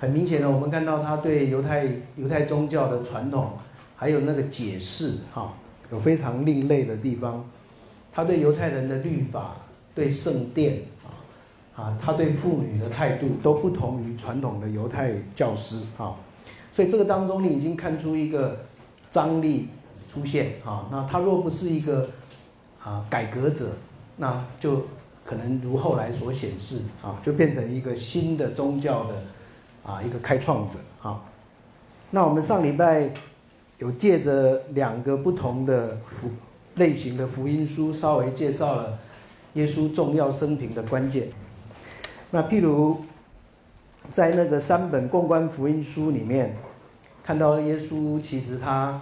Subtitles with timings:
[0.00, 3.50] 很明显的，我们看到他对犹太犹太宗教的传统，
[3.94, 5.52] 还有那个解释，哈，
[5.92, 7.44] 有非常另类的地方。
[8.10, 9.56] 他对犹太人的律法、
[9.94, 11.12] 对圣殿啊，
[11.76, 16.16] 啊，他对妇女的态度都不同于传统的犹太教师，哈。
[16.72, 18.56] 所以这个当中，你已经看出一个
[19.10, 19.68] 张力
[20.10, 20.88] 出现，哈。
[20.90, 22.08] 那他若不是一个
[22.82, 23.72] 啊改革者，
[24.16, 24.86] 那就
[25.26, 29.14] 可能如后来所显示，啊，就变成一个新的宗教的。
[29.84, 31.20] 啊，一个开创者啊。
[32.10, 33.08] 那我们上礼拜
[33.78, 36.28] 有借着两个不同的福
[36.74, 38.98] 类型的福音书，稍微介绍了
[39.54, 41.28] 耶稣重要生平的关键。
[42.32, 43.00] 那譬如
[44.12, 46.56] 在那个三本共观福音书里面，
[47.22, 49.00] 看到耶稣其实他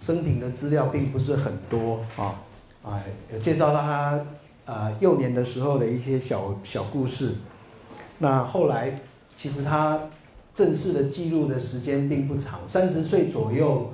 [0.00, 2.34] 生平的资料并不是很多啊
[2.82, 3.00] 啊，
[3.32, 4.20] 有介绍到他
[4.66, 7.36] 啊幼年的时候的一些小小故事。
[8.18, 8.98] 那后来
[9.36, 9.98] 其实他。
[10.58, 13.92] 正式的记录的时间并不长，三十岁左右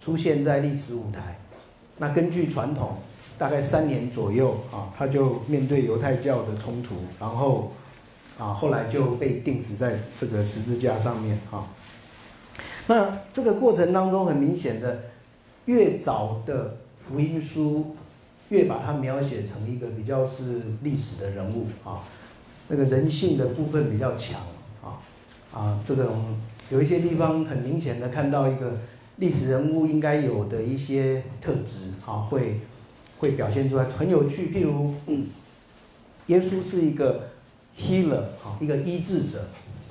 [0.00, 1.40] 出现在历史舞台。
[1.98, 2.98] 那根据传统，
[3.36, 7.72] 大概三年左右啊，他就面对犹太教的冲突，然后
[8.38, 11.66] 啊，后来就被钉死在这个十字架上面啊。
[12.86, 15.00] 那这个过程当中，很明显的，
[15.64, 16.76] 越早的
[17.08, 17.96] 福音书，
[18.50, 22.04] 越把它描写成一个比较是历史的人物啊，
[22.68, 24.40] 那个人性的部分比较强。
[25.54, 26.36] 啊，这种
[26.68, 28.72] 有一些地方很明显的看到一个
[29.18, 32.60] 历史人物应该有的一些特质，啊，会
[33.18, 34.48] 会表现出来，很有趣。
[34.48, 34.92] 譬如，
[36.26, 37.28] 耶稣是一个
[37.78, 39.46] healer，啊，一个医治者，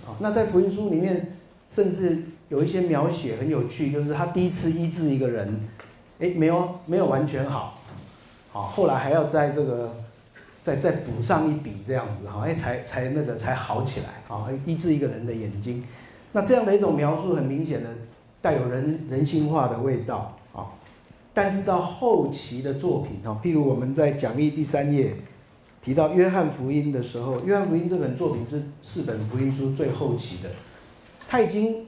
[0.06, 1.38] 啊，那在福音书里面，
[1.69, 5.69] 甚至有一些描写很有趣，就是他第一次医治一个人，
[6.19, 7.80] 哎，没有没有完全好，
[8.52, 9.95] 好，后来还要在这个。
[10.64, 15.83] 再再补上一笔这样子哈，哎，才才那个才好起来啊，医治一个人的眼睛。
[16.31, 17.89] 那这样的一种描述，很明显的
[18.42, 20.66] 带有人人性化的味道啊。
[21.34, 25.13] 但是到后期的作品哈，譬如我们在讲义第三页
[25.81, 30.50] 提到约翰福音的时候，约翰福音这本作品是四本福音书最后期的，
[31.28, 31.85] 他已经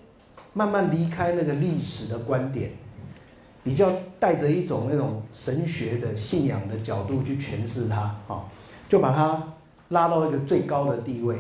[0.52, 2.72] 慢慢离开那个历史的观点，
[3.64, 8.44] 比较带着一种那种神学的信仰的角度去诠释它啊。
[8.96, 9.44] 就把他
[9.90, 11.36] 拉到一个最高的地位，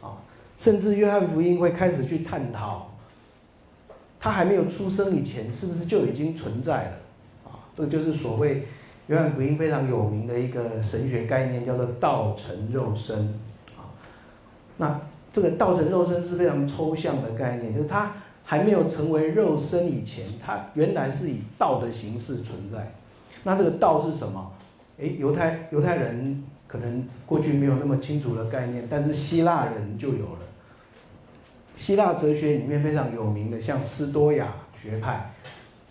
[0.00, 0.14] 啊，
[0.56, 2.92] 甚至约翰福音会开始去探讨，
[4.20, 8.68] 他还没有出生以前是不是就已经存在了，啊，这个就是所谓
[9.08, 13.18] 约翰福音非常有名的一个神学概念，叫做道成肉身，
[13.76, 13.90] 啊，
[14.76, 15.00] 那
[15.32, 18.12] 这个道成肉身是非常抽象的概念，就是他
[18.44, 22.94] 还没有成为肉身以前，他原来是以道的形式存在，
[23.42, 24.52] 那这个道是什么？
[24.98, 26.44] 诶，犹太犹太人。
[26.70, 30.38] 可能过去没有那么清楚的概念，但是希腊人就有了。
[31.76, 35.32] 希腊哲学里面非常有名的，像斯多亚学派，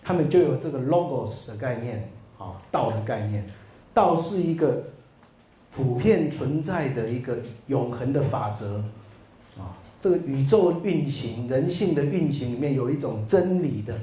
[0.02, 2.08] 他们就有这个 logos 的概念，
[2.38, 3.44] 啊，道的概念。
[3.92, 4.84] 道是一个
[5.76, 7.36] 普遍存在的一个
[7.66, 8.78] 永恒的法则，
[9.58, 13.94] 啊，这个宇宙运行、人性的运行里面有一种真理的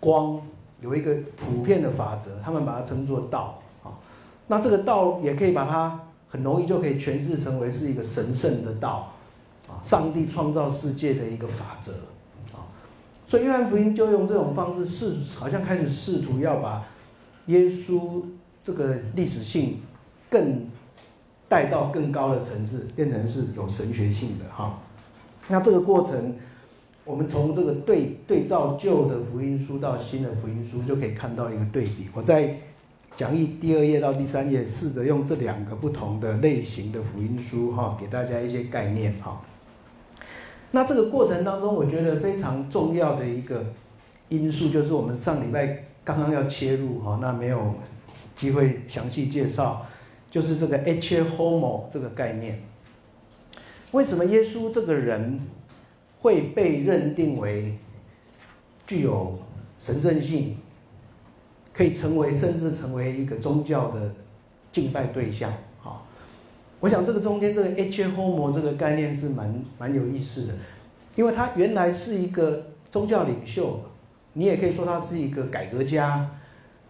[0.00, 0.40] 光，
[0.80, 3.59] 有一个普遍的法则，他们把它称作道。
[4.50, 5.96] 那这个道也可以把它
[6.28, 9.12] 很容易就可以诠释成为是一个神圣的道，
[9.68, 11.92] 啊，上帝创造世界的一个法则，
[12.52, 12.66] 啊，
[13.28, 16.84] 所以约翰福音就用这种方式试，好像开始试图要把
[17.46, 18.24] 耶稣
[18.60, 19.80] 这个历史性
[20.28, 20.66] 更
[21.48, 24.80] 带到更高的层次，变成是有神学性的哈。
[25.46, 26.34] 那这个过程，
[27.04, 32.08] 我们从这个对对照旧的福音书到新的福音书，就可以看到一个对比。
[32.12, 32.58] 我在。
[33.16, 39.42] 讲义第二页到第三页，试着用这两个不同的类型的福音书，哈，给大家一些概念，哈。
[40.70, 43.66] 那这个过程当中，我觉得非常重要的一个
[44.28, 47.74] 因素，就是我们上礼拜刚刚要切入，哈，那没有
[48.36, 49.84] 机会详细介绍，
[50.30, 52.62] 就是这个 H homo 这个概念。
[53.90, 55.40] 为什么耶稣这个人
[56.20, 57.76] 会被认定为
[58.86, 59.38] 具有
[59.78, 60.56] 神圣性？
[61.72, 64.12] 可以成为，甚至成为一个宗教的
[64.72, 66.06] 敬拜对象，好，
[66.78, 70.54] 我想这个中间这个 H homo 这个概念是蛮蛮有意思的，
[71.14, 73.80] 因为他原来是一个宗教领袖，
[74.32, 76.28] 你也可以说他是一个改革家，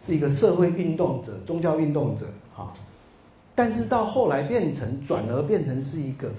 [0.00, 2.72] 是一个社会运动者、宗教运动者，哈，
[3.54, 6.30] 但是到后来变成转而变成是一个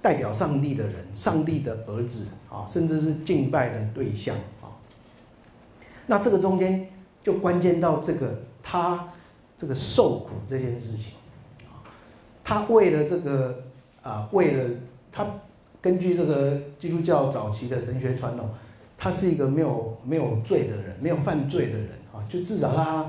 [0.00, 4.70] 代表上帝的人，上帝的儿子，啊，甚至是敬拜的对象，啊，
[6.06, 6.86] 那这个中间。
[7.22, 9.08] 就关键到这个他
[9.56, 11.12] 这个受苦这件事情，
[12.42, 13.62] 他为了这个
[14.02, 14.70] 啊，为了
[15.12, 15.26] 他
[15.80, 18.48] 根据这个基督教早期的神学传统，
[18.98, 23.08] 他是一个没有没有罪的人，没有犯罪的人啊，就至少他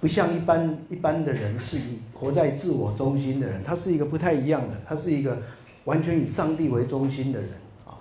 [0.00, 5.38] 不像一般一般的人是以活在自我中心的人，他是一个不太一样的，他是一个
[5.84, 7.50] 完全以上帝为中心的人
[7.86, 7.96] 啊，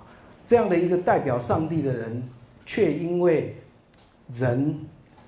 [0.45, 2.23] 这样的一个代表上帝的人，
[2.65, 3.55] 却因为
[4.33, 4.77] 人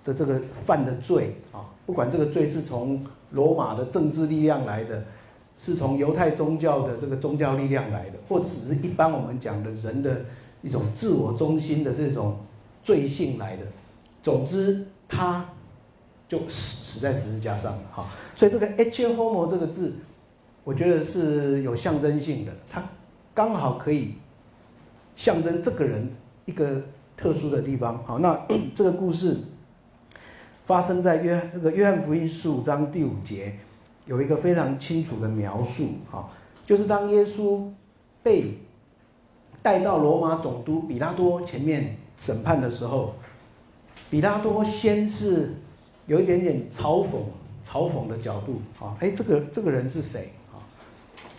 [0.04, 5.04] 的这个犯的罪啊，不管这个罪是从罗马的政治力量来的。
[5.58, 10.26] 是从犹太宗教的这个宗教力量来的，或只是一般我们讲的人的
[10.64, 12.36] 一种自我中心的这种
[12.82, 13.64] 罪性来的。
[14.24, 15.46] 总之，他
[16.28, 17.84] 就死死在十字架上了。
[17.92, 19.94] 哈，所以这个 Homo 这个字，
[20.64, 22.84] 我觉得是有象征性的，它
[23.36, 24.16] 刚好可以
[25.16, 26.10] 象征这个人
[26.46, 26.82] 一个
[27.16, 28.04] 特殊的地方。
[28.04, 28.40] 好，那
[28.76, 29.38] 这个故事
[30.72, 33.54] 发生在约这个约翰福音十五章第五节。
[34.06, 36.30] 有一个非常清楚的描述，哈，
[36.66, 37.62] 就是当耶稣
[38.24, 38.58] 被
[39.62, 43.16] 带到罗马总督比拉多前面审判的时候，
[44.10, 45.56] 比拉多先是
[46.08, 47.20] 有一点点嘲讽、
[47.66, 50.32] 嘲讽的角度，啊，哎，这个这个人是谁？
[50.54, 50.56] 啊，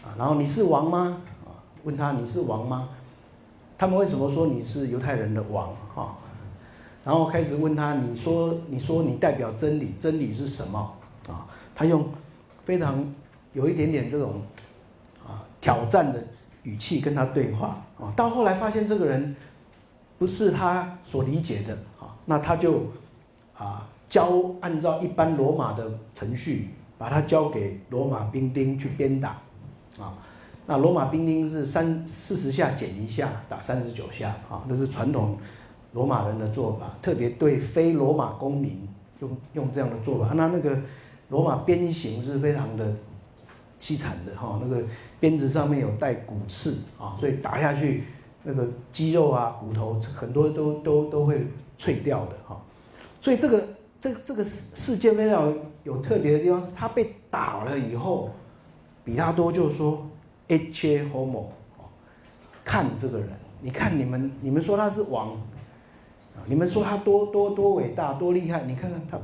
[0.05, 1.23] 啊，然后你是王吗？
[1.45, 2.91] 啊，问他你是王吗？
[3.79, 5.75] 他们为什么说你是犹太人的王？
[5.95, 6.17] 哈，
[7.05, 10.79] 然后开始问他，你说你说你代表真理，真理是什么？
[11.29, 12.07] 啊，他用。
[12.65, 13.05] 非常
[13.55, 14.41] 有一点点这种
[15.27, 16.23] 啊挑战的
[16.63, 19.35] 语气跟他对话啊，到后来发现这个人
[20.17, 22.85] 不是他所理解的啊，那他就
[23.59, 29.31] 啊交按照一般罗马的程序，把他交给罗马兵丁去鞭打
[29.99, 30.15] 啊。
[30.65, 35.37] 那罗马兵丁是三四十下减一下，打三十九下啊，这是传统
[35.93, 38.89] 罗马人的做法，特别对非罗马公民
[39.21, 40.33] 用用这样的做法。
[40.35, 40.79] 那那个。
[41.29, 42.93] 罗马鞭刑是非常的
[43.81, 44.83] 凄惨的哈，那个
[45.19, 48.05] 鞭子上面有带骨刺啊，所以打下去
[48.43, 51.47] 那个肌肉啊、骨头很多都都都会
[51.79, 52.61] 脆掉的哈。
[53.23, 53.67] 所以这个
[53.99, 58.29] 这这个事事件非常有特别的地方，是他被打了以后，
[59.03, 60.07] 比拉多就说
[60.49, 61.47] “H homo”，
[62.63, 63.31] 看这个人，
[63.63, 65.35] 你看你们你们说他是王，
[66.47, 69.19] 你们说他多多多伟大多厉害，你看看他。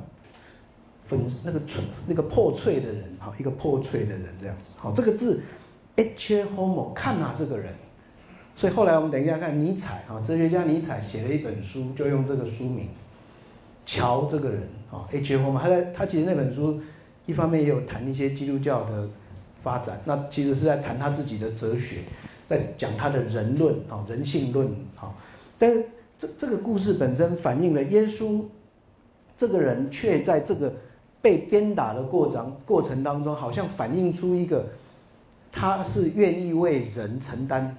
[1.08, 5.40] 粉那个脆那个破碎的人，哈，一个破碎的人这样子，好，这个字
[5.96, 7.72] ，h homo，看啊这个人，
[8.54, 12.88] 所以后来我们等一下看尼采，哈，哲学家尼采写了一本书，就用这个书名，
[13.86, 16.78] 瞧这个人，哈，h homo，他在他其实那本书
[17.24, 19.08] 一方面也有谈一些基督教的
[19.62, 22.00] 发展，那其实是在谈他自己的哲学，
[22.46, 24.68] 在讲他的人论，啊，人性论，
[25.00, 25.08] 啊，
[25.56, 25.86] 但是
[26.18, 28.42] 这这个故事本身反映了耶稣
[29.36, 30.72] 这个人却在这个。
[31.20, 34.64] 被鞭打的过程过程当中，好像反映出一个，
[35.50, 37.76] 他是愿意为人承担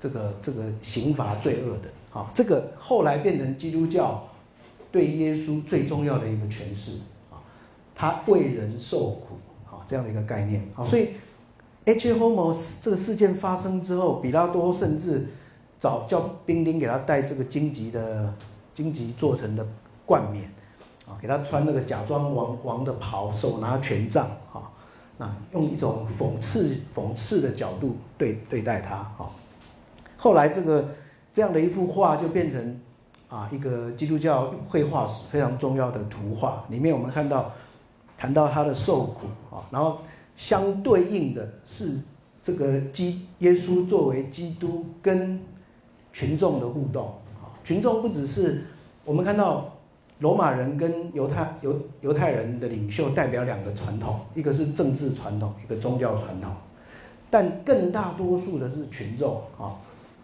[0.00, 1.88] 这个这个刑罚罪恶的。
[2.10, 4.26] 好，这个后来变成基督教
[4.90, 6.98] 对耶稣最重要的一个诠释
[7.30, 7.38] 啊，
[7.94, 9.36] 他为人受苦
[9.66, 10.68] 啊这样的一个概念。
[10.74, 11.10] 好，所以
[11.84, 12.12] H.
[12.14, 15.28] Homo 这个事件发生之后，比拉多甚至
[15.84, 18.32] 找叫兵丁给他戴这个荆棘的
[18.74, 19.66] 荆棘做成的
[20.06, 20.50] 冠冕。
[21.06, 24.62] 啊，给他穿那个假装王王的袍，手拿权杖，哈，
[25.18, 29.30] 那用一种讽刺讽刺的角度对对待他，哈。
[30.16, 30.88] 后来这个
[31.30, 32.80] 这样的一幅画就变成
[33.28, 37.52] 啊一个基督教绘画史非常重要的图画，里面我们看到
[38.16, 39.98] 谈到他的受苦啊，然后
[40.36, 42.00] 相对应的是
[42.42, 45.38] 这个基耶稣作为基督跟
[46.14, 47.08] 群众的互动
[47.42, 48.64] 啊，群众不只是
[49.04, 49.70] 我们看到。
[50.20, 56.52] 罗马人跟犹太犹犹太人的领袖代表两个传统，一个是政治传统，一个宗教传统，
[57.28, 59.74] 但更大多数的是群众啊，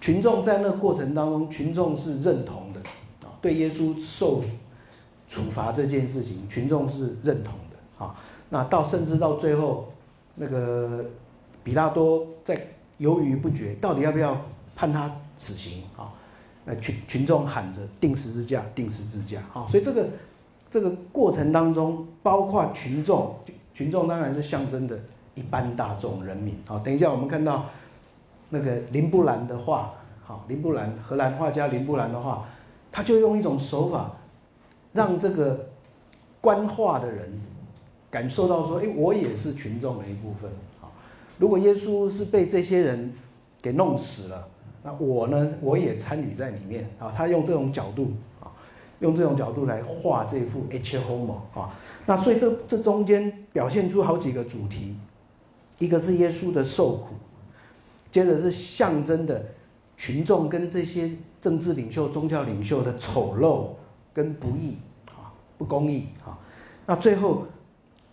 [0.01, 2.81] 群众在那个过程当中，群众是认同的
[3.27, 4.45] 啊，对耶稣受
[5.29, 8.15] 处罚这件事情，群众是认同的啊，
[8.49, 9.93] 那到甚至到最后，
[10.37, 11.05] 那个
[11.65, 12.59] 比拉多在
[12.99, 14.41] 犹豫不决，到底要不要
[14.77, 16.15] 判他死刑啊？
[16.81, 20.07] 群群众喊着定十字架，定十字架，啊，所以这个
[20.71, 23.35] 这个过程当中，包括群众，
[23.75, 24.97] 群众当然是象征的
[25.35, 27.65] 一般大众人民，啊，等一下我们看到
[28.51, 32.45] 那个林布兰的画，好，林布兰荷兰画家林布兰的画，
[32.93, 34.13] 他就用一种手法，
[34.93, 35.71] 让这个
[36.41, 37.41] 观画的人
[38.11, 40.49] 感受到说，哎，我也是群众的一部分，
[40.81, 40.87] 啊，
[41.39, 43.13] 如果耶稣是被这些人
[43.61, 44.47] 给弄死了。
[44.83, 45.53] 那我呢？
[45.61, 47.13] 我也参与在里面啊。
[47.17, 48.49] 他用这种角度啊，
[49.01, 51.79] 用这种角度来画这幅 H Homo 啊。
[52.07, 54.97] 那所以这这中间表现出好几个主题，
[55.79, 57.09] 一个是耶稣的受苦，
[58.11, 59.45] 接着是象征的
[59.97, 61.11] 群众跟这些
[61.43, 63.69] 政治领袖、宗教领袖的丑陋
[64.15, 64.77] 跟不义
[65.11, 66.39] 啊，不公义啊。
[66.87, 67.47] 那最后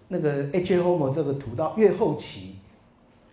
[0.09, 0.77] 那个 H.
[0.77, 2.57] Homo 这个图到越后期，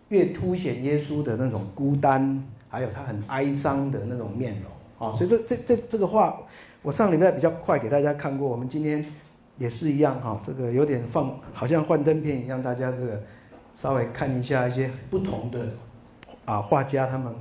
[0.08, 2.42] 越凸显耶稣的那种孤单，
[2.74, 5.16] 还有他很哀伤的那种面容啊。
[5.16, 6.36] 所以这这这这个画，
[6.82, 9.04] 我上礼拜比较快给大家看过，我们今天
[9.56, 13.22] 也是一样哈，这个有点放，好像幻灯片一样，大家这个
[13.76, 15.60] 稍微看一下一些不同的。
[16.46, 17.32] 啊，画家他们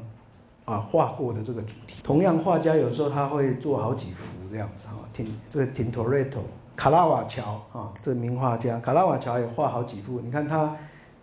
[0.64, 4.94] 啊画过的这个主题，同样画家有时候他会做好几幅这样子哈。
[5.12, 6.40] 挺这个 Tintoretto
[6.74, 10.22] 卡拉瓦乔啊，这名画家卡拉瓦乔也画好几幅。
[10.22, 10.74] 你看他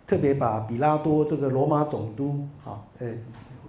[0.05, 3.07] 特别把比拉多这个罗马总督啊，呃，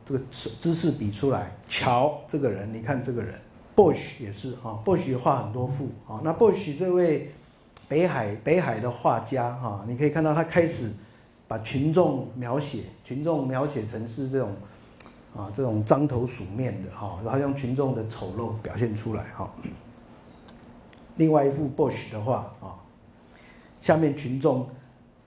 [0.07, 1.51] 这个姿势比出来。
[1.69, 3.35] 乔这个人，你看这个人
[3.77, 6.21] ，Bush 也是哈，Bush 画很多幅啊。
[6.23, 7.33] 那 Bush 这位
[7.89, 10.93] 北海北海的画家哈，你可以看到他开始。
[11.49, 14.57] 把群众描写，群众描写成是这种，
[15.37, 19.53] 啊，这种獐头鼠面的哈，然后用群众的丑陋表现出来哈。
[21.17, 22.73] 另外一幅 Bush 的画啊，
[23.83, 24.67] 下面群众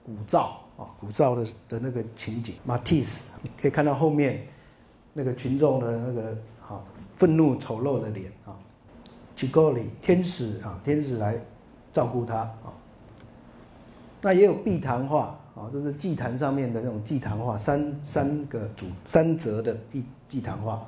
[0.04, 2.56] 鼓噪啊，鼓噪的的那个情景。
[2.66, 3.28] Matisse
[3.62, 4.44] 可以看到后面
[5.16, 6.30] 那个群众的那个
[6.68, 6.84] 啊
[7.16, 8.52] 愤怒丑陋的脸啊。
[9.36, 11.36] Chigoli 天使啊，天使来
[11.92, 12.70] 照顾他啊。
[14.20, 15.36] 那也有祭坛画。
[15.56, 20.86] 啊，这是祭坛上面的那种祭坛画，三三个主三折的祭祭坛画。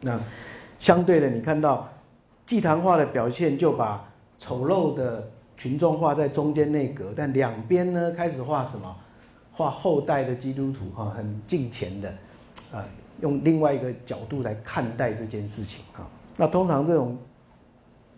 [0.00, 0.18] 那
[0.80, 1.88] 相对的，你看到
[2.44, 4.04] 祭坛画的表现，就把
[4.36, 8.96] 丑陋的群众画在中间内格，但两边呢开始画什么？
[9.52, 12.12] 画后代的基督徒哈，很敬虔的，
[12.72, 12.84] 啊，
[13.20, 16.06] 用另外一个角度来看待这件事情哈。
[16.36, 17.16] 那通常这种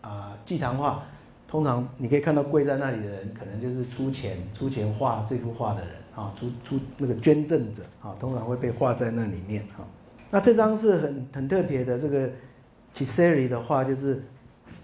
[0.00, 1.02] 啊祭坛画。
[1.48, 9.84] 通常你可以看到跪在那里的人，可能就是出钱出钱画这幅画的人啊，出出那个捐赠者啊，通常会被画在那里面啊。
[10.30, 12.26] 那这张是很很特别的，这个
[12.96, 14.24] Chiseri 的画就是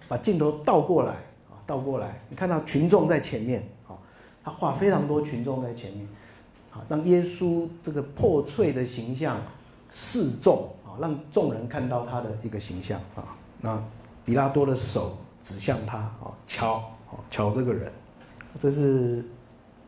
[0.08, 1.12] 把镜头倒过来
[1.48, 3.96] 啊，倒过来，你看到群众在前面啊，
[4.44, 6.06] 他画非常多群众在前面，
[6.70, 9.38] 啊，让耶稣这个破碎的形象
[9.92, 13.36] 示众啊，让众人看到他的一个形象啊。
[13.60, 13.82] 那
[14.24, 15.16] 比拉多的手。
[15.40, 16.74] 指向他啊，瞧，
[17.10, 17.90] 啊，瞧这个人，
[18.58, 19.24] 这是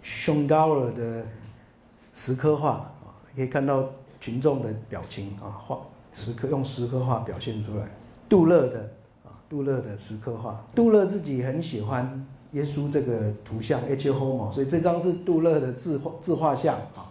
[0.00, 1.22] 熊高尔的
[2.14, 3.84] 石刻画啊，可以看到
[4.22, 5.80] 群众的表情啊，画
[6.14, 7.84] 石刻用石刻画表现出来。
[8.26, 8.80] 杜勒的
[9.22, 14.08] 啊，杜勒的石刻画，杜勒自己很喜欢耶稣这个图像 H.
[14.08, 17.09] Homo，所以这张是杜勒的自画自画像啊。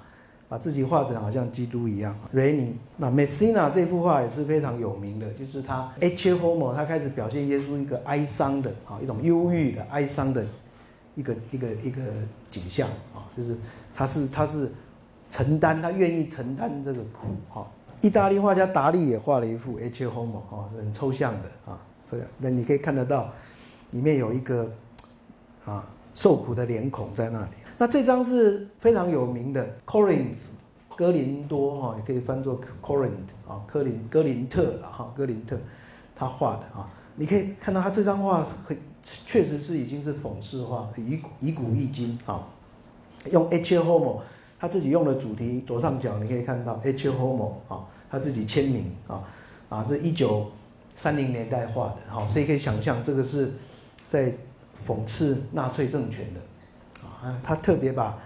[0.50, 2.14] 把自己画成好像基督一样。
[2.32, 6.34] 雷尼那 Messina 这幅画也是非常有名的，就是他 H.
[6.34, 10.44] Homo，他开始表现耶稣一个哀伤的啊，一种忧郁的哀伤的
[11.14, 12.02] 一个一个一个
[12.52, 13.56] 景象啊，就是
[13.96, 14.72] 他是他是
[15.30, 17.68] 承担，他愿意承担这个苦哈。
[18.02, 20.08] 意大利画家达利也画了一幅 H.
[20.08, 23.30] Homo 啊，很抽象的啊，这样那你可以看得到
[23.92, 24.68] 里面有一个
[25.66, 27.52] 啊受苦的脸孔在那里。
[27.82, 30.36] 那这张是非常有名的 Corinth，
[30.98, 35.58] 哥林多哈，也可以翻作 Corinth 啊，科林哥林特啊哈，哥林特，
[36.14, 42.46] 他画的啊，你可以看到他这张画很确实是已经是讽刺画，以以古易今啊，
[43.32, 43.80] 用 H.
[43.80, 44.20] Homo，
[44.60, 47.08] 他自己用的主题左上角你可以看到 H.
[47.08, 49.24] Homo 啊，他自己签名啊
[49.70, 50.52] 啊，这一九
[50.98, 53.54] 三零年代画的哈，所以可以想象这个是
[54.10, 54.34] 在
[54.86, 56.42] 讽刺纳粹政权的。
[57.22, 58.18] 啊，他特别把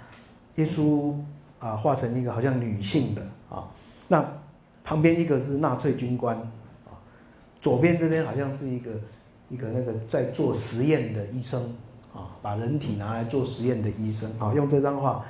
[0.55, 1.13] 耶稣
[1.59, 3.67] 啊画成一个好像女性的啊，
[4.07, 4.23] 那
[4.83, 6.37] 旁边一个是纳粹军官
[6.85, 6.93] 啊，
[7.59, 8.91] 左边这边好像是一个
[9.49, 11.59] 一个那个在做实验的医生
[12.13, 15.25] 啊，把人体拿来做实验的医生啊，用这张画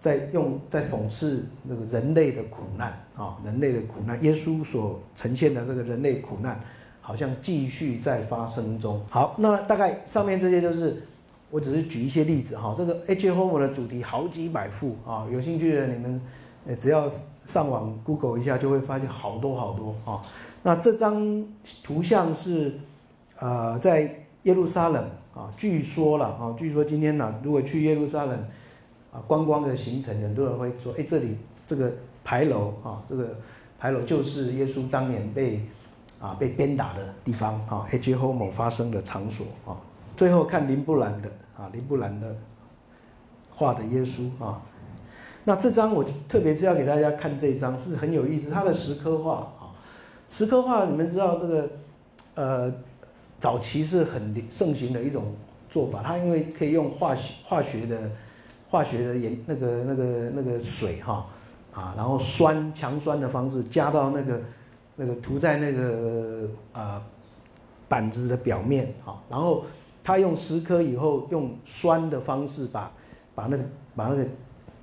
[0.00, 6.58] 在用在讽刺那个人类的苦难啊，人类的苦难，耶稣所呈现的这个人类苦难
[7.02, 9.04] 好像继续在发生中。
[9.10, 11.02] 好，那大概上面这些就是。
[11.50, 13.30] 我只是举一些例子哈，这个 H.
[13.30, 16.20] Homo 的主题好几百幅啊，有兴趣的你们，
[16.66, 17.08] 呃，只要
[17.44, 20.20] 上网 Google 一下，就会发现好多好多啊。
[20.64, 21.46] 那这张
[21.84, 22.74] 图像是，
[23.38, 28.36] 呃，在耶路撒冷啊，据说了啊，据说今天呢，如果去耶路撒冷
[29.12, 31.92] 啊，观光的行程，很多人会说，哎，这里这个
[32.24, 33.36] 牌楼啊，这个
[33.78, 35.64] 牌楼就是耶稣当年被
[36.20, 38.16] 啊被鞭打的地方啊，H.
[38.16, 39.78] Homo 发生的场所啊。
[40.16, 42.34] 最后看林布兰的啊，林布兰的
[43.50, 44.62] 画的耶稣啊，
[45.44, 49.76] 那这张我特别是要给大家看这张是很有意思，他的石刻画啊，
[50.28, 51.70] 石刻画你们知道这个
[52.34, 52.72] 呃
[53.38, 55.34] 早期是很盛行的一种
[55.68, 58.10] 做法，它因为可以用化学化学的
[58.70, 60.04] 化学的颜那个那个
[60.34, 61.26] 那个水哈，
[61.72, 64.40] 啊，然后酸强酸的方式加到那个
[64.96, 67.02] 那个涂在那个啊
[67.88, 69.64] 板子的表面啊，然后
[70.06, 72.92] 他用石刻以后用酸的方式把
[73.34, 73.64] 把那个
[73.96, 74.24] 把那个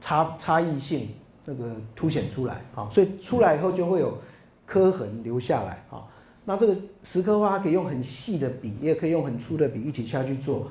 [0.01, 1.07] 差差异性
[1.45, 4.17] 那个凸显出来啊，所以出来以后就会有
[4.65, 6.03] 刻痕留下来啊。
[6.43, 10.67] 那这个石刻画可以用很细的笔，也可以用很粗的笔一起下去做。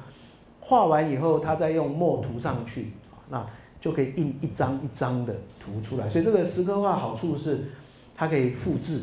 [0.61, 2.93] 画完以后，他再用墨涂上去，
[3.31, 3.47] 那
[3.81, 6.11] 就可以印一张一张的涂出来。
[6.11, 7.71] 所以这个石刻画好处是，
[8.15, 9.01] 它可以复制，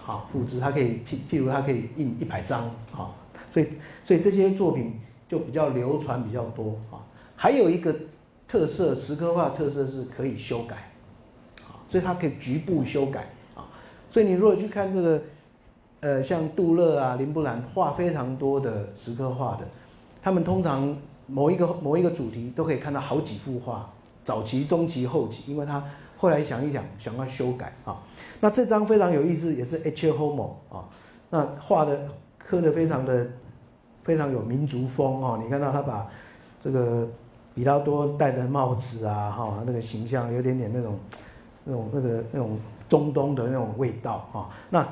[0.00, 3.16] 好复制，它可以譬譬如它可以印一百张，好，
[3.54, 3.68] 所以
[4.04, 6.98] 所以这些作品就比较流传比较多啊。
[7.36, 7.94] 还有一个
[8.46, 10.90] 特色，石刻画特色是可以修改，
[11.62, 13.64] 啊，所以它可以局部修改啊。
[14.10, 15.22] 所以你如果去看这个。
[16.00, 19.66] 呃，像杜勒啊、林布兰画非常多的石刻画的，
[20.22, 20.94] 他们通常
[21.26, 23.90] 某一个某一个主题都可以看到好几幅画，
[24.22, 25.82] 早期、中期、后期，因为他
[26.18, 28.02] 后来想一想，想要修改啊。
[28.38, 30.12] 那这张非常有意思，也是 H.
[30.12, 30.84] Homo 啊，
[31.30, 32.06] 那画的
[32.36, 33.26] 刻的非常的
[34.04, 35.40] 非常有民族风哦。
[35.42, 36.06] 你看到他把
[36.60, 37.08] 这个
[37.54, 40.98] 比拉多戴的帽子啊，哈，那个形象有点点那种
[41.64, 42.58] 那种那个那种
[42.88, 44.86] 中东的那种味道啊，那。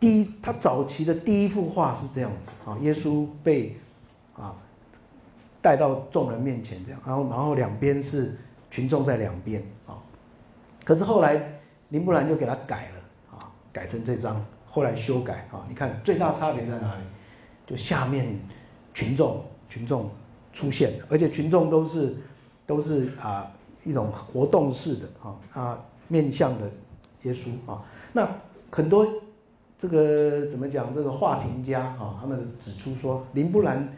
[0.00, 3.76] 第一，他早期的第一幅画是这样子啊，耶稣被
[4.36, 4.54] 啊
[5.60, 8.38] 带到众人面前这样，然后然后两边是
[8.70, 9.98] 群众在两边啊，
[10.84, 11.42] 可是后来
[11.88, 17.00] 林布兰就给他改了啊，改成这张，后来修改啊，你看最大差别在哪里？
[17.68, 18.38] 就下面
[18.94, 20.10] 群众群众
[20.52, 22.16] 出现，而且群众都是
[22.66, 23.46] 都是啊
[23.84, 26.70] 一种活动式的啊啊面向的
[27.24, 27.82] 耶稣啊，
[28.12, 28.28] 那
[28.70, 29.06] 很多。
[29.80, 30.92] 这个怎么讲？
[30.92, 33.88] 这个画评家啊，他们指出说，林布兰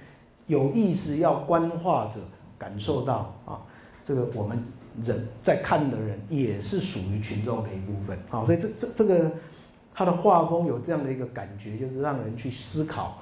[0.47, 2.21] 有意识要观画者
[2.59, 3.57] 感受到啊，
[4.05, 4.62] 这个我们
[5.03, 9.33] 人在看的人也是属于群众的一部分啊，所以这这这个
[9.95, 13.20] 他的画风有这样的一个感觉，就是让人去思考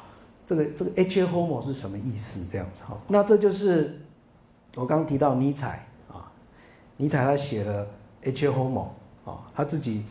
[0.49, 1.23] 这个这个 H.
[1.27, 2.99] Homo 是什么意思这样子哈。
[3.07, 4.01] 那这就是
[4.75, 6.33] 我刚提到尼采啊，
[6.97, 7.87] 尼采他写了
[8.23, 8.49] H.
[8.49, 8.87] Homo
[9.25, 10.03] 啊，他自己。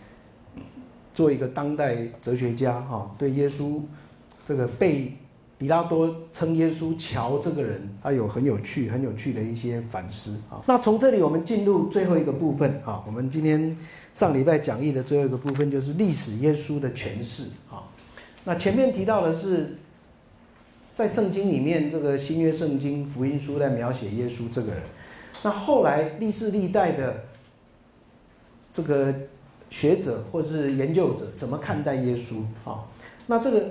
[1.13, 3.81] 做一个当代哲学家，哈，对耶稣
[4.47, 5.17] 这个被
[5.57, 10.61] 比拉多称耶稣乔这个人，他有很有趣、很有趣的一些反思啊。
[10.67, 13.75] 那从这里我们进入最后一个部分啊，我们今天
[14.13, 17.81] 上礼拜讲义的最后一个部分就是历史耶稣的诠释啊。
[18.43, 19.75] 那前面提到的是
[20.97, 24.81] 在圣经里面，这个新约圣经福音书在描写耶稣这个人，
[25.43, 27.25] 那后来历世历代的
[28.73, 29.13] 这个。
[29.69, 32.85] 学者或是研究者怎么看待耶稣啊？
[33.25, 33.69] 那这个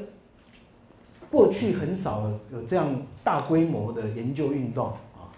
[1.31, 5.33] 过去很少有这样大规模的研究运动啊，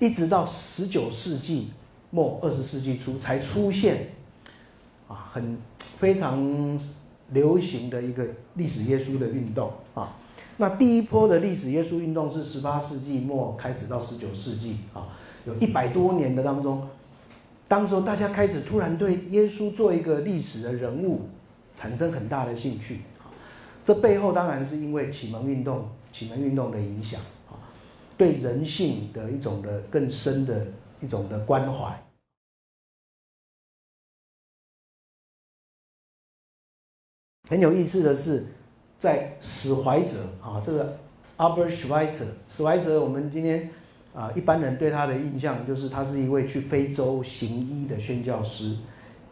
[0.00, 1.70] 一直到十九世纪
[2.10, 4.08] 末二十世纪初才出现
[5.06, 6.76] 啊，很非常
[7.30, 10.16] 流行的一个历史耶稣的运动啊。
[10.58, 15.08] 那第一波的历史耶稣运动是十八世纪末开始到十九世纪啊，
[15.44, 16.88] 有一百多年的当中。
[17.66, 21.22] 当时候大家开始突然对耶稣做一个历史的人物
[21.74, 23.32] 产生很大的兴趣啊，
[23.82, 27.56] 这背后当然是因为启蒙运动、启蒙运动的影响啊，
[28.18, 30.66] 对人性的一种的更深的
[31.00, 31.98] 一种的关怀。
[37.48, 38.46] 很有意思的是，
[39.02, 40.96] 在史怀哲啊，这个
[41.36, 43.68] Albert Schweitzer，史怀哲，我们今天。
[44.14, 48.76] 啊，一般人对他的印象就是他是一位去非洲行医的宣教师，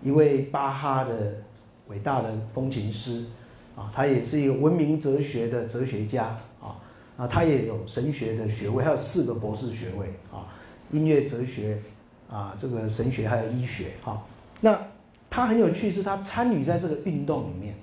[0.03, 1.35] 一位巴哈的
[1.89, 3.27] 伟大的风琴师，
[3.77, 6.81] 啊，他也是一个闻名哲学的哲学家，啊，
[7.19, 10.49] 啊，他也有神学的学位，还有四个博士学位，啊，
[10.93, 11.79] 音乐哲学，
[12.31, 14.23] 啊，这个神学还有医学，哈，
[14.63, 14.81] 那
[15.29, 17.75] 他很有趣，是他参与在这个运动里面，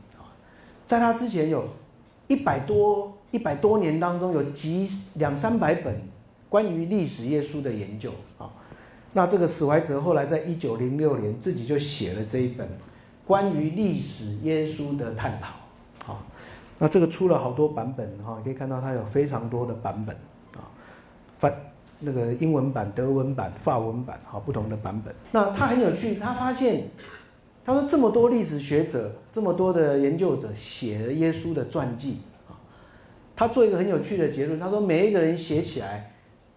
[0.87, 1.65] 在他之前有
[2.27, 6.01] 一百多一百多年当中，有几两三百本。
[6.49, 8.49] 关于历史耶稣的研究啊，
[9.11, 12.65] 那这个史怀哲后来在一九零六年自己就写了这一本
[13.25, 16.23] 关于历史耶稣的探讨啊，
[16.79, 20.15] 那这个出了好多版本哈，可以看到它有非常多的版本
[20.53, 20.63] 啊，
[21.37, 21.53] 翻
[21.99, 25.13] 那个英文版、德文版、法文版哈，不同的版本。
[25.33, 26.87] 那他很有趣，他发现
[27.67, 32.55] 他说这么多历史学者、这么多的研究者写了耶稣的传记啊，
[33.35, 36.13] 他做一个很有趣的结论，他说每一个人写起来。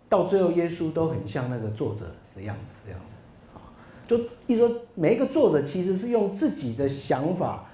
[0.09, 3.63] 到最后，耶稣都很像那个作者的样子，这样子，啊，
[4.09, 4.19] 就
[4.49, 7.65] 一说，每一个作者其实是用自己的想法，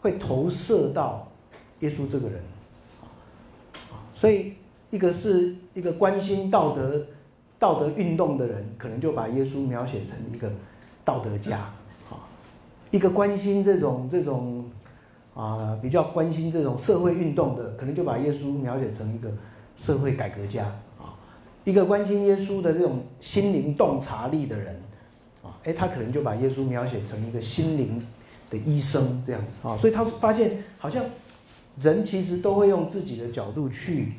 [0.00, 1.28] 会投射到
[1.78, 2.40] 耶稣这个人，
[4.16, 4.54] 所以
[4.90, 7.06] 一个是一个关心道德、
[7.56, 10.50] 道德运动的人，可能就把耶稣描写成一个
[11.04, 11.72] 道德家，
[12.90, 14.64] 一个关心这种这种
[15.34, 19.28] 啊比较关心这种社会运动的，可能就把耶稣描写成一个
[19.76, 20.64] 社会改革家
[20.98, 21.18] 啊；
[21.64, 24.80] 一个关心耶稣的这种心灵洞察力的人
[25.42, 28.00] 啊，哎，他可能就把耶稣描写成一个心灵
[28.50, 29.76] 的医生这样子啊。
[29.76, 31.04] 所以他发现，好像
[31.78, 34.12] 人其实都会用自己的角度去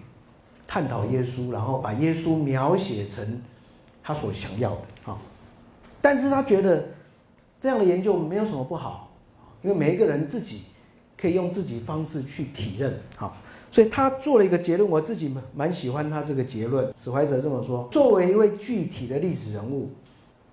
[0.67, 3.41] 探讨耶稣，然后把耶稣描写成
[4.03, 5.17] 他所想要的啊。
[6.01, 6.84] 但是他觉得。
[7.60, 9.12] 这样的研究没有什么不好，
[9.63, 10.62] 因为每一个人自己
[11.20, 13.36] 可以用自己方式去体认，好，
[13.72, 16.93] 所以他做了一个结论，我自己蛮蛮喜欢他这个结论。
[16.96, 19.89] 史怀哲这么说：，作为一位具体的历史人物，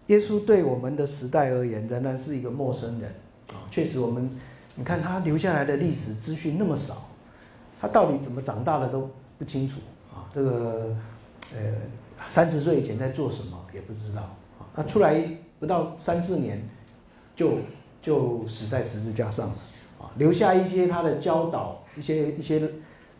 [0.06, 3.14] 耶稣对我们的时代而言仍然是一个陌生人
[3.48, 3.68] 啊。
[3.70, 4.30] 确实，我们
[4.74, 7.06] 你看他留下来的历史资讯那么少，
[7.78, 9.74] 他到底怎么长大的都不清楚
[10.10, 10.24] 啊。
[10.34, 10.96] 这个
[11.52, 11.58] 呃，
[12.30, 14.22] 三十岁以前在做什么也不知道
[14.58, 14.64] 啊。
[14.74, 15.22] 他出来
[15.60, 16.66] 不到三四年。
[17.34, 17.58] 就
[18.00, 19.54] 就死在十字架上了
[19.98, 22.62] 啊，留下一些他的教导，一些一些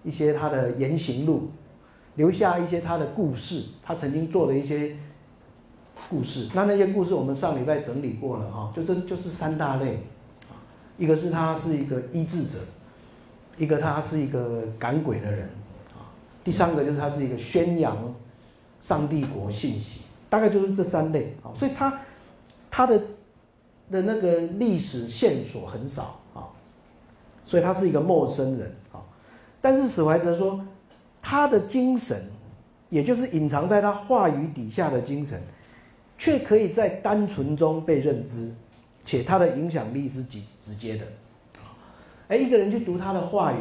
[0.05, 1.51] 一些他的言行录，
[2.15, 4.97] 留下一些他的故事，他曾经做的一些
[6.09, 6.49] 故事。
[6.55, 9.95] 那那些故事我们上礼拜整理过了哈，就这就是三大类
[10.49, 10.55] 啊，
[10.97, 12.59] 一个是他是一个医治者，
[13.57, 15.49] 一个他是一个赶鬼的人
[15.95, 16.07] 啊，
[16.45, 17.97] 第三个就是他是一个宣扬
[18.81, 22.01] 上帝国信息，大概就是这三类啊，所以他
[22.71, 23.03] 他的。
[23.91, 26.49] 的那个历史线索很少啊，
[27.45, 29.01] 所以他是一个陌生人啊。
[29.61, 30.65] 但是史怀哲说，
[31.23, 32.23] 他的精神，
[32.89, 35.41] 也就是隐藏在他话语底下的精神，
[36.19, 38.53] 却可以在单纯中被认知，
[39.05, 41.05] 且他的影响力是直直接的。
[42.29, 43.57] 哎，一个人去读他的话语，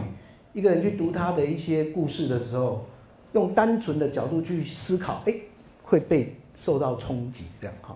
[0.53, 2.85] 一个人去读他的一些故事的时候，
[3.33, 5.33] 用单纯的角度去思考，哎，
[5.83, 7.95] 会被受到冲击，这样哈。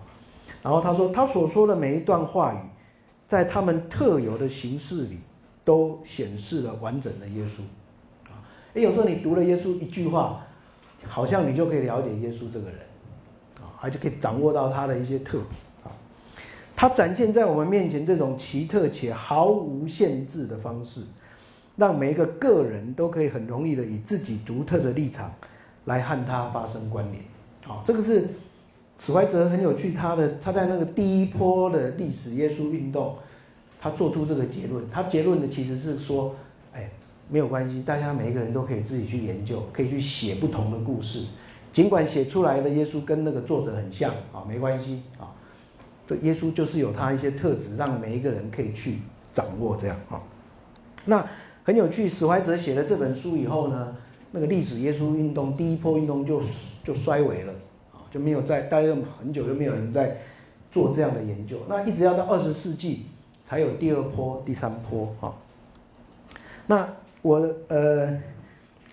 [0.68, 2.58] 然后他说，他所说的每一段话语，
[3.26, 5.16] 在他们特有的形式里，
[5.64, 7.62] 都显示了完整的耶稣。
[8.30, 10.44] 啊，哎，有时候你读了耶稣一句话，
[11.06, 12.80] 好像你就可以了解耶稣这个人，
[13.62, 15.62] 啊，而且可以掌握到他的一些特质。
[15.84, 15.88] 啊，
[16.76, 21.00] 他展现在我们面前这种奇特且毫无限制的方式，
[21.76, 25.32] 让每一个个人都可以很容易的以自己独特的立场
[25.86, 27.24] 来和他发生关联。
[27.66, 28.28] 啊，这个是。
[28.98, 33.14] 史怀哲很有趣，他的他在那个第一波的历史耶稣运动，
[33.80, 34.84] 他做出这个结论。
[34.90, 36.34] 他结论的其实是说，
[36.74, 36.90] 哎，
[37.28, 41.26] 没有关系，大家每一个人都可以自己去研究，可以去写不同的故事，
[41.72, 45.30] 尽管写出来的耶稣跟那个作者很像啊，没关系啊。
[46.06, 48.98] 这耶稣就是有他一些特质，让每一个人可以去
[49.32, 50.20] 掌握这样啊。
[51.04, 51.24] 那
[51.62, 53.94] 很有趣，史怀哲写了这本书以后呢，
[54.32, 56.42] 那个历史耶稣运动第一波运动就
[56.82, 57.52] 就衰微了。
[58.10, 60.16] 就没有在，大约很久就没有人在
[60.70, 61.58] 做这样的研究。
[61.68, 63.06] 那一直要到二十世纪
[63.44, 65.32] 才有第二波、第三波啊。
[66.66, 66.88] 那
[67.22, 68.18] 我呃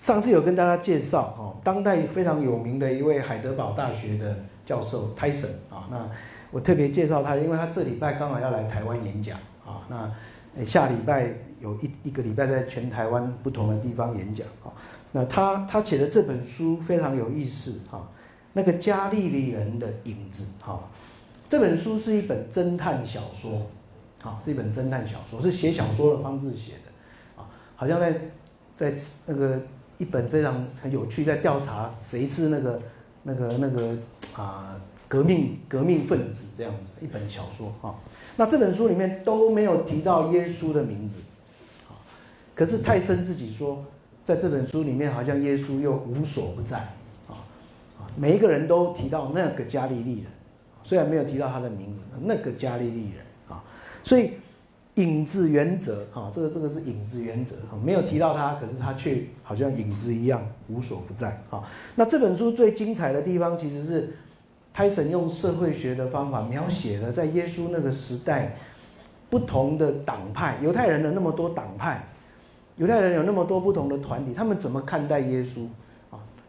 [0.01, 5.87] 上次有跟大家介绍哈，当代非常有名的一位海德堡大学的教授泰森啊。
[5.89, 6.09] 那
[6.51, 9.81] 我特别介绍他，因为他这礼拜刚好要来台湾演讲啊。
[9.89, 14.71] 那下礼拜有一一个礼拜在全台湾不同的地方演讲啊。
[15.11, 18.07] 那他他写的这本书非常有意思哈。
[18.57, 20.79] 那个加利利人的影子，哈，
[21.49, 23.67] 这本书是一本侦探小说，
[24.23, 28.13] 啊，是一本侦探小说，是写小说的方式写的，啊，好像在
[28.73, 29.59] 在那个
[29.97, 32.81] 一本非常很有趣，在调查谁是那个
[33.23, 33.93] 那个那个
[34.37, 37.93] 啊革命革命分子这样子一本小说，哈，
[38.37, 41.15] 那这本书里面都没有提到耶稣的名字，
[41.89, 41.99] 啊，
[42.55, 43.83] 可是泰森自己说，
[44.23, 46.94] 在这本书里面好像耶稣又无所不在。
[48.15, 50.25] 每一个人都提到那个加利利人，
[50.83, 53.63] 虽然没有提到他的名字，那个加利利人啊，
[54.03, 54.31] 所以
[54.95, 61.63] 影子原则啊，这个这个是影子原则啊，没有提到他，可是他却好像影子一样无所不在啊。
[61.95, 64.15] 那这本书最精彩的地方，其实是
[64.73, 68.55] 泰森用社会学的方法描写了在耶稣那个时代
[69.29, 72.01] 不同的党派，犹太人的那么多党派，
[72.77, 75.67] 犹太人有那么多不同的团体，他们怎么看待耶稣？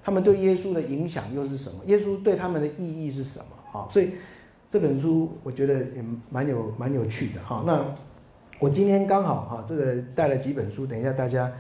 [0.06, 1.80] 他们对耶稣的影响又是什么？
[1.86, 3.46] 耶稣对他们的意义是什么？
[3.72, 4.10] 哈，所以
[4.70, 7.64] 这本书我觉得也蛮有蛮有趣的哈。
[7.66, 7.84] 那
[8.60, 11.50] 我今天刚好哈，这个带了几本书，等一下大家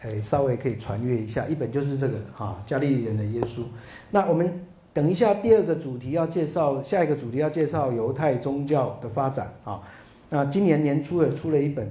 [0.00, 1.46] 哎稍微可以传阅一下。
[1.46, 3.62] 一本就是这个哈，加利利人的耶稣。
[4.10, 9.80] 那我们等一下第二个主题要介绍，下一个主题要介绍犹太宗教的发展啊。
[10.28, 11.90] 那今年年初也出了一本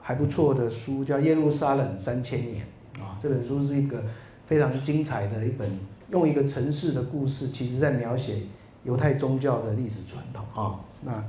[0.00, 2.64] 还不错的书，叫《耶路撒冷三千年》
[3.00, 3.16] 啊。
[3.22, 4.02] 这本书是一个。
[4.50, 5.78] 非常精彩的一本，
[6.10, 8.38] 用一个城市的故事，其实在描写
[8.82, 10.80] 犹太宗教的历史传统啊。
[11.02, 11.24] 那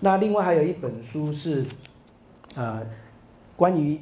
[0.00, 1.64] 那另外还有一本书是，
[2.54, 2.86] 呃，
[3.56, 3.98] 关于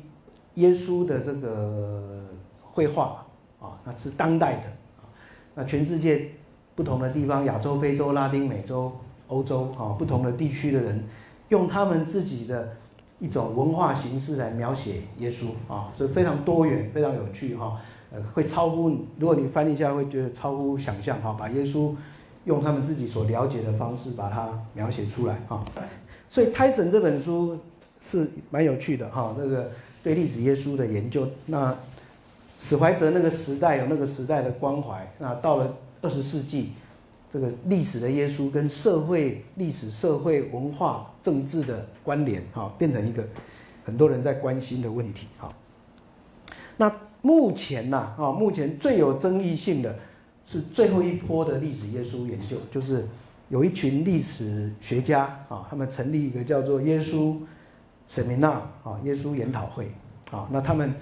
[0.54, 2.24] 耶稣的这个
[2.60, 3.24] 绘画
[3.60, 4.62] 啊，那是当代的
[4.96, 5.06] 啊，
[5.54, 6.28] 那全世界
[6.74, 8.90] 不同的地方，亚洲、非洲、拉丁美洲、
[9.28, 11.04] 欧洲啊，不同的地区的人，
[11.50, 12.76] 用他们自己的
[13.20, 17.80] 一种文化形式来描写耶稣啊，所以非常多元，非常有趣哈。
[18.12, 21.92] 呃，会超乎如果你翻译一下，会觉得超乎想象哈，把耶稣
[22.44, 25.64] 用他们自己所了解的方式把它描写出来哈。
[26.30, 27.58] 所以泰森这本书
[27.98, 29.70] 是蛮有趣的哈，那个
[30.02, 31.26] 对历史耶稣的研究。
[31.46, 31.74] 那
[32.60, 36.72] 史怀哲那个时代有那个时代的关怀，那到了二十世纪，
[37.32, 43.24] 这个历史的耶稣跟社会历史、社会文化、政治的关联哈，变成一个
[43.84, 45.48] 很多人在关心的问题哈。
[46.76, 46.92] 那
[47.26, 49.96] 目前呐，啊，目前最有争议性的
[50.46, 53.04] 是最后一波的历史耶稣研究，就是
[53.48, 57.36] 有一群历史学家啊，他们成立一个叫做耶稣
[58.08, 59.90] seminar 啊，耶稣研讨会
[60.30, 60.94] 啊，那他们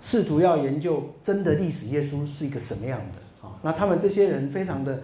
[0.00, 5.00] 试图要研究真的历史耶稣是一个什么样的啊，那他们这些人非常的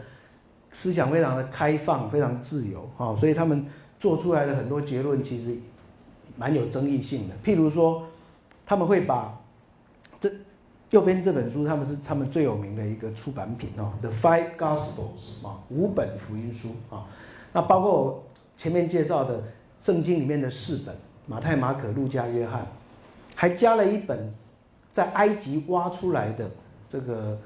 [0.73, 3.65] 思想非常的开放，非常自由啊，所以他们
[4.01, 5.55] 做出来的很多结论其实
[6.37, 8.03] 蛮有争议性的，譬如说
[8.67, 9.39] 他们会把
[10.93, 17.07] 右边这本书，他们是他们最有名的一个出版品哦，《The Five Gospels》啊，五本福音书啊。
[17.51, 18.23] 那包括
[18.59, 19.43] 前面介绍的
[19.81, 20.95] 圣经里面的四本，
[21.27, 22.67] 马太、马可、路加、约翰，
[23.35, 24.31] 还加了一本
[24.93, 26.51] 在埃及挖出来的
[26.87, 27.39] 这个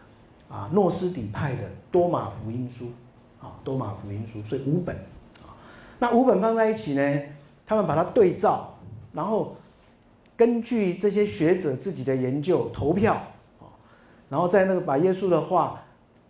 [0.48, 2.86] 啊诺斯底派的多马福音书
[3.40, 4.96] 啊，多马福音书，所以五本
[5.36, 5.54] 啊。
[6.00, 7.20] 那五本放在一起呢，
[7.64, 8.74] 他们把它对照，
[9.12, 9.54] 然后。
[10.38, 13.18] 根据这些学者自己的研究投票，
[14.28, 15.82] 然后在那个把耶稣的画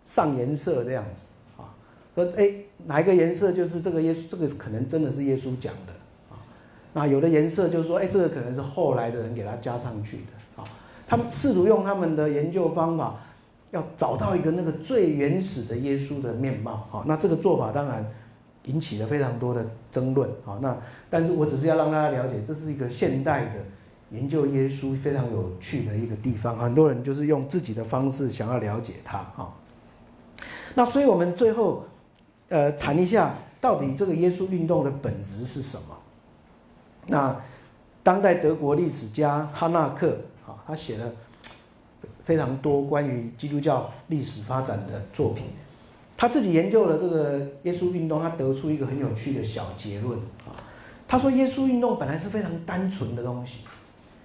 [0.03, 1.73] 上颜色这样子啊，
[2.13, 2.51] 说哎
[2.85, 5.93] 哪一个颜色就是这个耶稣，这个可能真的是耶稣讲的
[6.29, 6.37] 啊。
[6.93, 10.65] 那有的颜色就是说哎这个可能是后来的人给他加上去的啊。
[11.07, 13.15] 他们试图用他们的研究方法，
[13.71, 17.03] 要找到一个那个最原始的耶稣的面貌啊。
[17.07, 18.05] 那这个做法当然
[18.65, 20.59] 引起了非常多的争论啊。
[20.61, 20.77] 那
[21.09, 23.51] 但是我只是要让大家了解，这是一个现代的。
[24.11, 29.53] 研究耶稣非常有趣的一个地方，很多人就是用自己的方式想要了解他哈。
[30.75, 31.83] 那所以我们最后，
[32.49, 35.97] 呃，谈一下到底这个耶稣运动的本质是什么？
[37.07, 37.35] 那
[38.03, 41.11] 当代德国历史家哈纳克啊，他写了
[42.23, 45.45] 非常多关于基督教历史发展的作品。
[46.15, 50.55] 他自己研究了这个耶稣运动，他得出一个很有趣的小结论啊。
[51.07, 53.59] 他说，耶稣运动本来是非常单纯的东西。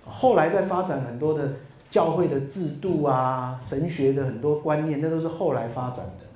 [0.05, 1.53] 后来在发展很多的
[1.91, 6.27] 教会的制度啊，神学的很多观念，那都是后来发展的。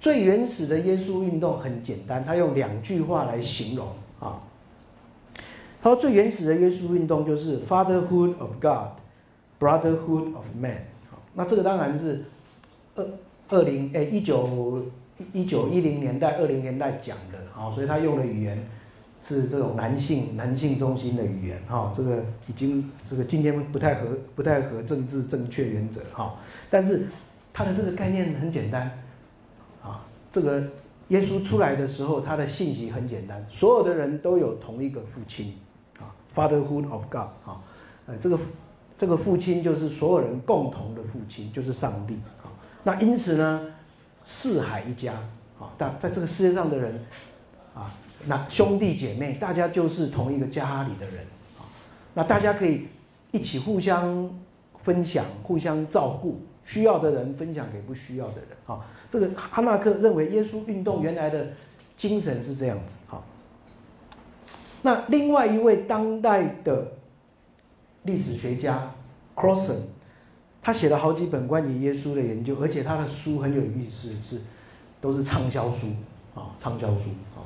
[0.00, 3.88] 最原始的耶稣运动很简单，他用两句话来形容
[4.20, 4.42] 啊。
[5.80, 8.98] 他说最原始的耶稣运动就是 Fatherhood of God,
[9.58, 10.82] Brotherhood of Man。
[11.34, 12.24] 那这个当然是
[12.96, 13.06] 二
[13.48, 14.82] 二零诶一九
[15.32, 18.62] 一九一零年代二零年代讲的啊，所以他用的语言。
[19.26, 26.34] 是这种男性男性中心的语言哈，这个已经这个今天不太合不太合政治正确原则哈，
[26.68, 27.06] 但是
[27.50, 28.90] 他的这个概念很简单
[29.82, 30.62] 啊，这个
[31.08, 35.54] 耶稣出来的时候，他的信息很简单，所有的人都有同一个父亲
[35.98, 37.62] 啊，Fatherhood of God 啊，
[38.04, 38.38] 呃，这个
[38.98, 43.72] 这个父亲就是所有人共同的父亲，就是上帝啊，那因此呢，
[44.22, 45.14] 四海一家
[45.58, 47.02] 啊，但在这个世界上的人
[47.74, 47.90] 啊。
[48.26, 51.24] 那兄弟姐妹，大家就是同一个家里的人
[51.58, 51.66] 啊。
[52.14, 52.88] 那大家可以
[53.32, 54.30] 一起互相
[54.82, 58.80] 分享、互相照顾，需要的人分享给不需要的人啊。
[59.10, 61.48] 这个哈纳克认为耶稣运动原来的
[61.96, 63.22] 精神是这样子哈。
[64.82, 66.92] 那另外一位当代的
[68.02, 68.90] 历史学家
[69.34, 69.78] Crossan，
[70.60, 74.40] 他写了好几本关于耶稣的研究，而且他的书很有意思，是
[75.00, 75.86] 都是畅销书
[76.34, 77.04] 啊，畅销书
[77.36, 77.40] 啊。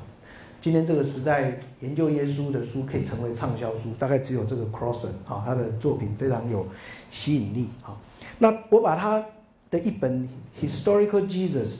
[0.61, 6.67] 今天这个时代，研究耶稣的书可以成为畅销书，大概只有这个 Crossan 哈，他的作品非常有
[7.09, 7.97] 吸引力哈。
[8.37, 9.25] 那我把他
[9.71, 10.27] 的一本
[10.61, 11.79] Historical Jesus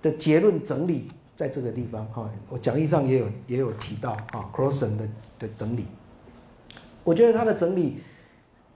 [0.00, 5.08] 的结论整理在这个地方哈，我讲义上也有也有提到啊，Crossan 的
[5.40, 5.84] 的整理，
[7.02, 7.98] 我觉得他的整理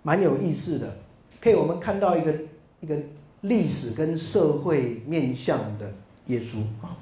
[0.02, 0.96] 蛮有意思的，
[1.40, 2.34] 可以我们看到一个
[2.80, 2.96] 一个
[3.42, 5.92] 历史跟社会面向的
[6.26, 6.98] 耶稣啊。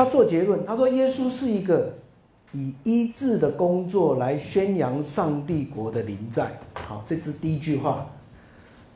[0.00, 1.92] 他做结论，他说耶稣是一个
[2.52, 6.58] 以医治的工作来宣扬上帝国的临在。
[6.72, 8.10] 好，这是第一句话，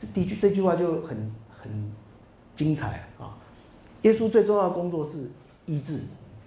[0.00, 1.92] 这第一句这句话就很很
[2.56, 3.36] 精彩啊！
[4.00, 5.28] 耶稣最重要的工作是
[5.66, 5.96] 医治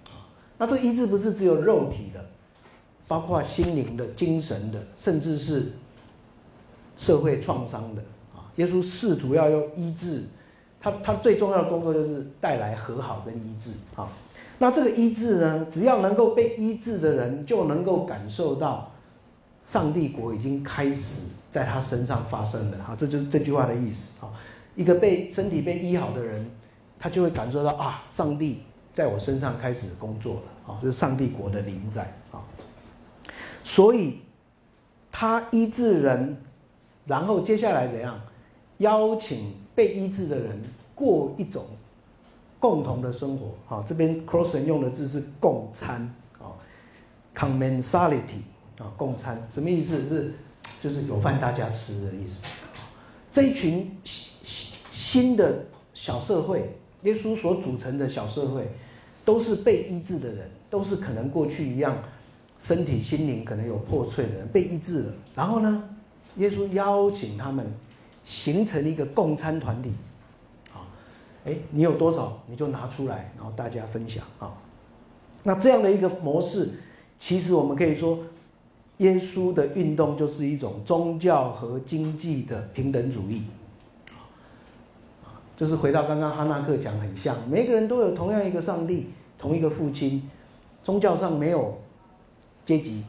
[0.06, 0.26] 啊，
[0.58, 2.28] 那这个医治不是只有肉体的，
[3.06, 5.70] 包括心灵的、精神的，甚至是
[6.96, 8.02] 社会创伤的
[8.34, 8.50] 啊。
[8.56, 10.24] 耶稣试图要用医治，
[10.80, 14.08] 他他最重要的工作就是带来和好跟医治啊。
[14.58, 18.90] 那这个医治呢，只要能够被医治的人，就能够感受到
[19.66, 22.96] 上帝国已经开始在他身上发生了哈。
[22.98, 24.30] 这就是这句话的意思啊。
[24.74, 26.48] 一个被身体被医好的人，
[26.98, 28.62] 他就会感受到啊，上帝
[28.92, 32.42] 在我身上开始工作了啊，就是上帝国的临在啊。
[33.62, 34.20] 所以
[35.12, 36.36] 他医治人，
[37.06, 38.18] 然后接下来怎样？
[38.78, 40.60] 邀请被医治的人
[40.94, 41.64] 过一种。
[42.60, 46.50] 共同的生活，好，这边 Crossan 用的字是共餐，啊
[47.32, 48.42] ，commensality，
[48.78, 50.08] 啊，共餐什么意思？
[50.08, 50.34] 是
[50.82, 52.40] 就是有饭大家吃的意思。
[53.30, 55.64] 这一群新新的
[55.94, 58.66] 小社会，耶稣所组成的小社会，
[59.24, 61.96] 都是被医治的人，都是可能过去一样，
[62.60, 65.12] 身体心灵可能有破碎的人被医治了。
[65.36, 65.88] 然后呢，
[66.38, 67.64] 耶稣邀请他们
[68.28, 69.90] 形成一个共餐团体。
[70.74, 70.84] 啊
[71.46, 74.52] 哎，你有多少你就拿出来，然后大家分享啊。
[75.44, 76.68] 那这样的一个模式，
[77.18, 78.18] 其实我们可以说，
[78.98, 83.44] 耶稣的运动就是一种宗教和经济的平等主义。
[85.56, 89.06] 就是回到刚刚哈纳克讲很像，每个人都有同样一个上帝，
[89.38, 90.22] 同一个父亲，
[90.84, 91.78] 宗教上没有
[92.66, 93.02] 阶级，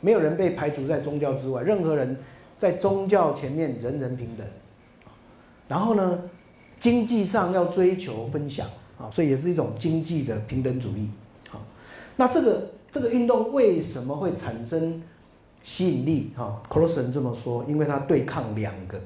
[0.00, 2.16] 没有人被排除在宗教之外，任何人
[2.58, 4.46] 在宗教前面人人平等。
[5.68, 6.22] 然后呢？
[6.78, 11.08] 经济上要追求分享啊，所以也是一种经济的平等主义。
[11.48, 11.58] 好，
[12.16, 15.02] 那这个这个运动为什么会产生
[15.64, 16.32] 吸引力？
[16.36, 19.00] 哈 c r o s s o n 这么说，因为它对抗两个，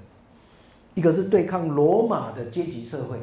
[0.95, 3.17] 一个是对抗罗马的阶级社会，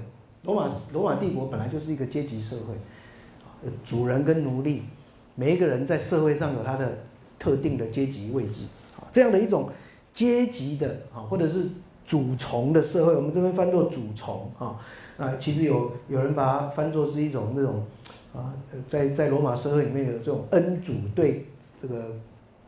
[0.44, 2.74] 罗马罗马帝国本来就是一个阶级社会，
[3.84, 4.84] 主人跟奴隶，
[5.36, 7.00] 每一个人在社会上有他的
[7.38, 8.64] 特定的阶级位置，
[9.12, 9.70] 这样的一种
[10.18, 11.70] 阶级的啊，或者是。
[12.08, 14.80] 主从的社会，我们这边翻作主从啊，
[15.18, 17.84] 啊，其实有有人把它翻作是一种那种
[18.34, 18.54] 啊，
[18.88, 21.46] 在在罗马社会里面有这种恩主对
[21.82, 22.16] 这个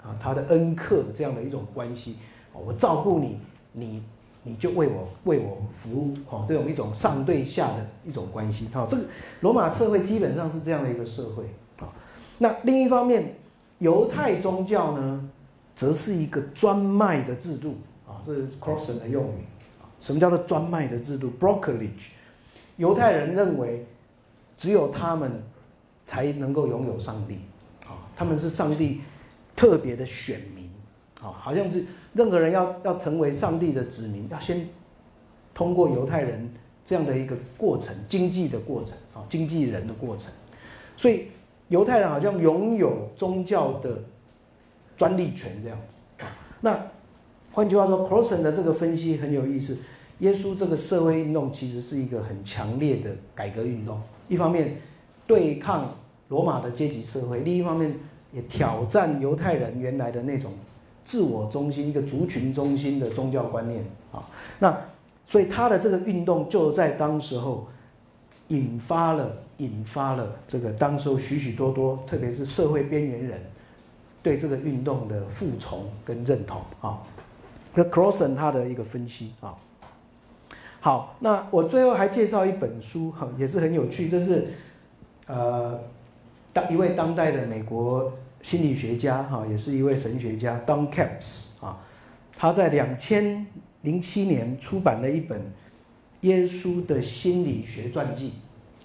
[0.04, 2.18] 啊他的恩客这样的一种关系，
[2.52, 3.40] 我照顾你，
[3.72, 4.04] 你
[4.44, 9.04] 你就为我为我服务，哈，这种一种上对下的一种关系，哈，这个
[9.40, 11.46] 罗马社会基本上是这样的一个社会
[11.80, 11.88] 啊。
[12.40, 13.36] 那另一方面，
[13.78, 15.30] 犹太宗教呢，
[15.80, 18.20] 则是一个专卖的制度啊。
[18.26, 19.46] 这是 Crossan 的用语
[20.02, 22.12] 什么叫做专卖的制度？Brokerage，
[22.76, 23.86] 犹太人认为
[24.58, 25.42] 只有他们
[26.06, 27.36] 才能够拥有上帝
[27.88, 29.00] 啊，他们是上帝
[29.56, 30.70] 特别的选民
[31.22, 34.68] 啊，好像是任何人要要成为上帝的子民，要先
[35.54, 36.50] 通过犹太人
[36.84, 40.30] 这样的一个过程，经济的过程啊，经纪人的过程，
[40.98, 41.28] 所以
[41.70, 43.98] 犹太人好像拥有宗教的
[45.00, 45.96] 专利权这样子，
[46.62, 46.80] 那。
[47.52, 49.76] 换句话说，Crossan 的这个分析很有意思。
[50.20, 54.80] 耶稣这个社会运动其实是一个很强烈的改革运动，一方面
[55.26, 55.96] 对抗
[56.28, 57.96] 罗马的阶级社会，另一方面
[58.32, 60.52] 也挑战犹太人原来的那种
[61.04, 64.24] 自我中心、一个族群中心的宗教观念啊。
[64.60, 64.80] 那
[65.26, 67.68] 所以他的这个运动就在当时候
[68.50, 73.42] 引发了引发了这个当时候许许多多，特别是社会边缘人
[74.22, 76.62] 对这个运动的服从跟认同。
[76.82, 77.00] 啊。
[77.74, 79.34] 那 Crossen 他的一个分析。
[79.42, 79.56] 啊，
[80.82, 84.48] 好，那我最后还介绍一本书哈，也是很有趣，这是
[85.28, 85.80] 呃
[86.52, 91.78] 当一位当代的美国心理学家哈，也是一位神学家 Don Capps 啊，
[92.36, 93.46] 他在两千
[93.82, 95.40] 零七年出版了一本
[96.22, 98.34] 耶稣的心理学传记。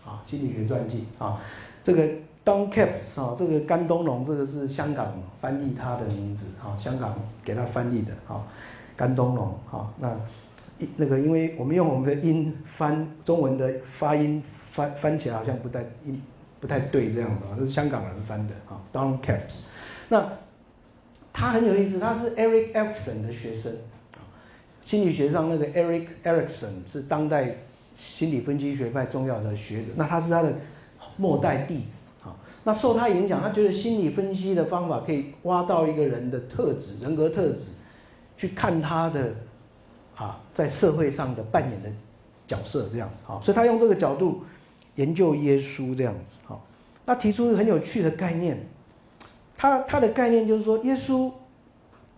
[0.05, 1.07] 啊，心理学传记。
[1.19, 1.41] 啊，
[1.83, 2.07] 这个
[2.45, 8.45] Don Capps 啊，这个甘东龙这个是香港翻译他的名字啊，香港给他翻译的啊。
[8.97, 10.15] 甘东龙，哈，那
[10.97, 14.41] 那个，因为我们用我们的音翻中文的发音
[14.71, 16.23] 翻翻起来好像不太音
[16.61, 19.65] 不太对这样的，这是香港人翻的啊，Don Caps。
[20.09, 20.31] 那
[21.33, 23.73] 他很有意思，他是 Eric Erikson 的学生，
[24.85, 27.57] 心理学上那个 Eric Erikson 是当代
[27.97, 30.55] 心理分析学派重要的学者，那他是他的
[31.17, 32.04] 末代弟子。
[32.65, 37.69] 那受他影响，他觉得心理分析的方法可以挖到一个人的特质、人格特质。
[38.37, 39.33] 去看他的
[40.17, 41.89] 啊，在社会上的扮演的
[42.49, 44.43] 角色这样子啊，所以他用这个角度
[44.97, 46.61] 研究耶稣这样子哈，
[47.07, 48.59] 那提出一个很有趣的概念，
[49.57, 51.31] 他他的概念就是说，耶稣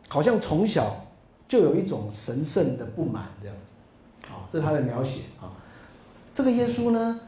[0.09, 1.05] 好像从小
[1.47, 5.53] 就有一种神圣的不满这样子，啊，这是他的描写啊，
[6.35, 7.21] 这个耶稣呢，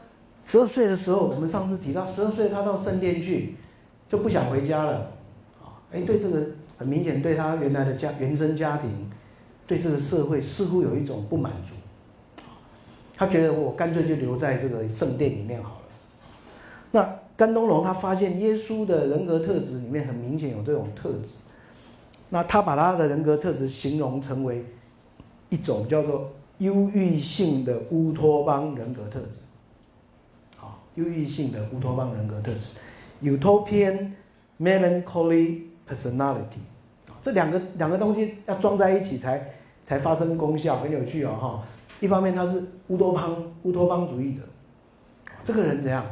[0.49, 3.53] 十二岁的时候，我们上次提到，十二岁他到圣殿去，
[4.09, 5.11] 就不想回家了，
[5.61, 6.43] 啊，哎，对这个
[6.75, 8.89] 很明显，对他原来的家原生家庭，
[9.67, 11.75] 对这个社会似乎有一种不满足，
[13.15, 15.81] 他觉得我干脆就留在这个圣殿里面好了。
[16.93, 21.35] 那甘东龙他发现耶稣的人格特质里面很明显有这种特质，
[22.29, 24.65] 那他把他的人格特质形容成为
[25.49, 29.41] 一种叫做忧郁性的乌托邦人格特质。
[30.95, 32.77] 忧郁性的乌托邦人格特质
[33.21, 34.11] ，utopian
[34.59, 36.59] melancholy personality，
[37.21, 41.63] 这两个两个东西要装在一起才才发生功效，很有趣哦哈。
[41.99, 44.41] 一方面他是乌托邦乌托邦主义者，
[45.45, 46.05] 这个人怎样？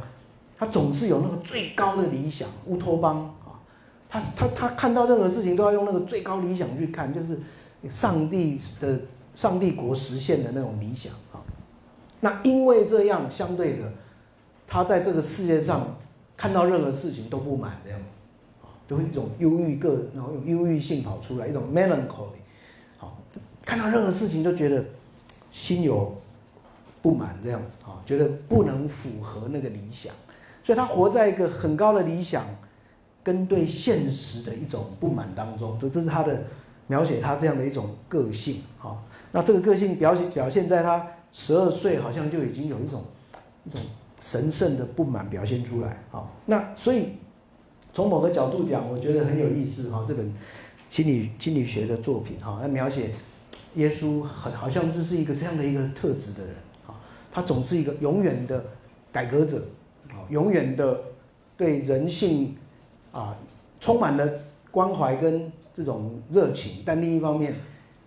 [0.56, 3.60] 他总是有那个最高的理想，乌托邦啊，
[4.08, 7.38] 他他他看到任何事情都要用那个最高理想去看，就是
[7.88, 8.98] 上帝的
[9.34, 11.40] 上帝国实现的那种理想啊。
[12.20, 13.92] 那因为这样，相对的。
[14.70, 15.96] 他在这个世界上
[16.36, 18.16] 看到任何事情都不满这样子，
[18.62, 22.38] 啊，都会一种忧郁个，然后有忧郁性跑出来，一种 melancholy，
[22.98, 23.16] 好，
[23.64, 24.84] 看到任何事情都觉得
[25.50, 26.14] 心有
[27.00, 30.12] 不满这样子，啊，觉得不能符合那个理想，
[30.62, 32.44] 所以他活在一个很高的理想
[33.24, 36.44] 跟对现实的一种不满当中，这这是他的
[36.86, 39.00] 描写他这样的一种个性，啊，
[39.32, 43.02] 那这个个性表现表现在他十二岁好像就已经有一种
[43.64, 43.80] 一种。
[44.20, 47.10] 神圣的不满表现出来，好，那所以
[47.92, 50.04] 从某个角度讲，我觉得很有意思哈。
[50.06, 50.34] 这本
[50.90, 53.10] 心理心理学的作品哈，来描写
[53.76, 56.54] 耶稣很好像就是一个这样的一个特质的人
[56.86, 56.94] 啊，
[57.32, 58.64] 他总是一个永远的
[59.12, 59.64] 改革者
[60.10, 61.00] 啊，永远的
[61.56, 62.56] 对人性
[63.12, 63.36] 啊
[63.80, 64.28] 充满了
[64.70, 67.54] 关怀跟这种热情，但另一方面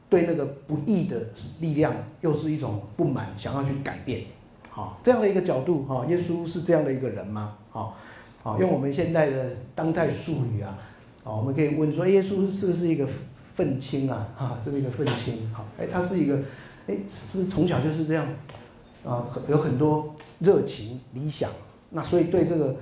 [0.09, 1.21] 对那个不义的
[1.59, 4.23] 力量又是一种不满，想要去改变。
[4.73, 7.57] 好，这样的一个角度，哈，耶稣是这样的一个人吗？
[7.71, 7.97] 好，
[8.41, 10.79] 好，用我们现在的当代术语啊，
[11.25, 13.05] 啊，我们可以问说，耶稣是不是一个
[13.53, 14.29] 愤青啊？
[14.37, 15.53] 哈，是不是一个愤青？
[15.53, 16.39] 好，哎，他是一个，
[16.87, 18.25] 哎，是不是从小就是这样？
[19.03, 21.49] 啊，有很多热情、理想，
[21.89, 22.75] 那所以对这个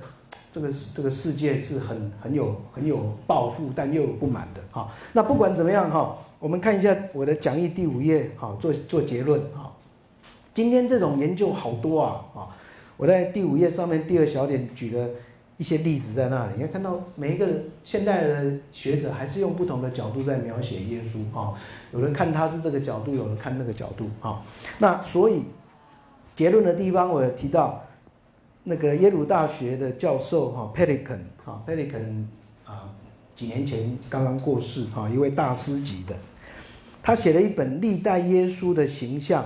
[0.54, 4.60] 这个这个世界是很很有很有抱负，但又有不满的。
[4.70, 9.69] 哈，那不管怎么样，哈，我们看一下我的讲义第五页，好，做做结论，哈。
[10.60, 12.38] 今天这种研究好多啊啊！
[12.98, 15.08] 我在第五页上面第二小点举了
[15.56, 17.48] 一些例子在那里，你看看到每一个
[17.82, 21.54] 现代的学者还是用不同的角度在描写耶稣啊，
[21.94, 24.42] 有人看他是这个角度，有人看那个角度啊。
[24.76, 25.44] 那所以
[26.36, 27.82] 结论的地方我有提到
[28.62, 32.24] 那个耶鲁大学的教授哈 Pelican 哈 Pelican
[32.66, 32.92] 啊，
[33.34, 36.14] 几年前刚刚过世哈，一位大师级的，
[37.02, 39.42] 他写了一本历代耶稣的形象。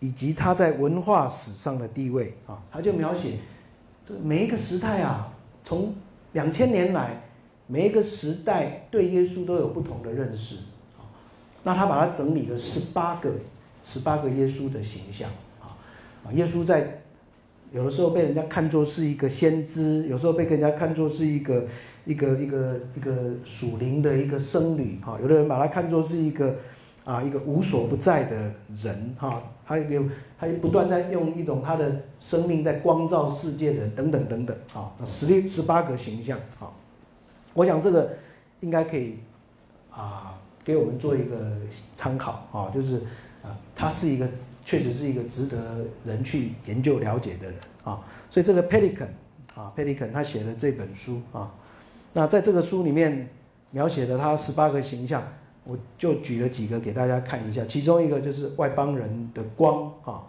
[0.00, 3.32] 以及他在文化史上的地位啊，他就描写
[4.06, 5.32] 这每一个时代啊，
[5.64, 5.94] 从
[6.32, 7.22] 两千年来，
[7.66, 10.56] 每一个时代对耶稣都有不同的认识
[10.96, 11.02] 啊。
[11.64, 13.30] 那他把它整理了十八个
[13.82, 15.28] 十八个耶稣的形象
[15.60, 15.74] 啊
[16.24, 17.00] 啊，耶稣在
[17.72, 21.66] 有的时候被人家看作是一个先知，有时候被人家看作是一个
[22.04, 26.54] 一个一个一个属灵的一个僧侣哈，有的人把他看作是一个。
[27.04, 28.36] 啊，一个无所不在的
[28.76, 30.02] 人哈，他有
[30.40, 36.72] 他不断在用一种他的生命在光照世界的等等等等啊，十六十八个形象啊，
[37.52, 38.16] 我想这个
[38.60, 39.18] 应该可以
[39.90, 41.36] 啊，给我们做一个
[41.94, 43.02] 参考啊，就是
[43.42, 44.26] 啊，他是一个
[44.64, 48.00] 确实是一个值得人去研究了解的人啊，
[48.30, 49.08] 所以这个 Pelican
[49.54, 51.52] 啊，Pelican 他写的这本书啊，
[52.14, 53.28] 那在这个书里面
[53.70, 55.22] 描写了他十八个形象。
[55.68, 60.24] 我就举了几个给大家看一下，其中一个就是外邦人的光啊，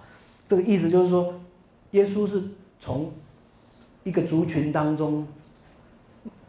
[0.46, 1.34] 这个意思就是说，
[1.92, 2.44] 耶稣是
[2.78, 3.10] 从
[4.04, 5.26] 一个族群当中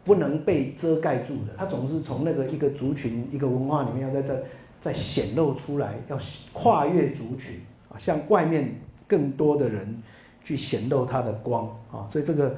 [0.03, 4.43] 不能被遮盖住的，他总是从那个一个族群、一个文化里面要在在
[4.81, 6.19] 在显露出来，要
[6.51, 8.75] 跨越族群啊，向外面
[9.07, 10.03] 更多的人
[10.43, 12.57] 去显露他的光啊，所以这个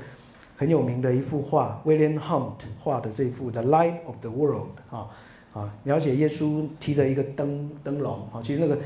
[0.57, 5.07] 很有名的一幅画，William Hunt 画的这幅《The Light of the World》啊。
[5.54, 8.78] 啊，描写耶稣提着一个灯灯笼啊，其实那个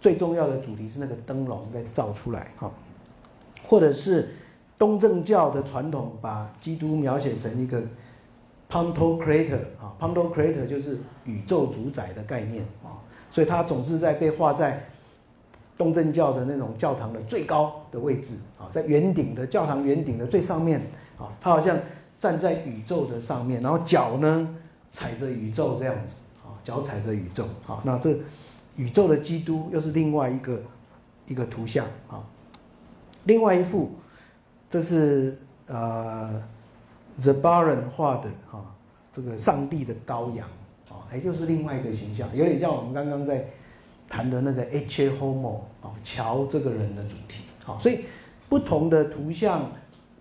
[0.00, 2.68] 最重要的主题是那个灯笼被照出来哈，
[3.68, 4.34] 或者是
[4.76, 7.80] 东正教的传统把基督描写成一个
[8.68, 12.98] Pantocrator 啊，Pantocrator 就是宇宙主宰的概念啊，
[13.30, 14.84] 所以他总是在被画在
[15.78, 20.80] 东正教的那种教堂的最高的位置啊，在圆顶的教堂圆顶的最上面
[21.16, 21.78] 啊，他好像
[22.18, 24.56] 站在宇宙的上面，然后脚呢？
[24.92, 28.16] 踩着宇宙这样子，啊，脚踩着宇宙，好，那这
[28.76, 30.60] 宇宙的基督又是另外一个
[31.26, 32.22] 一个图像啊。
[33.24, 33.92] 另外一幅，
[34.68, 36.42] 这是呃
[37.20, 38.64] The Baron 画的哈，
[39.12, 40.48] 这个上帝的羔羊
[40.88, 43.46] 啊，也就是另外一个形象，有点像我们刚刚在
[44.08, 47.44] 谈的那个 H Homo 啊，乔这个人的主题。
[47.66, 48.06] 啊，所以
[48.48, 49.70] 不同的图像、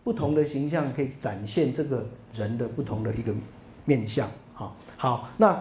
[0.04, 3.34] 不同的形象可以展现这个人的不同的一个
[3.86, 4.30] 面相。
[5.02, 5.58] 好，那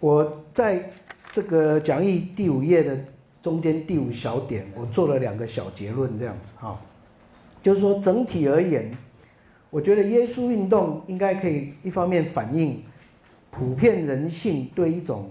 [0.00, 0.90] 我在
[1.30, 2.98] 这个讲义第五页的
[3.40, 6.76] 中间第五小点，我做了两个小结论，这样子哈，
[7.62, 8.90] 就是说整体而言，
[9.70, 12.82] 我觉得耶稣运动应该可以一方面反映
[13.52, 15.30] 普遍人性对一种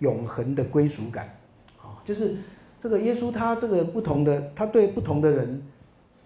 [0.00, 1.34] 永恒的归属感，
[1.80, 2.36] 啊，就是。
[2.76, 5.62] 这个耶稣他这个不同的，他对不同的人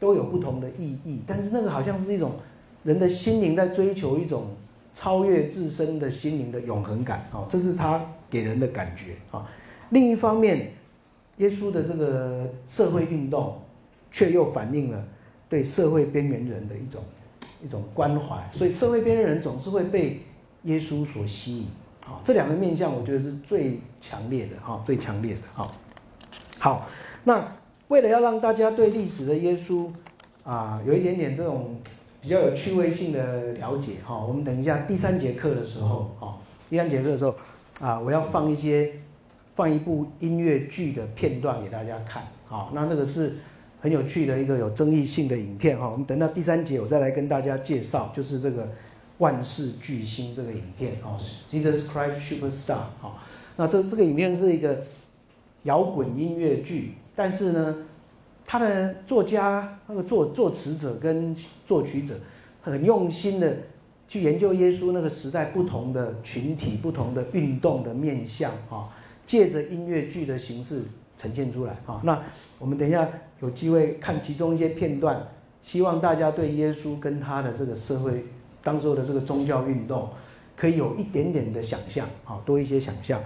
[0.00, 2.32] 都有不同的意义，但是那个好像是一种
[2.82, 4.48] 人的心灵在追求一种
[5.00, 9.48] 超越自身的心灵的永恒感啊，这是他给人的感觉啊。
[9.90, 10.72] 另一方面，
[11.36, 13.62] 耶稣的这个社会运动
[14.10, 15.04] 却又反映了
[15.48, 17.00] 对社会边缘人的一种
[17.64, 20.20] 一种关怀，所以社会边缘人总是会被
[20.64, 21.68] 耶稣所吸引
[22.04, 22.18] 啊。
[22.24, 25.72] 这两个面相，我觉得是最强烈的哈，最强烈的哈。
[26.58, 26.88] 好，
[27.22, 29.88] 那为了要让大家对历史的耶稣
[30.42, 31.76] 啊有一点点这种
[32.28, 36.36] 比较有趣味性的了解哈，我们等一下第三节课的时候哈，
[36.68, 37.34] 第三节课的时候
[37.80, 38.92] 啊，我要放一些
[39.56, 43.36] 放一部音乐剧的片段给大家看哈，那这个是
[43.80, 48.68] 很有趣的一个有争议性的影片哈，我们等到第三节我再来跟大家介绍，就是这个
[49.16, 51.18] 万事巨星这个影片哈
[51.50, 53.22] ，Jesus Christ Superstar 哈，
[53.56, 54.78] 那这这个影片是一个。
[55.64, 57.76] 摇滚音乐剧，但是呢，
[58.50, 61.36] 他的作家那个作作词者跟
[61.66, 62.14] 作曲者
[62.62, 63.54] 很用心的
[64.08, 68.88] 去研究耶稣那个时代不同的群体、不同的运动的面相啊，
[69.26, 70.80] 借着音乐剧的形式
[71.18, 72.00] 呈现出来啊。
[72.02, 72.18] 那
[72.58, 73.06] 我们等一下
[73.40, 75.28] 有机会看其中一些片段，
[75.62, 78.24] 希望大家对耶稣跟他的这个社会
[78.62, 80.08] 当时候的这个宗教运动，
[80.56, 83.20] 可以有一点点的想象啊，多一些想象。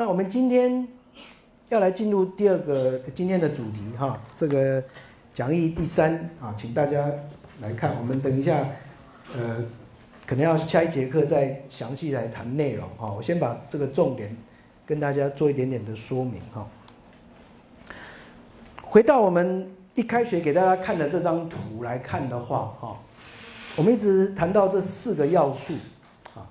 [0.00, 0.88] 那我们今天
[1.68, 4.82] 要来进入第二个今天的主题哈，这个
[5.34, 7.06] 讲义第三啊，请大家
[7.60, 7.94] 来看。
[7.98, 8.66] 我们等一下，
[9.36, 9.62] 呃，
[10.24, 13.12] 可能要下一节课再详细来谈内容哈。
[13.14, 14.34] 我先把这个重点
[14.86, 16.66] 跟大家做一点点的说明哈。
[18.80, 22.96] 回到我们一开学给大家看的这张图来看的话哈，
[23.76, 25.74] 我们一直谈到这四个要素
[26.34, 26.48] 啊，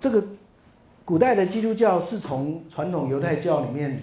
[0.00, 0.24] 这个。
[1.12, 4.02] 古代的基督教是从传统犹太教里面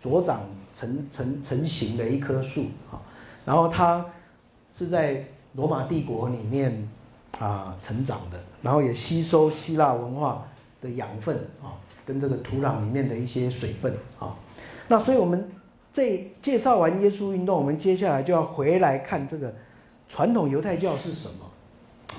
[0.00, 0.42] 茁长
[0.72, 2.94] 成成成型的一棵树啊，
[3.44, 4.06] 然后它
[4.72, 5.24] 是在
[5.54, 6.88] 罗马帝国里面
[7.40, 10.46] 啊成长的，然后也吸收希腊文化
[10.80, 11.74] 的养分啊，
[12.06, 14.36] 跟这个土壤里面的一些水分啊。
[14.86, 15.50] 那所以我们
[15.92, 19.52] 这介绍完耶稣运动，我们接下来就要回来看这个
[20.08, 22.14] 传统犹太教是什么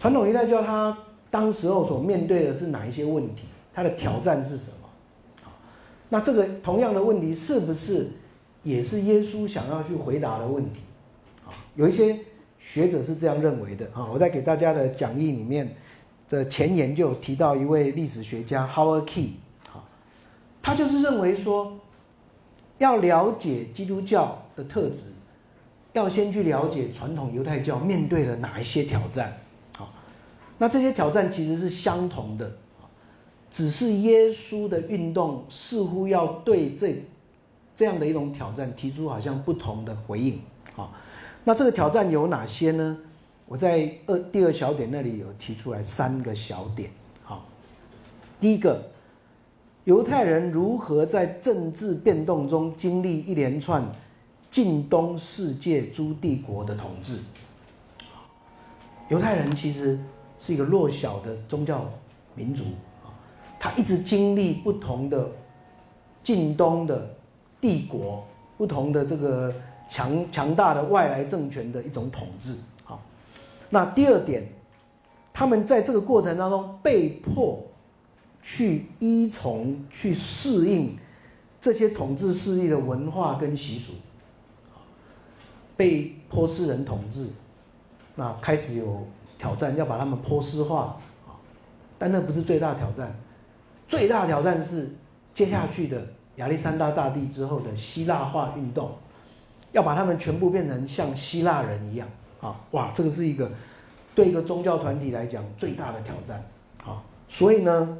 [0.00, 0.98] 传统犹太教它。
[1.34, 3.46] 当时候所面对的是哪一些问题？
[3.74, 5.50] 它的挑战是什么？
[6.08, 8.08] 那这个同样的问题是不是
[8.62, 10.78] 也是耶稣想要去回答的问题？
[11.44, 12.20] 啊，有一些
[12.60, 14.06] 学者是这样认为的啊。
[14.12, 15.74] 我在给大家的讲义里面
[16.30, 19.30] 的前言就有提到一位历史学家 Howard Key，
[19.72, 19.82] 啊，
[20.62, 21.76] 他就是认为说，
[22.78, 25.00] 要了解基督教的特质，
[25.94, 29.36] 要先去了解传统犹太教面对了哪一些挑战。
[30.56, 32.50] 那这些挑战其实是相同的，
[33.50, 37.02] 只是耶稣的运动似乎要对这
[37.74, 40.40] 这样的一种挑战提出好像不同的回应
[40.76, 40.90] 啊。
[41.42, 42.96] 那这个挑战有哪些呢？
[43.46, 46.88] 我在二第二小点那里有提出来三个小点。
[47.24, 47.44] 好，
[48.40, 48.80] 第一个，
[49.82, 53.84] 犹太人如何在政治变动中经历一连串
[54.52, 57.18] 近东世界诸帝国的统治？
[59.08, 59.98] 犹太人其实。
[60.44, 61.90] 是一个弱小的宗教
[62.34, 62.64] 民族
[63.02, 63.08] 啊，
[63.58, 65.26] 他一直经历不同的
[66.22, 67.08] 近东的
[67.62, 68.22] 帝国，
[68.58, 69.50] 不同的这个
[69.88, 73.00] 强强大的外来政权的一种统治啊。
[73.70, 74.46] 那第二点，
[75.32, 77.58] 他们在这个过程当中被迫
[78.42, 80.94] 去依从、去适应
[81.58, 83.94] 这些统治势力的文化跟习俗，
[85.74, 87.30] 被波斯人统治，
[88.14, 89.06] 那开始有。
[89.44, 90.96] 挑战要把他们波斯化。
[91.26, 91.36] 啊，
[91.98, 93.14] 但那不是最大挑战，
[93.86, 94.90] 最大挑战是
[95.34, 96.00] 接下去的
[96.36, 98.92] 亚历山大大帝之后的希腊化运动，
[99.72, 102.08] 要把他们全部变成像希腊人一样。
[102.40, 102.56] 啊！
[102.70, 103.50] 哇，这个是一个
[104.14, 106.42] 对一个宗教团体来讲最大的挑战。
[106.86, 107.02] 啊！
[107.28, 107.98] 所以呢，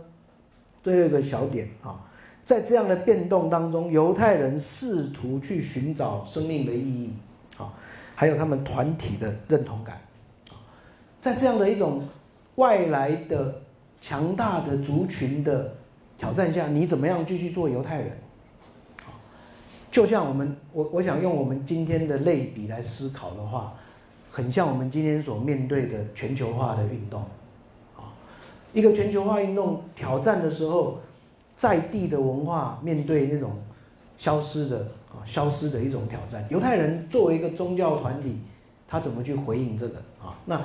[0.82, 2.01] 最后一个小点啊，
[2.45, 7.12] 在这样的变动当中，犹太人试图去寻找生命的意义，
[7.57, 7.72] 啊，
[8.14, 9.99] 还有他们团体的认同感，
[11.25, 12.03] 在这样的一种
[12.57, 13.62] 外来的
[14.03, 15.72] 强大的族群的
[16.18, 18.12] 挑战下，你怎么样继续做犹太人？
[19.91, 23.72] 就像我们，我我想用我们今天的类比来思考的话，
[24.31, 27.22] 很像我们今天所面对的全球化的运动，
[27.97, 28.12] 啊，
[28.75, 30.99] 一个全球化运动挑战的时候。
[31.57, 33.53] 在地的文化面对那种
[34.18, 38.41] 消失的啊消失的一种挑战，犹太人作为一个宗教团体，
[38.89, 40.35] 他怎么去回应这个啊？
[40.45, 40.61] 那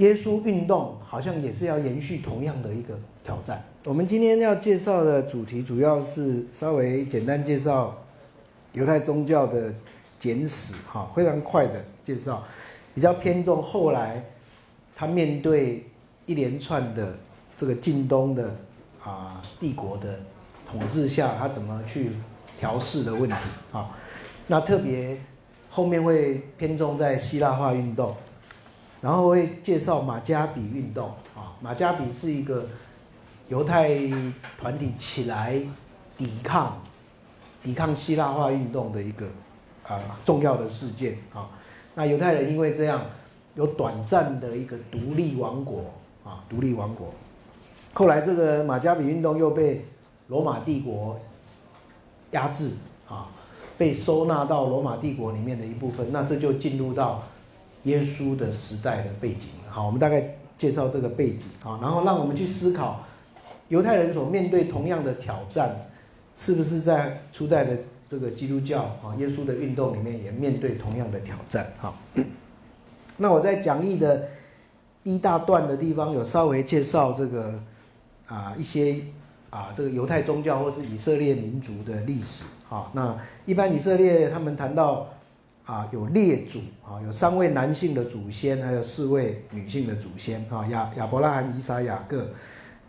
[0.00, 3.62] 耶稣运动好像也是要延续同样的一个挑战。
[3.84, 7.96] 我们今天要介绍的主题主要是稍微简单介绍
[8.72, 9.72] 犹太宗教的
[10.18, 12.42] 简史哈，非常快的介绍，
[12.94, 14.24] 比较偏重后来
[14.96, 15.86] 他面对
[16.26, 17.16] 一连串的
[17.56, 18.54] 这个近东的。
[19.02, 20.20] 啊，帝国的
[20.70, 22.10] 统治下，他怎么去
[22.58, 23.36] 调试的问题
[23.72, 23.96] 啊？
[24.46, 25.16] 那特别
[25.70, 28.14] 后面会偏重在希腊化运动，
[29.00, 31.52] 然后会介绍马加比运动啊。
[31.60, 32.66] 马加比是一个
[33.48, 33.88] 犹太
[34.58, 35.60] 团体起来
[36.16, 36.80] 抵抗
[37.62, 39.26] 抵抗希腊化运动的一个
[39.86, 41.48] 啊重要的事件啊。
[41.94, 43.02] 那犹太人因为这样
[43.54, 45.84] 有短暂的一个独立王国
[46.24, 47.12] 啊，独立王国。
[47.92, 49.84] 后来，这个马加比运动又被
[50.28, 51.18] 罗马帝国
[52.30, 52.70] 压制
[53.08, 53.26] 啊，
[53.76, 56.12] 被收纳到罗马帝国里面的一部分。
[56.12, 57.24] 那这就进入到
[57.84, 59.48] 耶稣的时代的背景。
[59.68, 63.04] 好，我们大概介绍这个背景啊，然后让我们去思考
[63.68, 65.74] 犹太人所面对同样的挑战，
[66.36, 67.76] 是不是在初代的
[68.08, 71.66] 这个基督教啊，耶稣的运动里面也面对同样的挑战？
[71.80, 71.94] 哈，
[73.16, 74.28] 那我在讲义的
[75.02, 77.60] 一大段的地方有稍微介绍这个。
[78.30, 79.00] 啊，一些
[79.50, 85.08] 啊，这个犹太宗教或是以色列民族的历史啊，那一般以色列他们谈到
[85.70, 92.26] 啊，有列祖啊，有三位男性的祖先，还有四位女性的祖先啊，亚亚伯拉罕、以撒、雅各，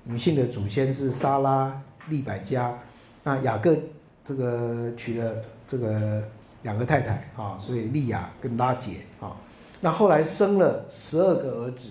[0.06, 1.80] 女性的祖先是莎拉、
[2.10, 2.76] 利百加，
[3.24, 3.78] 那雅各
[4.26, 5.36] 这个娶了
[5.68, 6.24] 这个
[6.64, 9.38] 两个太太啊，所以利亚跟拉杰啊，
[9.80, 11.88] 那后来生了十二个儿子。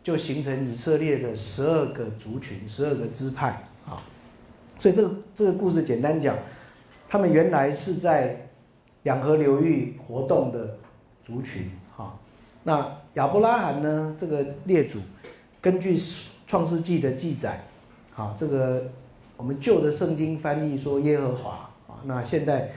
[0.00, 3.48] 就形成以色列的十二个族群、十二个支派
[3.86, 4.00] 啊，
[4.80, 6.34] 所以这个这个故事简单讲，
[7.10, 8.47] 他们原来是在
[9.08, 10.76] 两河流域活动的
[11.24, 12.14] 族群哈。
[12.64, 12.72] 那
[13.14, 14.98] 亚伯拉罕呢，这个列祖，
[15.60, 15.98] 根据
[16.46, 17.64] 创世纪的记载，
[18.14, 18.82] 啊，这个
[19.38, 21.50] 我们旧的圣经翻译说耶和华
[21.88, 22.70] 啊，那现在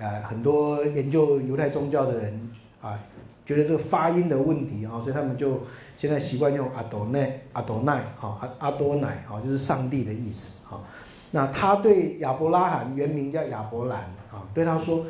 [0.00, 2.50] 呃很多研究犹太宗教的人
[2.82, 2.98] 啊，
[3.46, 5.60] 觉得这个发音的问题啊，所以他们就。
[5.98, 10.78] 现在习惯用阿多奈阿多奈哈阿阿多奈哈就是上帝的意思哈。
[11.30, 15.06] 那他对亚伯拉罕原名叫亚伯兰啊，对他说：“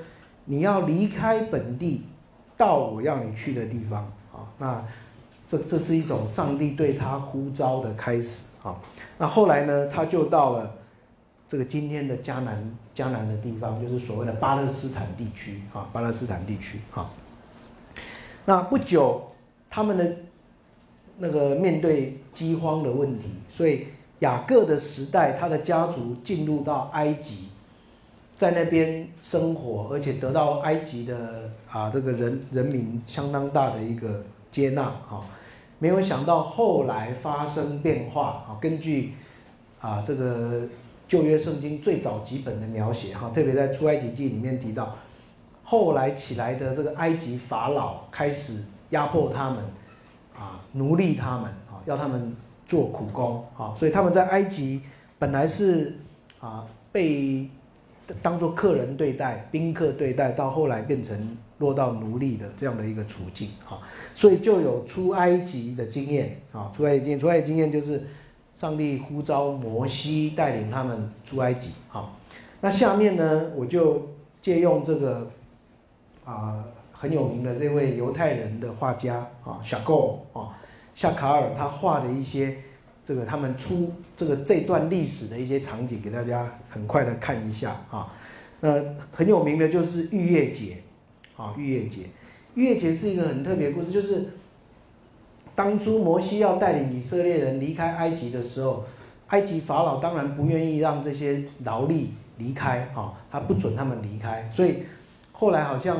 [0.46, 2.06] 你要离开本地，
[2.56, 4.82] 到我要你去的地方啊。”那
[5.46, 8.74] 这这是一种上帝对他呼召的开始啊。
[9.18, 10.74] 那后来呢，他就到了
[11.46, 17.10] 这个今天的迦南迦南的地方，就是所谓的巴勒斯坦地区啊，巴勒斯坦地区哈。
[18.46, 19.32] 那不久
[19.68, 20.16] 他们的。
[21.18, 23.86] 那个面对饥荒的问题，所以
[24.18, 27.48] 雅各的时代，他的家族进入到埃及，
[28.36, 35.24] 在那边生活，而且得到埃及的啊这个人人民相当大的一个接纳啊。
[35.78, 38.58] 没有想到后来发生变化啊。
[38.60, 39.12] 根据
[39.80, 40.62] 啊这个
[41.08, 44.96] 旧约圣经最早几本的描写哈，特别在出埃及记里面提到，
[45.64, 49.58] 后来起来的这个埃及法老开始压迫他们。
[50.38, 54.82] 啊，奴隶他们啊，要他们做苦工啊，所以他们在埃及
[55.18, 55.96] 本来是
[56.40, 57.48] 啊被
[58.22, 63.78] 当做客人对待、宾客对待，到后来变成落到奴隶的这样的一个处境哈，
[64.14, 68.02] 所以就有出埃及的经验啊，出埃及经验，出埃及经验就是
[68.56, 72.12] 上帝呼召摩西带领他们出埃及哈。
[72.60, 74.08] 那下面呢，我就
[74.40, 75.30] 借用这个
[76.24, 76.64] 啊。
[76.98, 80.56] 很有名的这位犹太人的画家啊，夏构啊，
[80.94, 82.56] 夏卡尔，他画的一些
[83.06, 88.12] 这个他们出这个这段历史的一些场景，给大家很快的看一下啊。
[88.60, 88.82] 那
[89.12, 90.78] 很有名的就是逾越节
[91.36, 92.02] 啊，逾越节，
[92.54, 94.30] 逾越节是一个很特别的故事，就是
[95.54, 98.84] 当初摩西要带领以色列人离开埃及的时候，
[99.28, 104.78] 埃及法老当然不愿意让这些劳力离开啊，他不准他们离开，所以
[105.30, 105.96] 后来好像。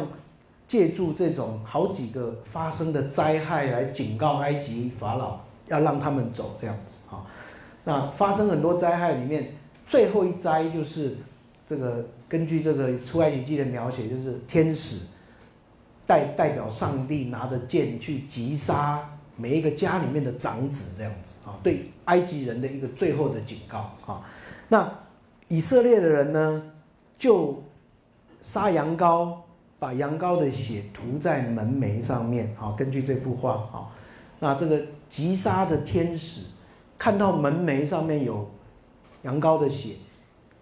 [0.69, 5.39] 借助这种好几个发生的灾害来警告埃及法老，
[5.69, 7.27] 要让他们走这样子啊。
[7.85, 9.55] 那发生很多灾害里面，
[9.87, 11.17] 最后一灾就是
[11.67, 15.07] 这个根据这个出埃及记的描写，就是天使
[16.07, 24.23] 代代表上帝拿着剑去击杀每一个家里面的长子，这样子啊，对埃及人的一个最后的警告啊。
[24.69, 24.91] 那
[25.49, 26.62] 以色列的人呢，
[27.19, 27.62] 就
[28.43, 29.33] 杀羊羔，
[29.79, 32.75] 把羊羔的血涂在门楣上面啊。
[32.77, 33.87] 根据这幅画啊，
[34.41, 36.47] 那这个击杀的天使
[36.99, 38.49] 看到门楣上面有。
[39.23, 39.95] 羊羔的血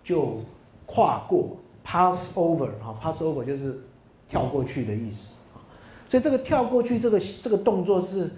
[0.03, 0.41] 就
[0.87, 3.79] 跨过 pass over 啊，pass over 就是
[4.27, 5.61] 跳过去的意思啊，
[6.09, 8.31] 所以这个跳过去这个这个动作是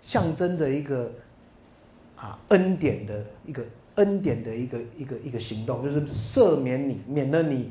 [0.00, 1.12] 象征着一个
[2.16, 3.62] 啊恩典的一个
[3.96, 7.70] 恩典的一个一个一个行动，就是赦免你，免了你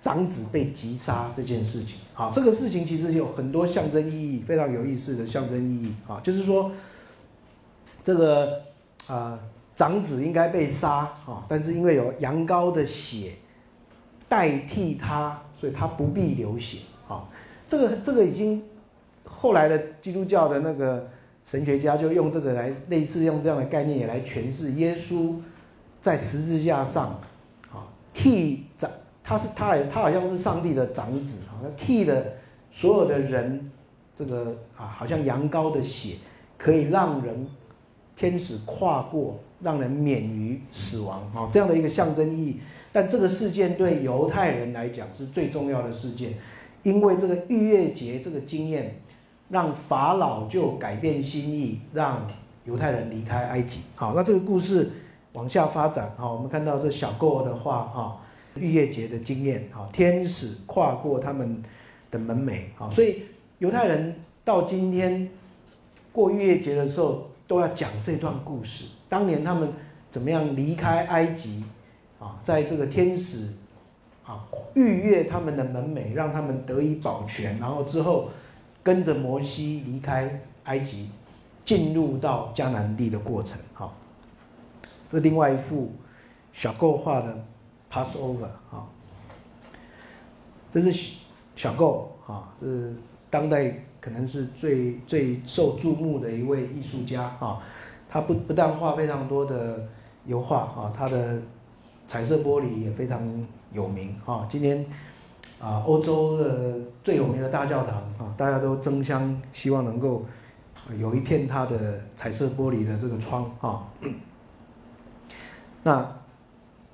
[0.00, 2.32] 长子被击杀这件事情啊。
[2.34, 6.72] 这个事情其实有很多象征意义，非常有意思的象征意义啊，就是说
[8.04, 8.62] 这个
[9.06, 9.38] 啊。
[9.74, 13.32] 长子应该被杀啊，但是因为有羊羔的血
[14.28, 17.24] 代替他，所以他不必流血啊。
[17.66, 18.62] 这个这个已经
[19.24, 21.08] 后来的基督教的那个
[21.46, 25.36] 神学家就用这个来类似用这样的概念也来诠释耶稣
[26.02, 27.18] 在十字架上
[27.72, 28.90] 啊替长
[29.24, 32.22] 他是他他好像是上帝的长子啊，他替了
[32.70, 33.72] 所有的人
[34.14, 36.16] 这个啊好像羊羔的血
[36.58, 37.48] 可以让人
[38.16, 39.38] 天使跨过。
[39.64, 42.56] 让人免于死亡啊，这样的一个象征意义。
[42.92, 46.34] 但这个事件对犹太人来讲是最重要的事件，
[46.82, 48.96] 因为这个逾越节这个经验，
[49.50, 52.26] 让法老就改变心意，让
[52.64, 53.82] 犹太人离开埃及。
[53.94, 54.90] 好，那这个故事
[55.34, 58.20] 往下发展啊，我们看到这小狗的话哈，
[58.56, 61.62] 逾越节的经验啊，天使跨过他们
[62.10, 63.22] 的门楣啊，所以
[63.60, 65.30] 犹太人到今天
[66.10, 67.28] 过逾越节的时候。
[67.52, 68.86] 都要讲这段故事。
[69.10, 69.70] 当年他们
[70.10, 71.62] 怎么样离开埃及
[72.18, 72.40] 啊？
[72.42, 73.50] 在这个天使
[74.24, 78.30] 啊逾越他们的门楣，让他们得以保全，然后之后
[78.82, 81.10] 跟着摩西离开埃及，
[81.62, 83.60] 进入到迦南地的过程。
[83.74, 83.94] 好，
[85.10, 85.92] 这另外一幅
[86.54, 87.44] 小构画的
[87.92, 88.88] Passover 啊，
[90.72, 91.16] 这是
[91.54, 92.94] 小构啊，是
[93.28, 93.74] 当代。
[94.02, 97.62] 可能是最最受注目的一位艺术家啊，
[98.10, 99.86] 他不不但画非常多的
[100.26, 101.40] 油画啊，他的
[102.08, 103.22] 彩色玻璃也非常
[103.72, 104.44] 有名啊。
[104.50, 104.84] 今天
[105.60, 110.24] 啊，欧洲的最有名的大教堂啊，大家都争相希望能够
[110.98, 113.86] 有一片他的彩色玻璃的这个窗啊。
[115.84, 116.16] 那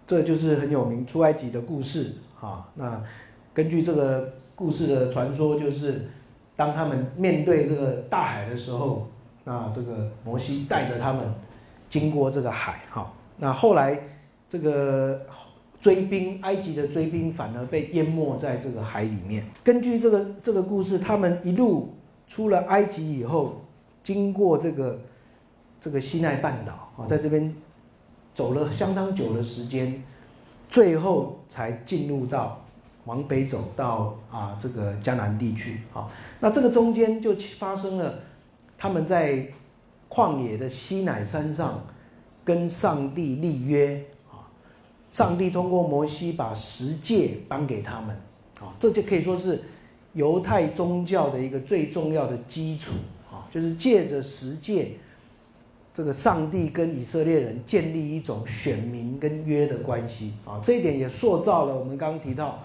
[0.07, 2.69] 这就是很有名出埃及的故事啊。
[2.75, 3.03] 那
[3.55, 6.07] 根据这个故事的传说，就是。
[6.59, 9.07] 当他们面对这个大海的时候，
[9.45, 11.33] 那这个摩西带着他们
[11.89, 13.97] 经过这个海，哈，那后来
[14.49, 15.21] 这个
[15.81, 19.45] 追兵，埃及的追兵反而被淹没在这个海里面。
[19.63, 21.95] 根据这个这个故事，他们一路
[22.27, 23.61] 出了埃及以后，
[24.03, 25.01] 经过这个
[25.81, 27.55] 这个西奈半岛啊，在这边
[28.35, 30.03] 走了相当久的时间，
[30.69, 32.65] 最后才进入到。
[33.09, 36.07] 往北走到啊这个江南地区啊，
[36.41, 38.17] 那这个中间就发生了
[38.77, 39.47] 他们在
[40.11, 41.83] 旷野的西乃山上
[42.45, 44.45] 跟上帝立约啊，
[45.11, 48.15] 上帝通过摩西把十诫颁给他们
[48.61, 49.63] 啊，这就可以说是
[50.13, 52.93] 犹太宗教的一个最重要的基础
[53.33, 54.99] 啊，就是借着十诫，
[55.95, 62.63] 这个上帝跟以色列人建立一种选民跟约的关系啊，这一点也塑造了我们刚刚提到。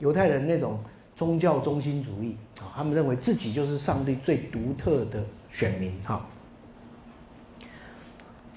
[0.00, 0.78] 犹太人那种
[1.14, 6.26] 宗教中心主义啊，他们认为自己就是上帝最独特的选民哈。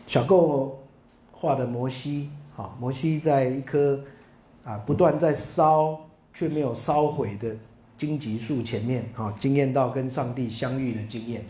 [0.07, 0.83] 小构
[1.31, 3.99] 画的摩西啊，摩西在一棵
[4.63, 5.99] 啊不断在烧
[6.33, 7.55] 却没有烧毁的
[7.97, 11.45] 荆棘树前面啊，经验到跟上帝相遇的经验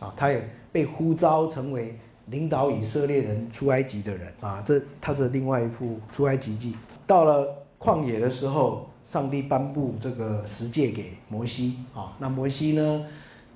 [0.00, 4.62] 啊，他也被呼召成为领导以色列人出埃及的人啊。
[4.66, 6.76] 这他的另外一幅出埃及记，
[7.06, 8.89] 到了旷野的时候。
[9.10, 13.06] 上帝颁布这个十诫给摩西啊，那摩西呢，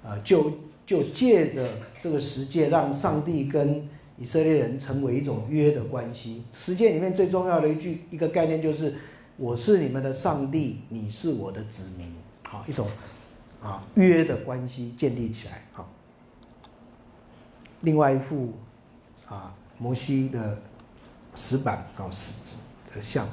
[0.02, 0.50] 呃，就
[0.84, 1.64] 就借着
[2.02, 3.88] 这个十诫，让上帝跟
[4.18, 6.42] 以色列人成为一种约的关系。
[6.50, 8.96] 十诫里面最重要的一句一个概念就是，
[9.36, 12.88] 我是你们的上帝，你是我的子民，好一种
[13.62, 15.64] 啊约的关系建立起来。
[15.72, 15.88] 好，
[17.82, 18.54] 另外一幅
[19.28, 20.58] 啊摩西的
[21.36, 22.32] 石板啊石
[22.92, 23.24] 的像。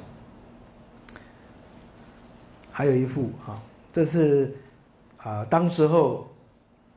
[2.72, 3.60] 还有一幅哈，
[3.92, 4.56] 这是
[5.18, 6.26] 啊，当时候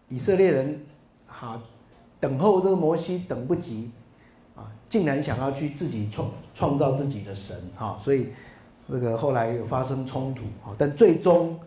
[0.08, 0.82] 以色列人
[1.28, 1.62] 哈
[2.20, 3.92] 等候这个摩西等不及，
[4.56, 8.30] 啊，竟然想要去自己创创造自己的神啊，所以
[8.90, 11.60] 这个后来有发生冲突啊，但最终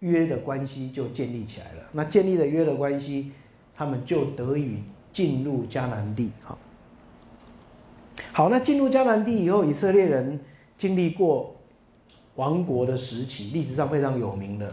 [0.00, 1.82] 约的关系就建立起来了。
[1.92, 3.32] 那建立了约的关系，
[3.76, 4.78] 他们就得以
[5.12, 6.30] 进入迦南地。
[6.42, 6.58] 好，
[8.32, 10.40] 好，那进入迦南地以后，以色列人
[10.78, 11.54] 经历过
[12.40, 14.72] 王国的时期，历史上非常有名的，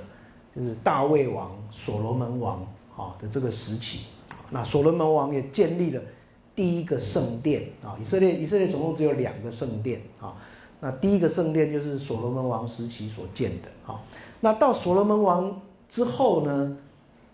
[0.56, 2.66] 就是大卫王、所罗门王
[2.96, 4.06] 啊的这个时期。
[4.52, 6.02] 那所罗门王也建立了。
[6.56, 10.34] 第一个圣殿啊，以色列以色列总共只有两个圣殿啊。
[10.80, 14.02] 那第一个圣殿就是所罗门王时期所建的啊。
[14.40, 16.78] 那到所罗门王之后呢，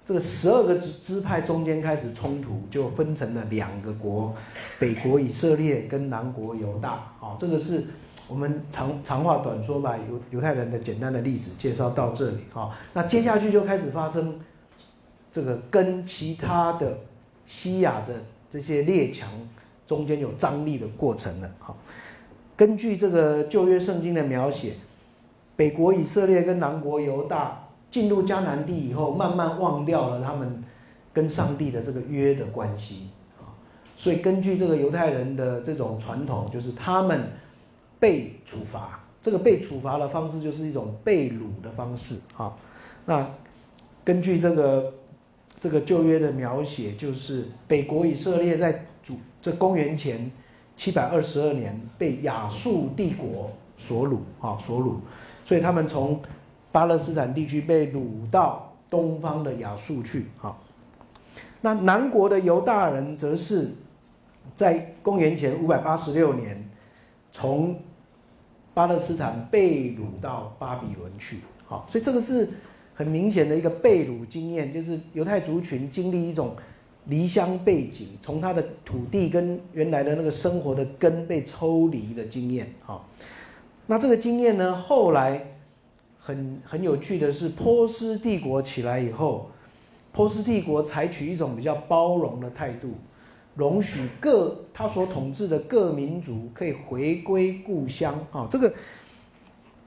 [0.05, 4.33] 这个十二个支支派中间开始冲突，就分成了两个国，
[4.77, 7.37] 北国以色列跟南国犹大啊。
[7.39, 7.85] 这个是
[8.27, 12.77] 我们长长话短说吧，犹犹太人的简单的历史介绍到这里啊。
[12.93, 14.39] 那接下去就开始发生
[15.31, 16.97] 这个跟其他的
[17.45, 18.13] 西亚的。
[18.53, 19.27] 这些列强
[19.87, 21.49] 中间有张力的过程了。
[21.57, 21.75] 好，
[22.55, 24.73] 根据这个旧约圣经的描写，
[25.55, 30.63] 北国以色列跟南国犹大进入迦南地以后，慢慢忘掉了他们
[31.11, 33.07] 跟上帝的这个约的关系
[33.39, 33.49] 啊。
[33.97, 37.31] 所以根据这个犹太人的这种传统，就是他们
[38.03, 42.53] 被处罚，这个被处罚的方式就是一种被掳的方式啊。
[43.05, 43.25] 那
[44.03, 44.93] 根据这个。
[45.63, 50.29] 这个旧约的描写就是北国以色列在主这公元前
[50.75, 54.95] 七百二十二年被亚述帝国所掳啊所掳，
[55.45, 56.21] 所以他们从
[56.69, 60.53] 巴勒斯坦地区被掳到东方的亚述去啊。
[61.61, 63.71] 那南国的犹大人则是
[64.57, 66.69] 在公元前五百八十六年
[67.31, 67.79] 从
[68.73, 72.49] 巴勒斯坦被掳到巴比伦去好，所以这个是。
[72.95, 76.55] 很明显的一个被掳经验，就是犹太族群经历一种
[77.05, 82.71] 离乡背景，从他的土地跟原来的那个生活的根被抽离的经验。
[82.83, 83.09] 好，
[83.87, 85.43] 那这个经验呢，后来
[86.19, 89.49] 很很有趣的是，波斯帝国起来以后，
[90.11, 92.93] 波斯帝国采取一种比较包容的态度，
[93.55, 98.13] 容许各他所统治的各民族可以回归故乡。
[98.31, 98.73] 啊，这个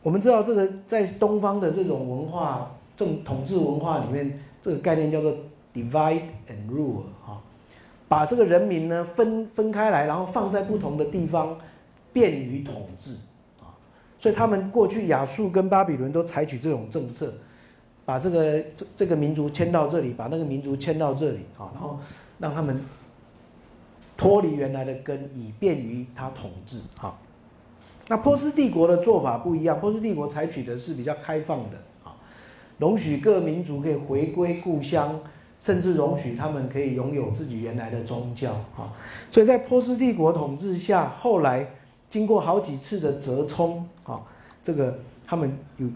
[0.03, 2.73] 我们知道，这个在东方的这种文化。
[2.97, 5.31] 政统治文化里面，这个概念叫做
[5.75, 7.39] divide and rule 哈，
[8.09, 11.59] 把这个人民呢分分开来，然后放在不同的地方，
[12.11, 13.11] 便于统治
[13.61, 13.69] 啊。
[14.19, 17.31] 所以他们过去亚述跟巴比伦都采取这种政策，
[18.07, 21.99] 把这个这这个民族迁到这里，把那个民族迁到这里啊，然后
[22.39, 22.81] 让他们
[24.17, 27.17] 脱离原来的根，以便于他统治哈。
[28.09, 31.77] 那波斯帝国的做法不一样，波斯帝国采取的是比较开放的。
[32.05, 32.15] 啊
[32.79, 35.19] 容许各民族可以回归故乡，
[35.63, 38.93] 甚至容许他们可以拥有自己原来的宗教啊！
[39.31, 41.67] 所以在波斯帝国统治下，后来
[42.11, 44.21] 经过好几次的折冲啊，
[44.63, 45.89] 这个他们有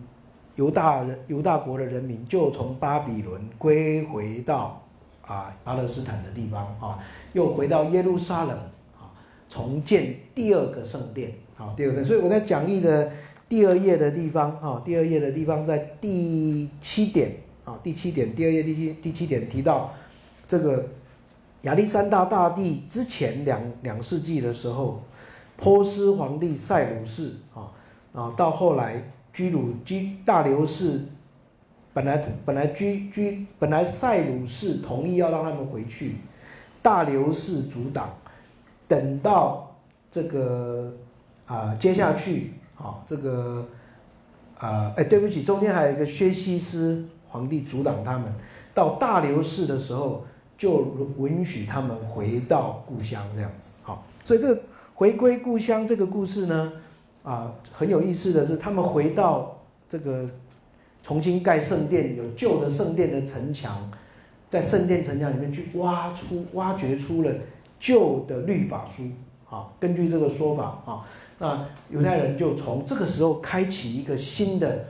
[0.57, 4.83] 犹大人犹大国的人民就从巴比伦归回到
[5.31, 6.99] 啊巴勒斯坦的地方啊，
[7.33, 8.57] 又回到耶路撒冷
[8.99, 9.15] 啊，
[9.49, 12.05] 重建第二个圣殿啊，第二个圣。
[12.05, 13.11] 所以我在讲义的。
[13.51, 17.33] 第二页的地方啊，第二页的地方在第七点
[17.65, 19.93] 啊，第七点，第二页第七第七点提到
[20.47, 20.87] 这个
[21.63, 25.03] 亚历山大大帝之前两两世纪的时候，
[25.57, 27.67] 波斯皇帝塞鲁士啊
[28.13, 29.03] 啊，到后来
[29.33, 31.01] 居鲁居大流士，
[31.93, 36.17] 本来本来居居本来塞鲁士同意要让他们回去，
[36.83, 38.11] 大流士阻挡，
[38.87, 39.77] 等到
[40.11, 40.93] 这个
[41.47, 42.53] 啊接下去。
[42.83, 43.63] 啊，这个
[44.57, 48.33] 啊，哎，对不起，中间还有一个薛西斯皇帝阻挡他们，
[48.73, 50.25] 到大流士的时候
[50.57, 53.71] 就允许他们回到故乡这样子。
[53.83, 54.63] 好，所以这个
[54.95, 56.73] 回归故乡这个故事呢，
[57.23, 60.27] 啊，很有意思的是，他们回到这个
[61.03, 63.91] 重新盖圣殿，有旧的圣殿的城墙，
[64.49, 67.33] 在圣殿城墙里面去挖出、挖掘出了
[67.79, 69.05] 旧的律法书。
[69.49, 71.07] 啊，根据这个说法啊。
[71.43, 74.85] 那犹太人就从这个时候开启一个新的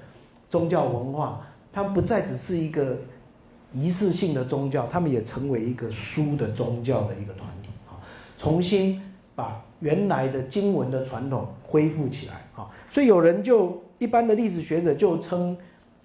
[0.50, 1.40] 宗教文化，
[1.72, 2.98] 他不再只是一个
[3.72, 7.94] 仪式性的宗教，他们也成为一个书的宗教的一个团体啊，
[8.36, 9.00] 重新
[9.36, 15.56] 把原来的经文的传统恢复起来啊，所以有人就一般的历史学者就称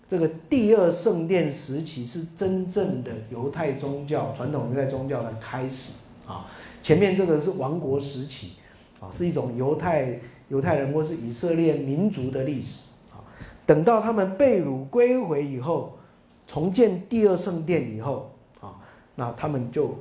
[0.08, 6.45] 这个第二圣殿时期是真正的犹太宗教传统犹太宗教的开始啊，
[6.84, 8.53] 前面这个是王国时期
[8.99, 10.20] 啊，是一种犹太。
[10.47, 13.18] 犹太人或是以色列民族的历史啊，
[13.66, 15.97] 等到他们被掳归回以后，
[16.45, 18.32] 重建第二圣殿以后
[18.62, 18.76] 啊，
[19.16, 19.97] 那他们就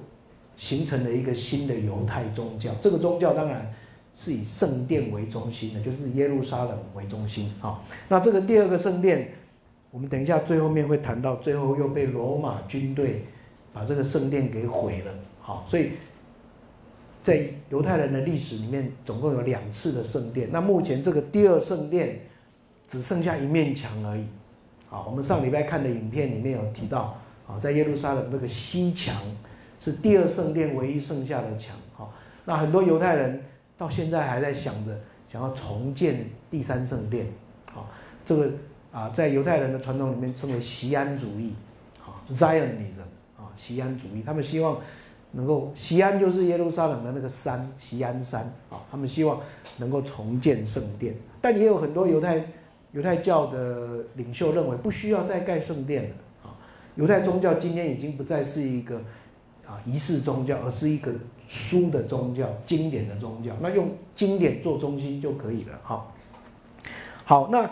[0.58, 2.70] 形成了一个新的犹太宗教。
[2.82, 3.74] 这个宗教当然
[4.14, 7.82] 是以圣殿为中心的，就是耶路撒冷为中心啊。
[8.06, 9.32] 那这个第二个圣殿，
[9.94, 13.24] 我们等一下最后面会谈到，最后又被罗马军队
[13.72, 15.14] 把这个圣殿给毁了。
[15.40, 15.92] 好，所以
[17.22, 20.48] 在犹太人的历史里面，总共有两次的圣殿。
[20.50, 22.18] 那目前这个第二圣殿
[22.88, 24.24] 只剩下一面墙而已。
[24.88, 27.16] 好，我们上礼拜看的影片里面有提到，
[27.46, 29.14] 啊，在耶路撒冷这个西墙
[29.78, 31.76] 是第二圣殿唯一剩下的墙。
[31.92, 32.12] 好，
[32.44, 33.40] 那很多犹太人
[33.78, 34.92] 到现在还在想着
[35.30, 37.26] 想要重建第三圣殿。
[37.72, 37.88] 好，
[38.26, 38.50] 这个
[38.94, 41.52] 啊，在犹太人的传统里面称为锡安主义，
[42.00, 44.78] 啊，Zionism，啊，锡安主义，他们希望。
[45.36, 49.40] 能够西安就是耶路撒冷的那个山，西安山啊，他们希望
[49.78, 52.40] 能够重建圣殿，但也有很多犹太
[52.92, 56.14] 犹太教的领袖认为不需要再盖圣殿了
[56.44, 56.54] 啊。
[56.94, 58.98] 犹太宗教今天已经不再是一个
[59.66, 61.10] 啊仪式宗教，而是一个
[61.48, 63.52] 书的宗教、经典的宗教。
[63.60, 66.06] 那用经典做中心就可以了哈。
[67.24, 67.68] 好，那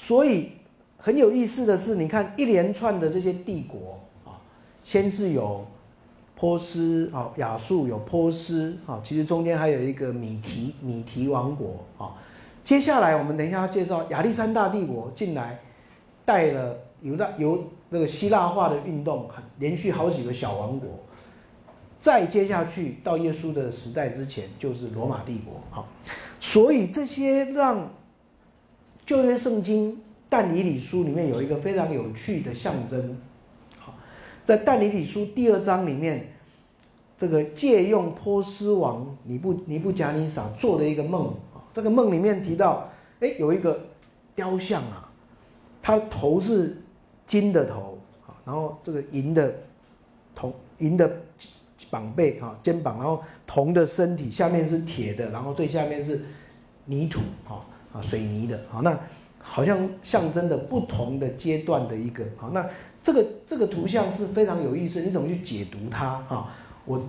[0.00, 0.52] 所以
[0.96, 4.40] 很有意思的是，你看一连串的这些帝国啊，
[4.82, 5.66] 先是有。
[6.40, 12.16] 波斯啊，亚述有波斯啊，其实中间还有一个米提米提王国啊。
[12.64, 15.60] 接下来我们等一下要介绍亚历山大帝国进来，
[16.24, 19.28] 带了犹大由那个希腊化的运动，
[19.58, 20.88] 连续好几个小王国。
[21.98, 25.84] 再接下去到耶稣的时代之前，就是罗马帝国啊。
[26.40, 27.86] 所以这些让
[29.10, 33.18] 旧约圣经但以理书里面有一个非常有趣的象征。
[33.76, 33.92] 好
[34.44, 36.28] 在但尼里书第二章里面，
[37.18, 42.88] 这个借用波斯王尼布尼布贾尼撒做的一个梦啊，这个梦里面提到，
[43.18, 43.80] 哎，有一个
[44.36, 45.10] 雕像啊，
[45.82, 46.80] 它头是
[47.26, 47.98] 金的头
[48.28, 49.52] 啊，然后这个银的
[50.36, 51.10] 铜银的
[51.90, 56.24] 膀背啊肩膀，然后铜的身体下面是铁的，然后最下面是
[56.84, 58.98] 泥土啊啊水泥的啊，那
[59.38, 62.64] 好像象征的不同的阶段的一个啊那。
[63.02, 66.16] 这个这个图像是非常有意思，你怎么去解读它？
[66.28, 66.50] 哈，
[66.84, 67.00] 我，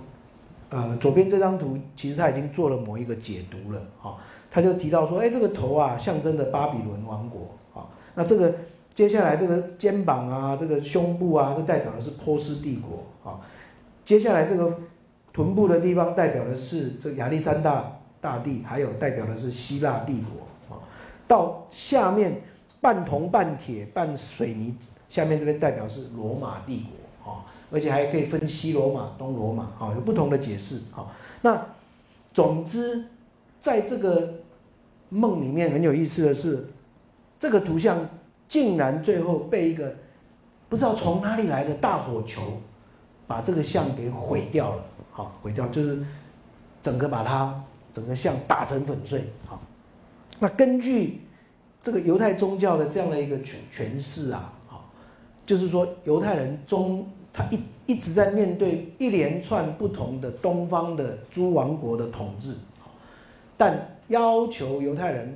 [0.70, 4.16] 呃，左边这张图其实他已经做了某一个解读了，哈，
[4.50, 8.54] 他就提到说，哎，这个头啊，象征的巴比伦王国，啊，那这个
[8.94, 13.38] 接下来这个肩膀啊，这个胸部啊，这代表的是波斯帝国，啊，
[14.06, 14.74] 接下来这个
[15.30, 20.46] 臀部的地方代表的是这亚历山大大帝，还有代表的是希腊帝国，
[21.26, 22.40] 到下面
[22.80, 24.76] 半铜半铁半水泥。
[25.08, 26.86] 下面这边代表是罗马帝
[27.22, 31.04] 国啊，而且还可以分西罗马、东罗马啊，有不同的解释啊。
[31.42, 31.66] 那
[32.32, 33.04] 总之，
[33.60, 34.32] 在这个
[35.10, 36.66] 梦里面很有意思的是，
[37.38, 38.08] 这个图像
[38.48, 39.94] 竟然最后被一个
[40.70, 42.40] 不知道从哪里来的大火球
[43.26, 46.02] 把这个像给毁掉了，好，毁掉就是
[46.80, 47.62] 整个把它
[47.92, 49.24] 整个像打成粉碎。
[49.46, 49.60] 好，
[50.42, 51.20] 那根据
[51.84, 54.52] 这个犹太宗教的这样的一个诠诠释啊。
[54.66, 54.90] 好
[55.46, 62.56] 就是说，犹太人中他一一直在面对一连串不同的东方的诸王国的统治，
[63.56, 65.32] 但要求犹太人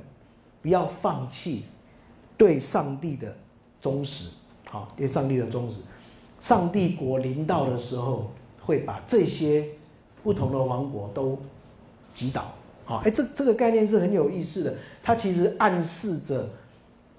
[0.61, 1.63] 不要放弃
[2.37, 3.33] 对上帝的
[3.79, 4.29] 忠实，
[4.69, 5.77] 好，对上帝的忠实。
[6.41, 8.29] 上帝国临到的时候，
[8.61, 9.65] 会把这些
[10.21, 11.37] 不同的王国都
[12.13, 12.53] 击倒，
[12.87, 14.73] 好，哎，这这个概念是很有意思的，
[15.03, 16.49] 它其实暗示着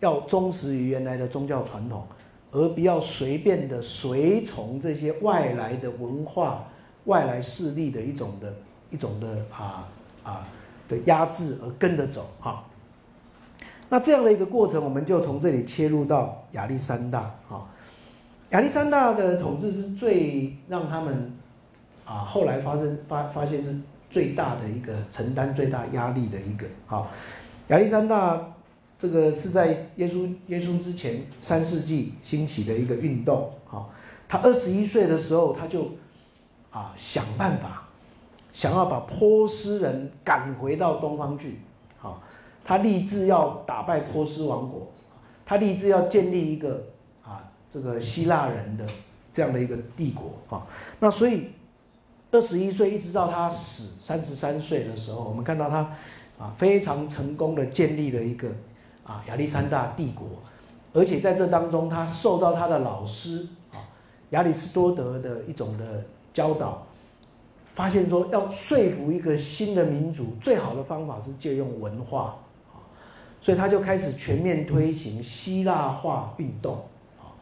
[0.00, 2.02] 要忠实于原来的宗教传统。
[2.50, 6.64] 而不要随便的随从这些外来的文化、
[7.04, 8.50] 外来势力的一种的
[8.90, 9.86] 一种的啊
[10.22, 10.48] 啊
[10.88, 12.64] 的压制而跟着走哈。
[13.90, 17.68] 那这样的一个过程，我们就从这里切入到亚历山大啊。
[18.52, 21.30] 亚历山大的统治是最让他们
[22.06, 23.76] 啊后来发生发发现是
[24.10, 27.10] 最大的一个承担最大压力的一个好，
[27.68, 28.40] 亚历山大。
[29.00, 33.86] 这个是在耶稣耶稣之前三世纪兴起的一个运动，啊，
[34.28, 35.92] 他二十一岁的时候，他就
[36.72, 37.86] 啊想办法，
[38.52, 41.60] 想要把波斯人赶回到东方去，
[42.02, 42.18] 啊，
[42.64, 44.90] 他立志要打败波斯王国，
[45.46, 46.82] 他立志要建立一个
[47.22, 48.84] 啊这个希腊人的
[49.32, 50.66] 这样的一个帝国，啊，
[50.98, 51.50] 那所以
[52.30, 55.78] 二十一岁一直到他死三十三岁的时候，我们看到他
[56.38, 58.48] 啊非常成功的建立了一个。
[59.08, 60.26] 啊，亚历山大帝国，
[60.92, 63.80] 而且在这当中，他受到他的老师啊
[64.32, 66.04] 亚里士多德的一种的
[66.34, 66.86] 教导，
[67.74, 72.36] 发现说要说服一个新的民族，最好的方法是借用文化
[72.70, 72.84] 啊，
[73.40, 76.74] 所以他就开始全面推行希腊化运动
[77.18, 77.32] 啊。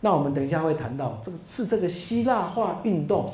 [0.00, 3.28] 那我们等一下会谈到，这个是这个希腊化运动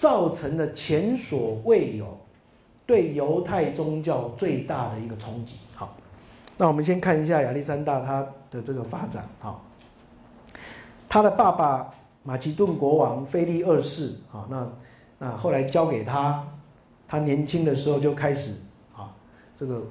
[0.00, 2.06] 造成了前所未有
[2.86, 5.56] 对犹太宗教最大的一个冲击。
[5.74, 5.94] 好，
[6.56, 9.28] 那我们先看一下亚历山大他的这个发展。
[9.40, 9.62] 好，
[11.06, 11.92] 他的爸爸
[12.22, 14.66] 马其顿国王腓力二世，啊，那
[15.18, 16.48] 那后来交给他，
[17.06, 18.54] 他年轻的时候就开始
[18.96, 19.12] 啊，
[19.54, 19.82] 这个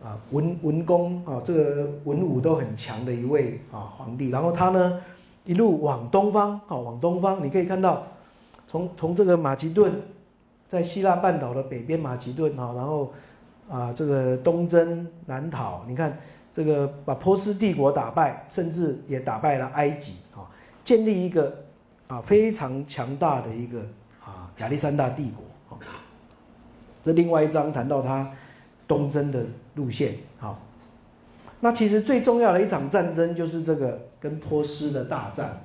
[0.00, 4.30] 啊文文功啊，这个文武都很强的一位啊皇帝。
[4.30, 5.02] 然后他呢
[5.44, 8.04] 一路往东方，啊，往东方，你可以看到。
[8.66, 9.92] 从从这个马其顿，
[10.68, 13.12] 在希腊半岛的北边马其顿哈，然后
[13.70, 16.18] 啊这个东征南讨，你看
[16.52, 20.50] 这个把波斯帝国打败，甚至也打败了埃及啊，
[20.84, 21.54] 建立一个
[22.08, 23.80] 啊非常强大的一个
[24.24, 25.78] 啊亚历山大帝国啊。
[27.04, 28.28] 这另外一章谈到他
[28.88, 29.44] 东征的
[29.76, 30.58] 路线啊，
[31.60, 35.56] 那其实最重要的一场战争就是这个跟波斯的大战。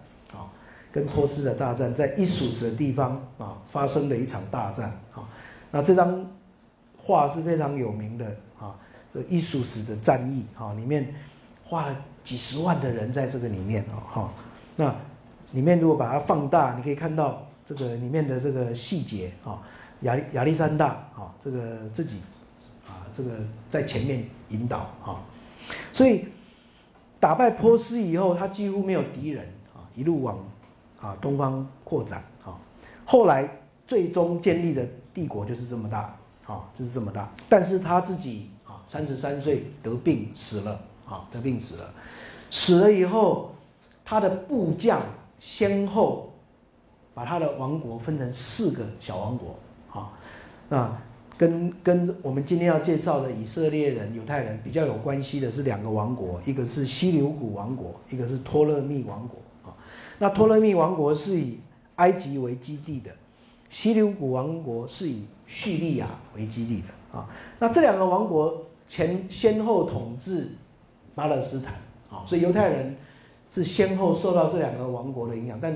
[0.92, 5.24] 跟波斯的大战，在伊属斯的地方啊，发生了一场大战啊。
[5.72, 6.26] 那这张
[6.98, 8.26] 画是非常有名的
[8.60, 8.76] 啊，
[9.14, 11.16] 这伊属斯的战役啊，里面
[11.64, 14.34] 画了几十万的人在这个里面啊哈。
[14.76, 14.94] 那
[15.54, 19.62] 里面如果把它放大，你可以看到这个里面的这个细节啊，
[20.02, 22.18] 亚亚历山大啊，这个自己
[22.86, 23.32] 啊，这个
[23.70, 25.24] 在前面引导啊，
[25.94, 26.26] 所以
[27.18, 30.38] 打败波斯以后，他几乎没有敌人啊，一路往。
[31.02, 32.54] 啊，东方扩展啊，
[33.06, 33.50] 后来
[33.88, 37.30] 最终建立的帝国就是这么大，啊，就是这么大。
[37.50, 41.92] 但是他自己啊，三十三岁得病死了，啊，得病死了，
[42.52, 43.56] 死了以后，
[44.06, 45.02] 他的部将
[45.40, 46.32] 先后
[47.16, 49.56] 把他的王国分成四个小王国，
[49.92, 50.14] 啊，
[50.70, 50.98] 那
[51.36, 59.40] 跟跟我们今天要介绍的以色列人、犹太人比较有关系的是两个王国，一个是西流古王国，一个是托勒密王国。
[60.22, 61.60] 那托勒密王国是以
[61.96, 63.10] 埃及为基地的，
[63.72, 66.06] 西流古王国是以叙利亚
[66.36, 67.28] 为基地的啊。
[67.58, 70.50] 那这两个王国前先后统治
[71.16, 71.74] 巴勒斯坦
[72.12, 72.96] 啊，所以犹太人
[73.52, 75.76] 是先后受到这两个王国的影响，但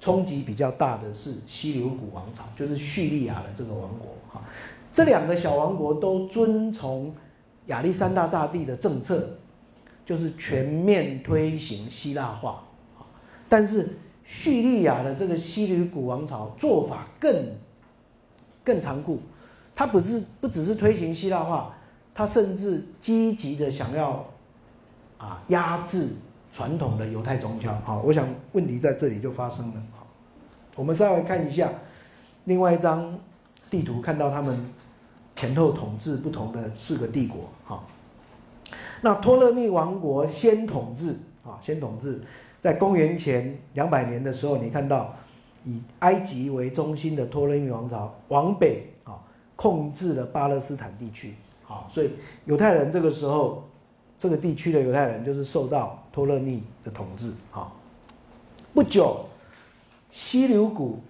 [0.00, 4.42] 冲击比较大的是西流古王朝，就是叙利亚的这个王国哈。
[4.90, 7.14] 这两个小王国都遵从
[7.66, 9.36] 亚历山大大帝的政策，
[10.06, 12.64] 就是全面推行希腊化。
[13.52, 13.86] 但是
[14.24, 17.30] 叙利亚的这个西吕古王朝做法更
[18.64, 19.20] 更残酷，
[19.74, 21.74] 他不是不只是推行希腊化，
[22.14, 24.26] 他甚至积极的想要
[25.18, 26.08] 啊压制
[26.50, 27.74] 传统的犹太宗教。
[27.84, 29.82] 好，我想问题在这里就发生了。
[29.98, 30.06] 好，
[30.76, 31.70] 我们稍微看一下
[32.44, 33.18] 另外一张
[33.68, 34.64] 地图，看到他们
[35.36, 37.50] 前后统治不同的四个帝国。
[37.66, 37.86] 好，
[39.02, 41.10] 那托勒密王国先统治
[41.44, 42.22] 啊，先统治。
[42.62, 45.12] 在公元前两百年的时候，你看到
[45.64, 49.18] 以埃及为中心的托勒密王朝往北啊，
[49.56, 51.34] 控制了巴勒斯坦地区。
[51.64, 52.12] 好，所以
[52.44, 53.64] 犹太人这个时候，
[54.16, 57.32] 这个地区的犹太人就是受到托勒密的统治。
[57.50, 57.72] 啊，
[58.72, 59.24] 不久，
[60.12, 61.00] 西流古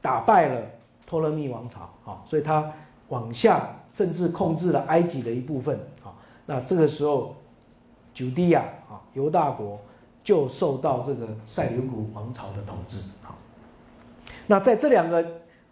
[0.00, 0.62] 打败了
[1.06, 1.80] 托勒密王朝。
[2.10, 2.72] 啊，所以他
[3.08, 5.78] 往下甚至控制了埃及的一部分。
[6.02, 6.16] 啊，
[6.46, 7.36] 那这个时候，
[8.14, 9.78] 九地亚啊，犹大国。
[10.28, 12.98] 就受到这个塞琉古王朝的统治。
[13.22, 13.34] 好，
[14.46, 15.26] 那在这两个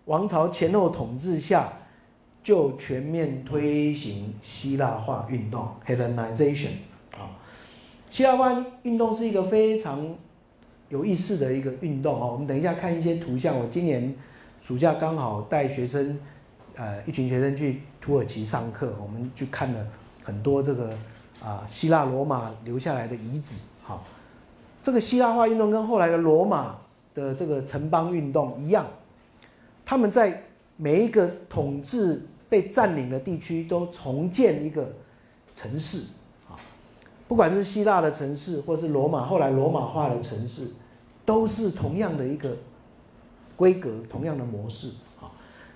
[0.07, 1.70] 王朝前后统治下，
[2.42, 6.70] 就全面推行希腊化运动 （Hellenization）。
[7.18, 7.37] 啊，
[8.11, 10.16] 希腊化运动是一个非常
[10.88, 12.30] 有意思的一个运动哦。
[12.33, 13.54] 我们等一下看一些图像。
[13.58, 14.16] 我今年
[14.66, 16.18] 暑假刚好带学生，
[16.76, 19.87] 呃，一群学生去土耳其上课，我们去看了
[20.24, 20.88] 很多这个
[21.45, 23.61] 啊希腊罗马留下来的遗址。
[23.83, 24.03] 好。
[24.87, 26.79] 这个希腊化运动跟后来的罗马
[27.13, 28.87] 的这个城邦运动一样，
[29.84, 30.45] 他们在
[30.76, 34.88] 每一个统治被占领的地区都重建一个
[35.57, 36.07] 城市
[36.49, 36.54] 啊，
[37.26, 40.68] 不管是希腊的城市，或是罗马后来罗马化的城市，
[41.25, 42.57] 都是同样的一个
[43.57, 44.91] 规格、同样的模式
[45.21, 45.26] 啊。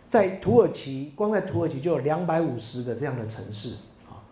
[0.08, 3.70] 在土耳其，光在土耳其就有两百五十个这样的城市
[4.08, 4.22] 啊，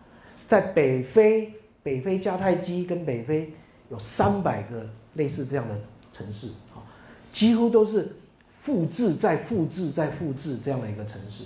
[0.46, 1.52] 在北非，
[1.82, 3.52] 北非迦太基跟北非。
[3.90, 5.74] 有三百个类似这样的
[6.12, 6.84] 城市，啊，
[7.30, 8.14] 几乎都是
[8.62, 11.44] 复制再复制再复制这样的一个城市，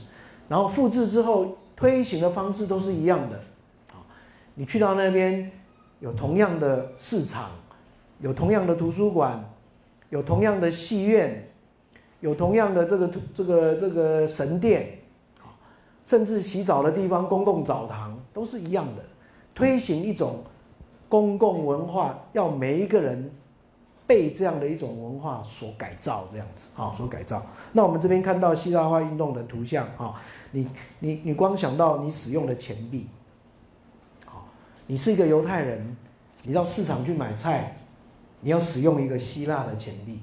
[0.49, 3.37] 然后复制之后推行的方式都是一样的，
[3.93, 4.03] 啊，
[4.57, 5.51] 你去到那边
[6.01, 7.51] 有同样的市场，
[8.21, 9.45] 有同样的图书馆，
[10.11, 11.49] 有同样的戏院，
[12.21, 14.99] 有同样的这个这个这个神殿，
[16.05, 19.05] 甚至洗澡的地方公共澡堂都是一样的，
[19.55, 20.43] 推行一种。
[21.13, 23.31] 公共文化要每一个人
[24.07, 27.45] 被这样的一种文化所改造，这样子啊，所改造。
[27.71, 30.23] 那我们这边看到希腊化运动的图像啊，
[30.53, 30.67] 你
[31.01, 33.09] 你你光想到你使用的钱币，
[34.25, 34.49] 好，
[34.87, 35.95] 你是一个犹太人，
[36.45, 37.77] 你到市场去买菜，
[38.41, 40.19] 你要使用一个希腊的钱币，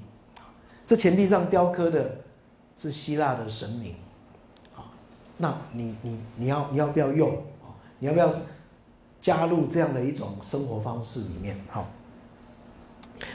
[0.88, 2.16] 这钱币上雕刻的
[2.76, 3.94] 是希腊的神明，
[4.74, 4.90] 啊，
[5.36, 7.30] 那你你你要你要不要用
[7.62, 7.78] 啊？
[8.00, 8.28] 你要不要
[9.20, 11.56] 加入这样的一种生活方式里面？
[11.68, 11.86] 好。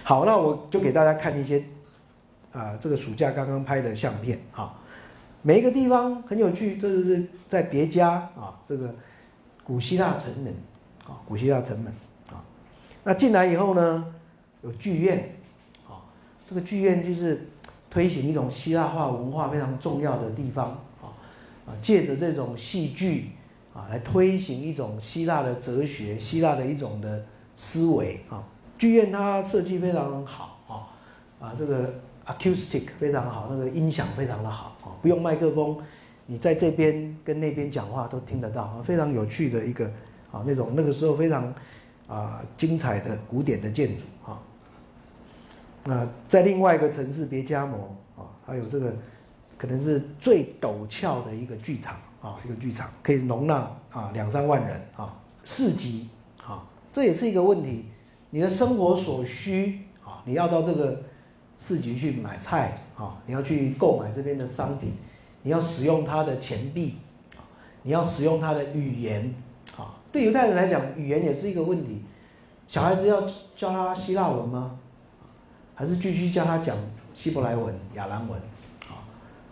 [0.04, 1.64] 好，那我就给大家看一些，
[2.52, 4.74] 啊，这个暑假刚刚拍的相片啊，
[5.44, 8.94] 每一个地方很有趣，这就是在别家啊，这个
[9.64, 10.52] 古希腊城门
[11.08, 11.94] 啊，古希腊城门
[12.32, 12.42] 啊，
[13.04, 14.12] 那进来以后呢，
[14.64, 15.36] 有剧院
[15.88, 16.02] 啊，
[16.48, 17.48] 这个剧院就是
[17.88, 20.66] 推行一种希腊化文化非常重要的地方
[21.00, 21.14] 啊，
[21.68, 23.30] 啊，借着这种戏剧
[23.76, 28.42] 啊，来推行一种希腊的哲学，希腊的一种的思维啊。
[28.78, 31.94] 剧院它设计非常好啊，啊，这个
[32.26, 35.78] acoustic 非常好，那个音响非常的好啊，不用麦克风，
[36.26, 39.86] 你在这边跟那边讲话都听得到啊，非常有趣的一个
[40.32, 41.54] 啊那种那个时候非常
[42.08, 44.40] 啊精彩的古典的建筑啊。
[45.84, 48.94] 那在另外一个城市别加摩啊，还有这个
[49.58, 51.96] 可能是最陡峭的一个剧场
[52.26, 53.56] 啊，一个剧场可以容纳
[53.92, 56.10] 啊两三万人啊，市集
[56.44, 57.86] 啊，这也是一个问题。
[58.32, 61.04] 你的生活所需啊，你要到这个
[61.60, 64.94] 市集去买菜啊，你要去购买这边的商品，
[65.44, 66.96] 你要使用它的钱币
[67.36, 67.46] 啊，
[67.84, 69.36] 你要使用它的语言
[69.78, 69.94] 啊。
[70.12, 72.02] 对犹太人来讲，语言也是一个问题。
[72.68, 73.22] 小孩子要
[73.56, 74.80] 教他希腊文吗？
[75.76, 76.76] 还是继续教他讲
[77.14, 78.40] 希伯来文、亚兰文？
[78.90, 78.98] 啊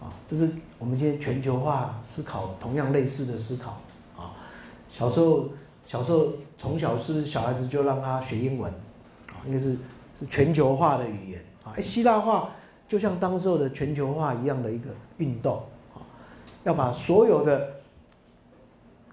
[0.01, 0.49] 啊，这是
[0.83, 3.79] 我们今天全球化思考同样类似的思考
[4.17, 4.35] 啊。
[4.89, 5.47] 小时候。
[5.85, 8.71] 小时候从小是小孩子就让他学英文，
[9.27, 9.73] 啊，应该是
[10.17, 12.51] 是全球化的语言啊，希腊化
[12.87, 15.61] 就像当时候的全球化一样的一个运动
[15.93, 15.99] 啊，
[16.63, 17.69] 要把所有的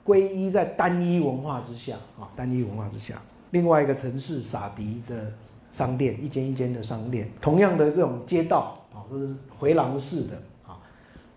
[0.05, 3.21] 归依在单一文化之下啊，单一文化之下。
[3.51, 5.33] 另外一个城市撒迪的
[5.73, 10.41] 商店，一间一间的商店，同样的这种街道啊，都是回廊式的，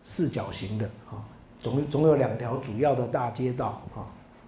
[0.03, 1.23] 四角形的啊，
[1.61, 4.05] 总总有两条主要的大街道啊。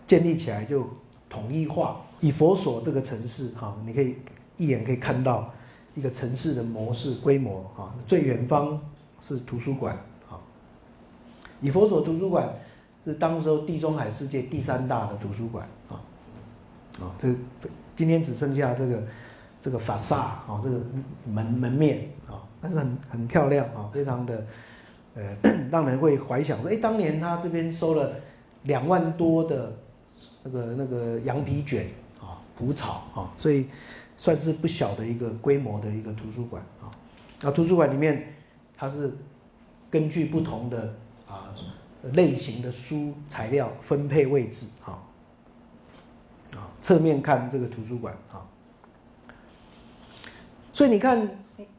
[0.07, 0.87] 建立起来就
[1.27, 4.17] 统一化，以佛所这个城市哈，你可以
[4.55, 5.51] 一眼可以看到
[5.95, 7.91] 一个城市的模式规模哈。
[8.05, 8.79] 最远方
[9.19, 9.97] 是图书馆
[10.29, 10.37] 啊，
[11.59, 12.47] 以佛所图书馆
[13.03, 15.97] 是当时候地中海世界第三大的图书馆啊
[17.01, 17.27] 啊，这
[17.95, 19.01] 今天只剩下这个
[19.59, 20.79] 这个法萨啊，这个
[21.25, 24.45] 门门面啊，但是很很漂亮啊，非常的
[25.15, 25.35] 呃，
[25.71, 28.11] 让人会怀想说，哎，当年他这边收了
[28.63, 29.73] 两万多的。
[30.47, 31.87] 那个那个羊皮卷
[32.21, 33.65] 啊，蒲草啊，所以
[34.15, 36.85] 算是不小的一个规模的一个图书馆啊。
[37.41, 38.31] 那图书馆里面，
[38.77, 39.11] 它是
[39.89, 40.93] 根据不同的
[41.27, 41.49] 啊
[42.13, 45.01] 类型的书材料分配位置啊。
[46.53, 48.45] 啊，侧面看这个图书馆啊。
[50.71, 51.27] 所以你看，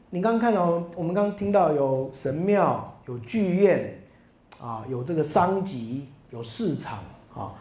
[0.09, 3.99] 你刚刚看到，我们刚刚听到有神庙、有剧院
[4.61, 6.99] 啊，有这个商集、有市场
[7.33, 7.53] 啊。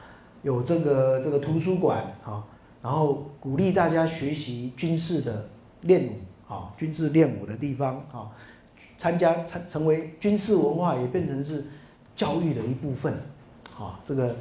[0.43, 2.45] 有这个这个图书馆啊，
[2.81, 5.49] 然后鼓励大家学习军事的
[5.81, 8.31] 练武啊，军事练武的地方啊，
[8.97, 11.65] 参加参成为军事文化也变成是
[12.15, 13.13] 教育的一部分
[13.77, 13.99] 啊。
[14.07, 14.37] 这个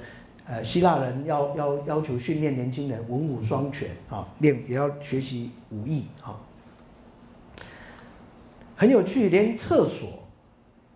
[0.46, 6.38] 呃，希腊人要要要求训练年轻人文武双全啊，练也要学习武艺啊。
[8.76, 10.08] 很有趣，连厕所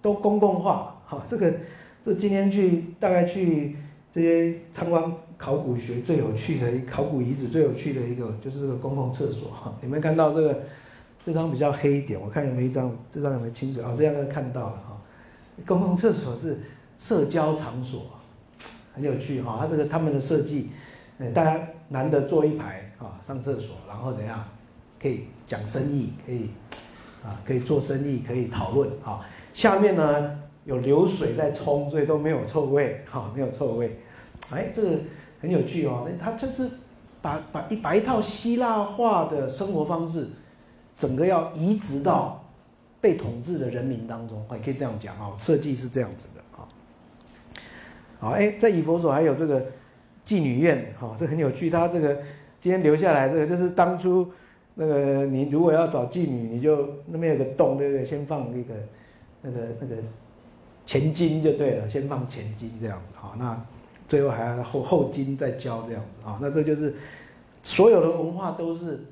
[0.02, 1.24] 都公共化哈。
[1.28, 1.54] 这个
[2.06, 3.76] 这今天去大概去。
[4.12, 5.04] 这些参观
[5.38, 9.72] 考古学最有趣的，考古遗址最有趣的一个就是这个公共厕所哈。
[9.84, 10.60] 有没有看到这个？
[11.24, 12.92] 这张比较黑一点，我看有没有一张？
[13.12, 13.82] 这张有没有清楚？
[13.82, 15.00] 哦，这样看到了哈。
[15.64, 16.60] 公共厕所是
[16.98, 18.02] 社交场所，
[18.96, 19.58] 很有趣哈。
[19.62, 20.72] 它这个他们的设计，
[21.20, 24.44] 呃，大家难得坐一排啊，上厕所，然后怎样
[25.00, 26.50] 可以讲生意，可以
[27.24, 29.22] 啊，可以做生意，可以讨论啊。
[29.54, 30.40] 下面呢？
[30.66, 33.98] 有流水在冲，所以都没有臭味， 哈，没有臭味。
[34.52, 34.90] 哎，这个
[35.42, 36.08] 很有趣哦。
[36.22, 36.70] 他这是
[37.24, 40.28] 把把一把一套希腊化的生活方式，
[40.96, 42.46] 整个要移植到
[43.02, 45.34] 被统治的人民当中，也可以这样讲啊。
[45.40, 46.68] 设计是这样子的啊。
[48.20, 49.66] 好，哎，在以佛所还有这个
[50.24, 51.68] 妓女院，哈，这很有趣。
[51.68, 52.16] 他这个
[52.62, 54.30] 今天留下来这个，就是当初
[54.76, 58.06] 那个你如果要找妓女，你就那边有个洞，对不对？
[58.06, 58.76] 先放那个
[59.41, 59.95] 那个那个。
[60.86, 63.56] 前金就对了，先放前金这样子哈，那
[64.07, 66.95] 最后还要后后金再交这样子啊，那这就是
[67.61, 69.06] 所有的文化都是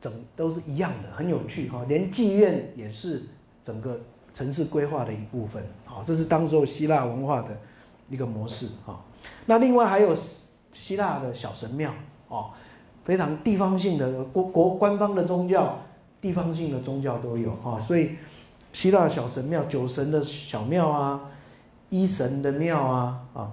[0.00, 1.84] 整都是一样的，很有趣哈。
[1.86, 3.22] 连妓院也是
[3.62, 4.00] 整个
[4.32, 7.48] 城市规划的一部分，好，这是当时候希腊文化的
[8.08, 9.04] 一个模式哈。
[9.44, 10.16] 那另外还有
[10.72, 11.92] 希腊的小神庙
[12.28, 12.48] 哦，
[13.04, 15.78] 非常地方性的国国官方的宗教，
[16.18, 17.78] 地方性的宗教都有哈。
[17.78, 18.12] 所以
[18.72, 21.20] 希腊小神庙、酒神的小庙啊，
[21.90, 23.52] 医神的庙啊啊。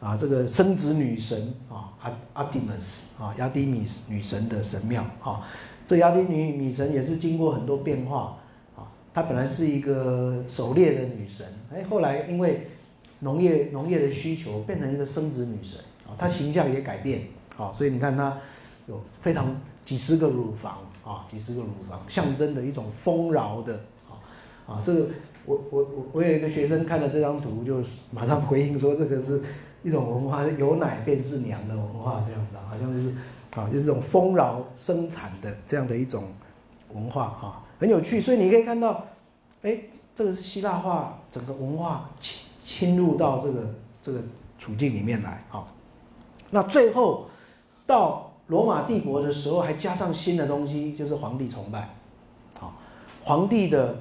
[0.00, 5.46] 啊，这个生殖女神啊，阿阿蒂米斯啊，亚蒂米斯女神的神庙啊，
[5.86, 8.36] 这亚蒂女女神也是经过很多变化
[8.76, 8.82] 啊，
[9.14, 12.66] 她本来是一个狩猎的女神，哎，后来因为
[13.20, 17.20] 农业农业的需求，变成一个生殖女神啊，她形象也改变
[17.56, 18.36] 啊，所以你看她
[18.88, 19.54] 有非常
[19.84, 23.74] 几十个乳房啊，几十个乳房，象征的一种丰饶的
[24.08, 24.18] 啊
[24.66, 25.06] 啊，这个
[25.44, 29.42] 我我我我有一个学生看了这张图，就马上回应说这个是。
[29.84, 33.08] 一种文化，有奶便是娘的文化，这样子，好像就是
[33.56, 36.22] 啊，就是这种丰饶生产的这样的一种
[36.94, 38.20] 文化哈，很有趣。
[38.20, 39.04] 所以你可以看到，
[39.62, 39.76] 哎，
[40.14, 43.74] 这个是希腊化整个文化侵侵入到这个
[44.04, 44.20] 这个
[44.56, 45.66] 处境里面来啊。
[46.50, 47.26] 那最后
[47.84, 51.88] 到罗马帝国的时候，还加上新的东西，就是皇帝崇拜，
[52.60, 52.76] 啊，
[53.24, 53.96] 皇帝的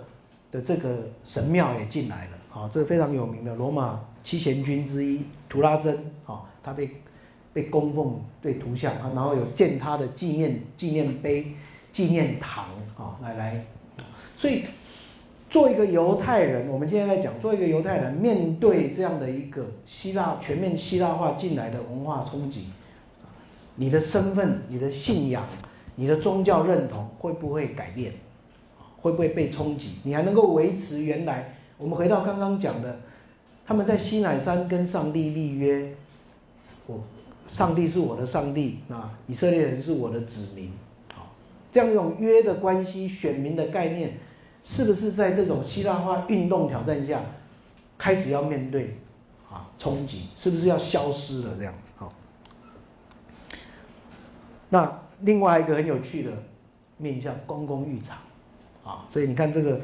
[0.52, 4.00] 的这个神庙也进来了，啊，这个非常有名的罗马。
[4.24, 5.98] 七贤君之一图拉真。
[6.28, 6.92] 啊，他被
[7.54, 11.54] 被供奉对图像啊，然后有建他的纪念纪念碑、
[11.92, 12.66] 纪念堂
[12.96, 13.66] 啊，来来，
[14.38, 14.64] 所以
[15.50, 22.68] 做一个犹太人，我们今天在讲，做一个犹太人面对这样的一个希腊全面希腊化进来的文化冲击，
[23.76, 25.48] 你的身份、你的信仰、
[25.96, 28.14] 你的宗教认同会不会改变？
[29.02, 29.96] 会不会被冲击？
[30.04, 31.56] 你还能够维持原来？
[31.78, 33.00] 我们回到刚刚讲的。
[33.64, 35.96] 他们在西乃山跟上帝立约，
[36.88, 37.00] 我
[37.48, 40.74] 上帝是我的上帝，那以色列人是我的子民，
[41.14, 41.32] 好，
[41.72, 44.18] 这样一种约的关系、选民的概念，
[44.64, 47.22] 是不是在这种希腊化运动挑战下，
[47.98, 48.98] 开始要面对
[49.50, 50.26] 啊冲击？
[50.36, 51.94] 是不是要消失了这样子？
[51.96, 52.12] 好，
[54.72, 56.32] 那另外一个很有趣的
[56.98, 58.18] 面向公共浴场，
[58.84, 59.80] 啊，所以你看这个，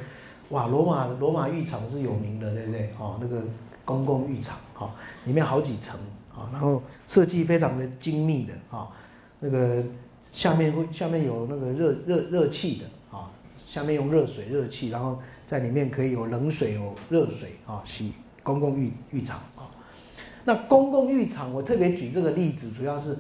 [0.50, 2.90] 哇，罗马罗马浴场是有名的，对不对？
[2.98, 3.44] 哦，那个。
[3.88, 4.94] 公共浴场，哈，
[5.24, 5.98] 里面好几层，
[6.36, 8.90] 啊，然后设计非常的精密的，啊，
[9.40, 9.82] 那个
[10.34, 13.32] 下面会下面有那个热热热气的，啊，
[13.66, 18.12] 下面用热水热气，然后在里面可以有冷水有热水，啊，洗
[18.44, 19.72] 公共浴浴场，啊，
[20.44, 23.18] 那公共浴场我特别举这个例子，主要是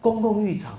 [0.00, 0.78] 公共浴场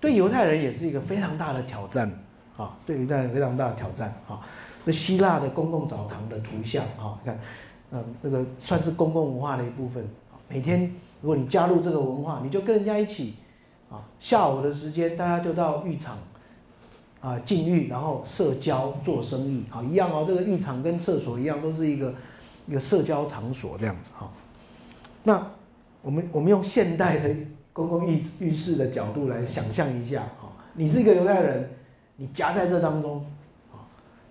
[0.00, 2.10] 对犹太人也是一个非常大的挑战，
[2.56, 4.40] 啊，对犹太人非常大的挑战，啊，
[4.84, 7.38] 这希腊的公共澡堂的图像，啊，你看。
[7.92, 10.04] 嗯，这个算是公共文化的一部分。
[10.48, 13.36] 每天如果你加入这个文化，你就跟人家一起，
[13.88, 16.18] 啊，下午的时间大家就到浴场，
[17.20, 20.24] 啊，禁浴，然后社交做生意，啊，一样哦。
[20.26, 22.12] 这个浴场跟厕所一样，都是一个
[22.66, 24.28] 一个社交场所这样子哈。
[25.22, 25.46] 那
[26.02, 27.32] 我们我们用现代的
[27.76, 31.68] 公共浴浴室的角度来想象一下，哈，你是一个犹太人，
[32.16, 33.18] 你夹在这当中，
[33.70, 33.84] 啊，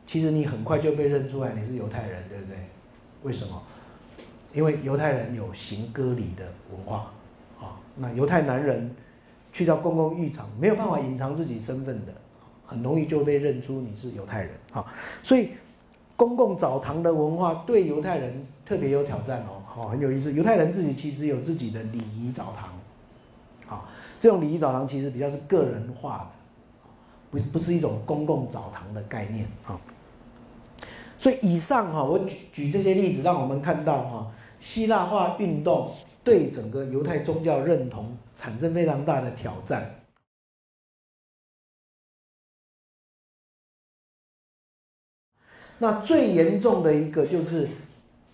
[0.07, 2.57] 其实你很快就被认出来你是犹太人，对不对？
[3.21, 3.61] 为什么？
[4.51, 7.11] 因为犹太人有行割礼的文化，
[7.59, 8.89] 啊，那犹太男人
[9.53, 12.11] 去到公共浴场没有办法隐藏自己身份的，
[12.65, 14.83] 很容易就被认出你是犹太人，啊，
[15.21, 15.51] 所以
[16.15, 20.33] 公共澡堂的文化对犹太人特别有挑战哦，好，很有意思。
[20.33, 22.69] 犹太人自己其实有自己的礼仪澡堂，
[23.67, 23.87] 好，
[24.19, 29.79] 这种礼仪澡堂其实比较是个人化的，不不是一种公共澡堂的概念，啊。
[31.17, 39.89] 所以以上哈，我举举这些例子，让我们看到哈，希腊化运动对整个犹太宗教认同产生非常大的挑战。
[45.77, 47.67] 那最严重的一个就是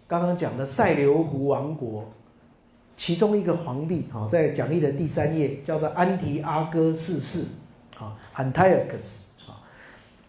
[0.07, 2.05] 刚刚讲的塞琉湖王国，
[3.03, 7.47] 其中一个皇帝啊，在讲义的第三页叫做安提阿哥四世
[7.97, 9.57] 啊，Antiochus 啊，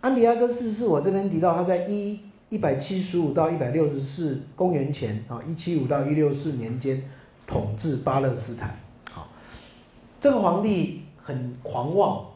[0.00, 2.18] 安提阿哥四世，我这边提到他在一。
[2.48, 7.02] 一百七十五到一百六十四公元前啊，一七五到一六四年间
[7.46, 8.78] 统治巴勒斯坦。
[9.10, 9.26] 好，
[10.20, 12.26] 这个皇帝很狂妄，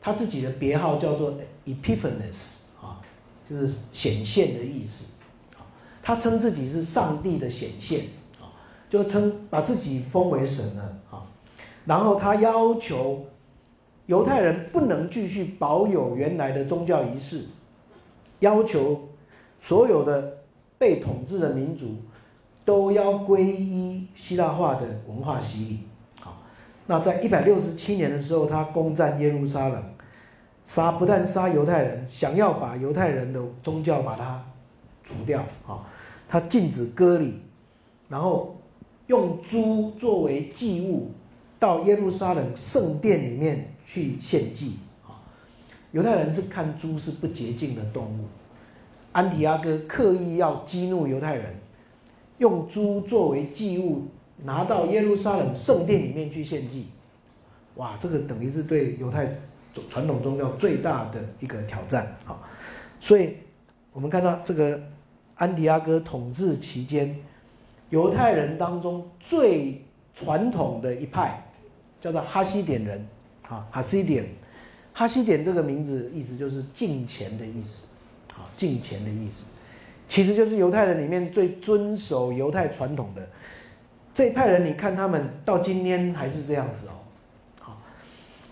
[0.00, 1.34] 他自己的别号叫做
[1.66, 3.02] Epiphanes 啊，
[3.50, 5.06] 就是显现的意思。
[6.04, 8.04] 他称自己是上帝的显现，
[8.92, 11.24] 就称把自己封为神了啊。
[11.86, 13.24] 然后他要求
[14.04, 17.46] 犹太人不能继续保有原来的宗教仪式，
[18.40, 19.08] 要求。
[19.64, 20.38] 所有的
[20.76, 21.94] 被统治的民族
[22.64, 25.78] 都要皈依希腊化的文化洗礼，
[26.20, 26.42] 好，
[26.88, 29.80] 那在一百六十七年的时候，他攻占耶路撒冷，
[30.64, 34.44] 杀不但杀犹太人，想要把犹太人的宗教把它
[35.04, 35.86] 除掉啊，
[36.28, 37.40] 他禁止割礼，
[38.08, 38.56] 然后
[39.12, 41.10] 用猪作为祭物
[41.58, 44.76] 到耶路撒冷圣殿里面去献祭
[45.06, 45.20] 啊。
[45.90, 48.24] 犹太人是看猪是不洁净的动物，
[49.12, 51.54] 安提阿哥刻意要激怒犹太人，
[52.38, 54.04] 用猪作为祭物。
[54.44, 56.86] 拿到耶路撒冷圣殿里面去献祭，
[57.76, 59.32] 哇，这个等于是对犹太
[59.88, 62.40] 传统宗教最大的一个挑战啊！
[62.98, 63.36] 所以，
[63.92, 64.80] 我们看到这个
[65.36, 67.16] 安提阿哥统治期间，
[67.92, 71.42] 犹太人当中最传统的一派
[72.00, 73.06] 叫做哈西点人
[73.46, 74.24] 啊，哈西点，
[74.94, 77.86] 哈西点这个名字意思就是敬钱的意思，
[78.32, 79.44] 啊，敬钱的意思，
[80.08, 83.28] 其实就是犹太人里面最遵守犹太传统的。
[84.14, 86.96] 这一派人，你看他们到今天还是这样子哦，
[87.60, 87.82] 好，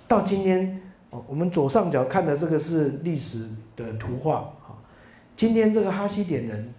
[0.07, 4.77] 到今天哦，我们左上角看的这个是历史的图画，哈，
[5.35, 6.75] 今天这个哈西点人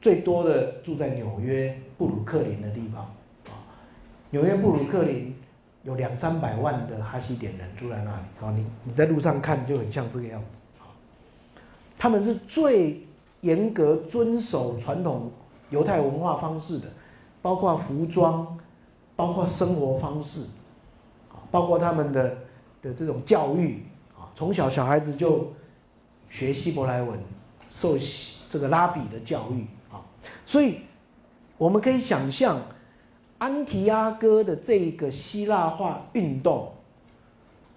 [0.00, 3.02] 最多的住在纽约布鲁克林的地方，
[3.46, 3.58] 啊，
[4.30, 5.34] 纽约布鲁克林
[5.82, 10.46] 有两三百万的哈西点人住在那里，啊，你你在路上看就很像这个样子，
[10.80, 10.90] 啊，
[11.98, 13.06] 他们是最
[13.40, 15.30] 严格遵守传统
[15.70, 16.86] 犹太文化方式的。
[17.40, 18.58] 包括服装，
[19.14, 20.40] 包括生活方式，
[21.30, 22.36] 啊，包括他们的
[22.82, 23.84] 的这种教育
[24.18, 25.52] 啊，从小小孩子就
[26.28, 27.16] 学希伯来文，
[27.70, 27.96] 受
[28.50, 29.64] 这个拉比的教育，
[30.48, 30.78] 所以
[31.58, 32.58] 我们可以想象，
[33.36, 36.72] 安提阿哥的这一个希腊化运动，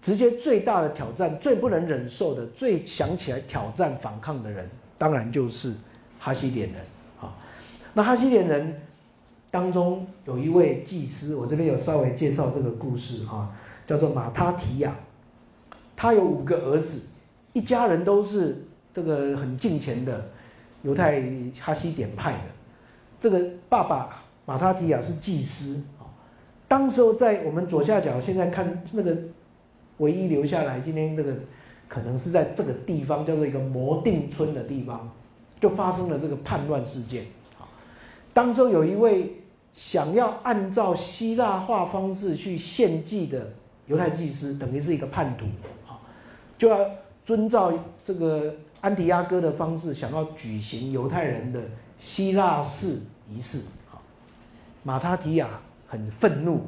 [0.02, 5.74] 直接最大的挑战、最不能忍受的、最想起来挑战反抗的人，当然就是
[6.18, 6.82] 哈西点人
[7.20, 7.36] 啊。
[7.94, 8.82] 那哈西点人。
[9.54, 13.52] 当中有一位祭司，我这边有稍微介绍这个故事啊，
[13.86, 14.96] 叫做马他提亚，
[15.94, 17.06] 他有五个儿子，
[17.52, 20.30] 一家人都是这个很近前的
[20.84, 21.22] 犹太
[21.60, 22.61] 哈西点派的。
[23.22, 26.04] 这个爸爸马他提亚是祭司啊，
[26.68, 29.16] 当时候在我们左下角，现在看那个
[30.00, 31.34] 唯一留下来，今天那个
[31.88, 35.10] 可能是在这个地方叫做一个摩定村的地方，
[35.62, 37.28] 就发生了这个叛乱事件。
[38.34, 39.38] 当时候有一位。
[39.74, 43.48] 想要按照希腊化方式去献祭的
[43.88, 45.46] 犹太祭司，等于是一个叛徒
[45.90, 45.96] 啊，
[46.58, 46.78] 就要
[47.24, 47.72] 遵照
[48.04, 51.62] 这个安提阿哥的方式，想要举行犹太人的
[52.02, 53.00] 希腊式
[53.30, 54.02] 仪式好。
[54.84, 55.48] 马他提亚
[55.88, 56.66] 很愤怒，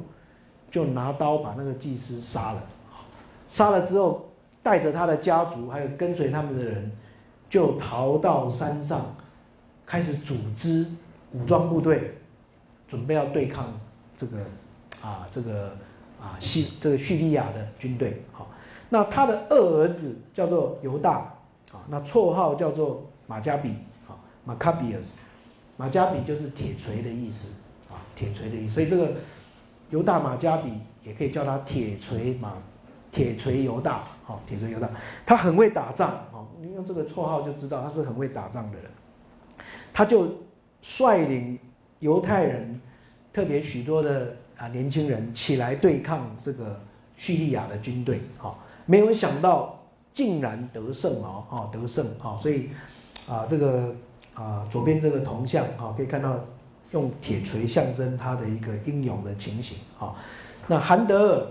[0.70, 2.62] 就拿刀把那个祭司杀了。
[3.48, 4.30] 杀了之后，
[4.62, 6.90] 带着他的家族还有跟随他们的人，
[7.50, 9.14] 就逃到山上，
[9.84, 10.86] 开始组织
[11.32, 12.16] 武装部队。
[12.86, 13.72] 准备要对抗
[14.16, 14.38] 这个
[15.02, 15.70] 啊，这个
[16.20, 18.22] 啊，叙这个叙利亚的军队。
[18.30, 18.46] 好，
[18.88, 21.34] 那他的二儿子叫做犹大，
[21.72, 23.74] 啊，那绰号叫做马加比，
[24.46, 25.16] 啊，Maccabeus，
[25.76, 27.52] 马加比就是铁锤的意思，
[27.90, 28.74] 啊，铁锤的意思。
[28.74, 29.12] 所以这个
[29.90, 30.72] 犹大马加比
[31.02, 32.54] 也可以叫他铁锤马，
[33.10, 34.88] 铁锤犹大，好，铁锤犹大，
[35.24, 38.90] 他很会打仗，哦，你用这个绰号就知道他是很会打仗的人，
[39.92, 40.28] 他就
[40.82, 41.58] 率领。
[42.00, 42.78] 犹太人，
[43.32, 46.78] 特别许多的啊年轻人起来对抗这个
[47.16, 49.80] 叙利亚的军队，哈，没有想到
[50.12, 52.68] 竟然得胜哦，哈得胜哈，所以
[53.26, 53.94] 啊这个
[54.34, 56.38] 啊左边这个铜像啊可以看到
[56.92, 60.14] 用铁锤象征他的一个英勇的情形，哈，
[60.66, 61.46] 那韩德尔，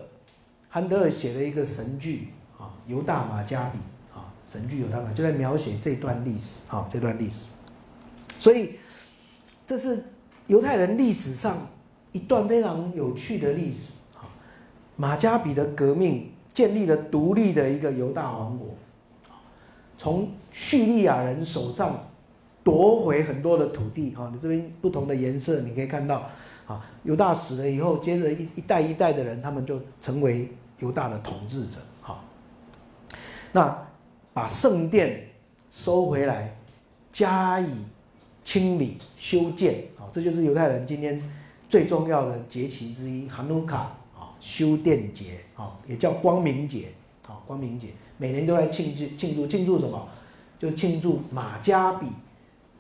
[0.70, 3.78] 韩德尔写了一个神剧啊犹大马加比
[4.14, 7.46] 啊神剧犹大马就在描写这段历史，啊这段历史，
[8.40, 8.76] 所以
[9.66, 10.04] 这是。
[10.48, 11.56] 犹太人历史上
[12.12, 14.28] 一段非常有趣的历史啊，
[14.98, 18.68] 马加比的革命建立了独立的一个犹大王国，
[19.98, 21.98] 从叙利亚人手上
[22.64, 26.30] 夺回很多的土地哈，你这边不同的颜色你可以看到
[26.66, 30.50] 啊，犹大死了以后，接着一一代一代的人，他们就成为
[30.80, 32.24] 犹大的统治者哈，
[33.52, 33.86] 那
[34.34, 35.28] 把圣殿
[35.74, 36.56] 收回来，
[37.12, 37.70] 加以
[38.46, 39.84] 清理修建。
[40.12, 41.22] 这就是犹太人今天
[41.68, 43.78] 最重要的节期之一，哈努卡
[44.16, 46.90] 啊，修殿节啊，也叫光明节
[47.28, 47.88] 啊，光明节
[48.18, 50.08] 每年都在庆祝庆祝庆祝什么？
[50.60, 52.08] 就庆祝马加比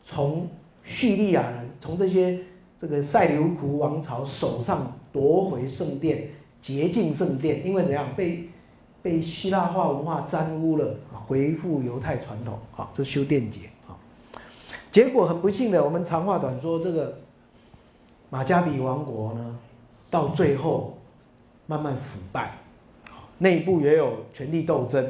[0.04, 0.48] 从
[0.84, 2.40] 叙利亚人从这些
[2.80, 6.30] 这个塞琉古王朝手上夺回圣殿，
[6.62, 8.50] 洁净圣殿，因为怎样被
[9.02, 13.98] 被希腊化文化沾污了啊，恢复犹太传统好，这修殿节啊，
[14.92, 17.20] 结果很不幸的，我们长话短说，这个。
[18.30, 19.60] 马加比王国呢，
[20.10, 20.98] 到最后
[21.68, 22.58] 慢慢腐败，
[23.38, 25.06] 内部也有权力斗争，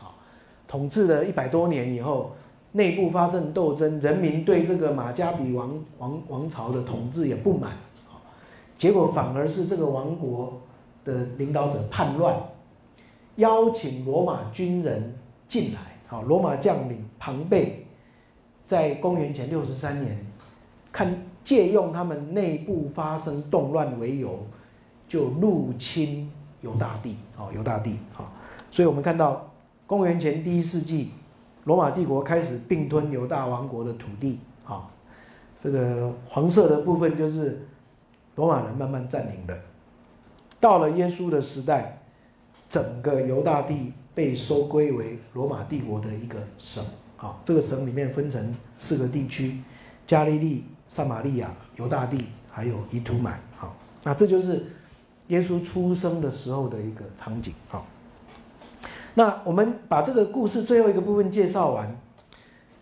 [0.00, 0.16] 啊，
[0.66, 2.34] 统治了一百多年以后，
[2.72, 7.72] 内部发生斗争，人民对这个马加比王王王朝的统治也不满，
[8.76, 10.60] 结果反而是这个王国
[11.04, 12.36] 的领导者叛乱，
[13.36, 15.14] 邀请罗马军人
[15.46, 17.86] 进来，好，罗马将领庞贝，
[18.66, 20.26] 在公元前六十三年，
[20.90, 24.38] 看借用他们内部发生动乱为由。
[25.08, 26.32] 就入侵
[26.62, 28.32] 犹大地，好，犹大地，好，
[28.70, 29.52] 所以我们看到
[29.86, 31.10] 公元前第一世纪，
[31.64, 34.88] 罗马帝国开始并吞犹大王国的土地，啊，
[35.60, 37.66] 这个黄色的部分就是
[38.36, 39.58] 罗马人慢慢占领的。
[40.60, 41.98] 到了耶稣的时代，
[42.68, 46.84] 整个犹大地被收归为罗马帝国的一个省，
[47.16, 49.60] 啊，这个省里面分成四个地区：
[50.06, 52.18] 加利利、撒玛利亚、犹大地，
[52.50, 54.64] 还有伊图买，好，那这就是。
[55.28, 57.86] 耶稣出生的时候的一个场景，好。
[59.14, 61.96] 那我们把这个故事最后一个部分介绍完，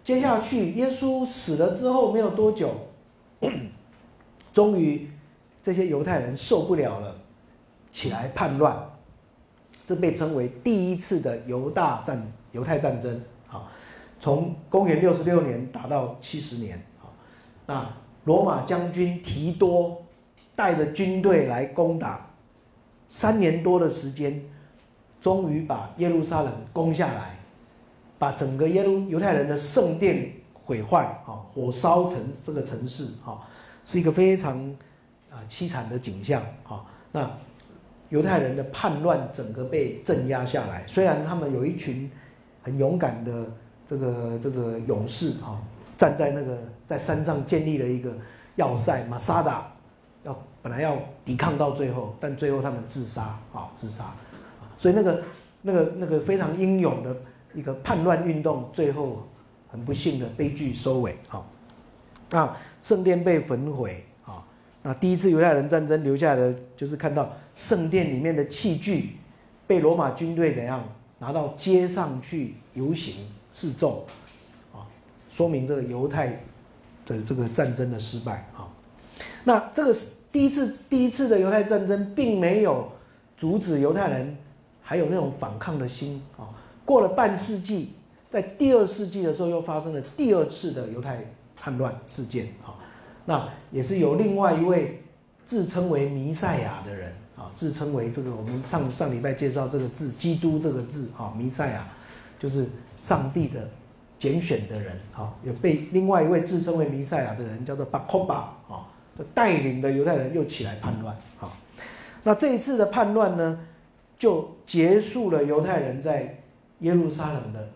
[0.05, 2.71] 接下去耶稣死了之后没有多久，
[4.53, 5.11] 终于
[5.63, 7.17] 这些犹太人受不了了，
[7.91, 8.77] 起来叛乱，
[9.87, 13.69] 这被称为第一次的犹大战犹太战争，好，
[14.21, 17.13] 从公元六十六年打到七十年，好，
[17.67, 17.89] 那
[18.25, 20.03] 罗马将军提多
[20.55, 22.29] 带着军队来攻打。
[23.13, 24.41] 三年多的时间，
[25.21, 27.39] 终于把耶路撒冷攻下来，
[28.19, 33.41] 把整个耶路犹太人的圣殿毁坏，啊，火烧成这个城市，啊，
[33.85, 34.59] 是一个非常
[35.31, 36.85] 啊凄惨的景象，啊。
[37.13, 37.31] 那
[38.09, 42.11] 犹太人的叛乱整个被镇压下来，虽然他们有一群
[42.63, 43.47] 很勇敢的
[43.87, 45.61] 这个这个勇士，啊，
[45.97, 48.13] 站在那个在山上建立了一个
[48.57, 49.67] 要塞马萨达。
[50.23, 53.23] 要本来要抵抗到最后，但最后他们自杀
[53.55, 54.13] 啊，自杀，
[54.81, 55.23] 所以那个
[55.63, 57.15] 那个那个非常英勇的
[57.55, 59.29] 一个叛乱运动，最后
[59.69, 61.17] 很不幸的悲剧收尾。
[61.29, 61.47] 好，
[62.31, 64.43] 那圣殿被焚毁啊，
[64.83, 69.17] 那第一次犹太人战争留下的就是看到圣殿里面的器具
[69.67, 70.83] 被罗马军队怎样
[71.19, 74.03] 拿到街上去游行示众
[74.73, 74.89] 啊，
[75.31, 76.43] 说明这个犹太
[77.05, 78.67] 的这个战争的失败啊。
[79.45, 79.95] 那这个
[80.33, 82.91] 第一次第一次的犹太战争，并没有
[83.37, 84.37] 阻止犹太人
[84.91, 86.51] 还有那种反抗的心啊。
[86.85, 87.93] 过了半世纪，
[88.29, 92.75] 在第二世纪的时候，又发生了第二次的犹太叛乱事件啊。
[93.25, 95.01] 那也是由另外一位
[95.47, 101.87] 自称为弥赛亚的人啊，自称为这个我们上上礼拜介绍这个字“基督”这个字啊，弥赛亚
[102.37, 102.67] 就是
[103.01, 103.61] 上帝的
[104.19, 108.35] 拣选的人啊，有被另外一位自称为弥赛亚的人叫做巴科巴
[108.69, 108.91] 啊。
[109.35, 111.55] 带领的犹太人又起来叛乱，好，
[112.23, 113.59] 那这一次的叛乱呢，
[114.21, 116.43] 就结束了犹太人在
[116.81, 117.71] 耶路撒冷的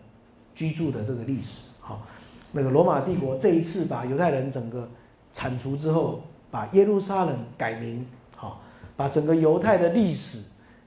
[0.53, 2.05] 居住的这个历史，好，
[2.51, 4.87] 那个罗马帝国这一次把犹太人整个
[5.33, 8.05] 铲除之后，把耶路撒冷改名，
[8.35, 8.61] 好，
[8.95, 10.43] 把整个犹太的历史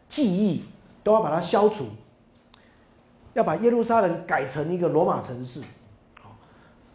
[0.08, 0.62] 记忆
[1.02, 1.86] 都要把它消除，
[3.34, 5.60] 要把耶路撒冷改成一个罗马城市，
[6.22, 6.36] 好，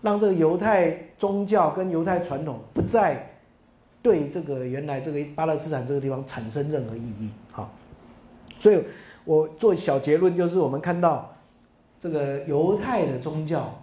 [0.01, 3.29] 让这个犹太宗教跟犹太传统不再。
[4.01, 7.71] 对这个原来这个巴勒斯坦这个地方产生任何意义，好，
[8.63, 8.81] 所以
[9.25, 11.35] 我做小结论就是，我们看到
[12.01, 13.77] 这个犹太的宗教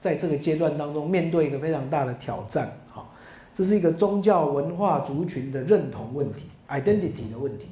[0.00, 3.12] 在这个阶段当中面对一个非常大的挑战，好，
[3.54, 7.66] 这是一个宗教文化族群的认同问题，identity 的问题，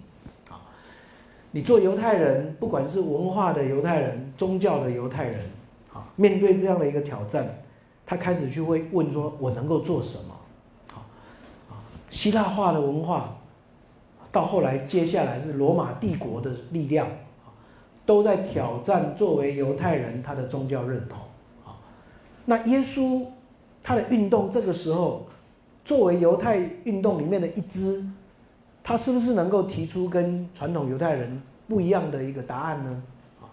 [0.47, 0.61] 好，
[1.53, 5.41] 你做犹太人，不管是文化的犹太人、宗教的犹太人，
[5.89, 7.49] 好，面对这样的一个挑战，
[8.05, 10.35] 他开始去会问说，我能够做什么？
[12.11, 13.39] 希腊化的文化，
[14.33, 17.07] 到后来，接下来是罗马帝国的力量，
[18.07, 21.19] 都在挑战作为犹太人他的宗教认同。
[21.65, 21.77] 啊，
[22.47, 23.27] 那耶稣
[23.83, 25.27] 他的运动这个时候，
[25.85, 28.03] 作为犹太运动里面的一支，
[28.83, 33.03] 他是不是能够提出跟传统犹太人不一样的一个答案呢？
[33.43, 33.45] 啊，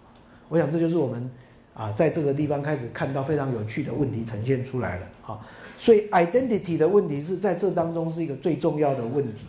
[0.47, 1.29] 我想这就是我们
[1.73, 5.05] 啊在这个地方开始看到非常有趣的问题呈现出来了。
[5.27, 5.45] 啊。
[5.77, 9.45] 所以，identity 的问题是在这当中是一个最重要的问题。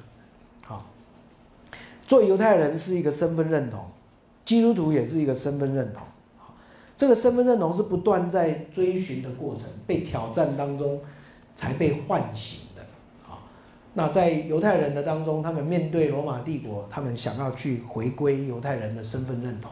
[2.11, 3.85] 做犹太人是一个身份认同，
[4.45, 6.03] 基督徒也是一个身份认同。
[6.39, 6.57] 好，
[6.97, 11.01] 这个身份认同是不断在追寻的过程，被挑战当中
[11.55, 12.83] 才被唤醒的。
[13.23, 13.43] 好，
[13.95, 19.71] 那在犹太人的当中，他们面对罗马帝国，他们想要去回归犹太人的身份认同。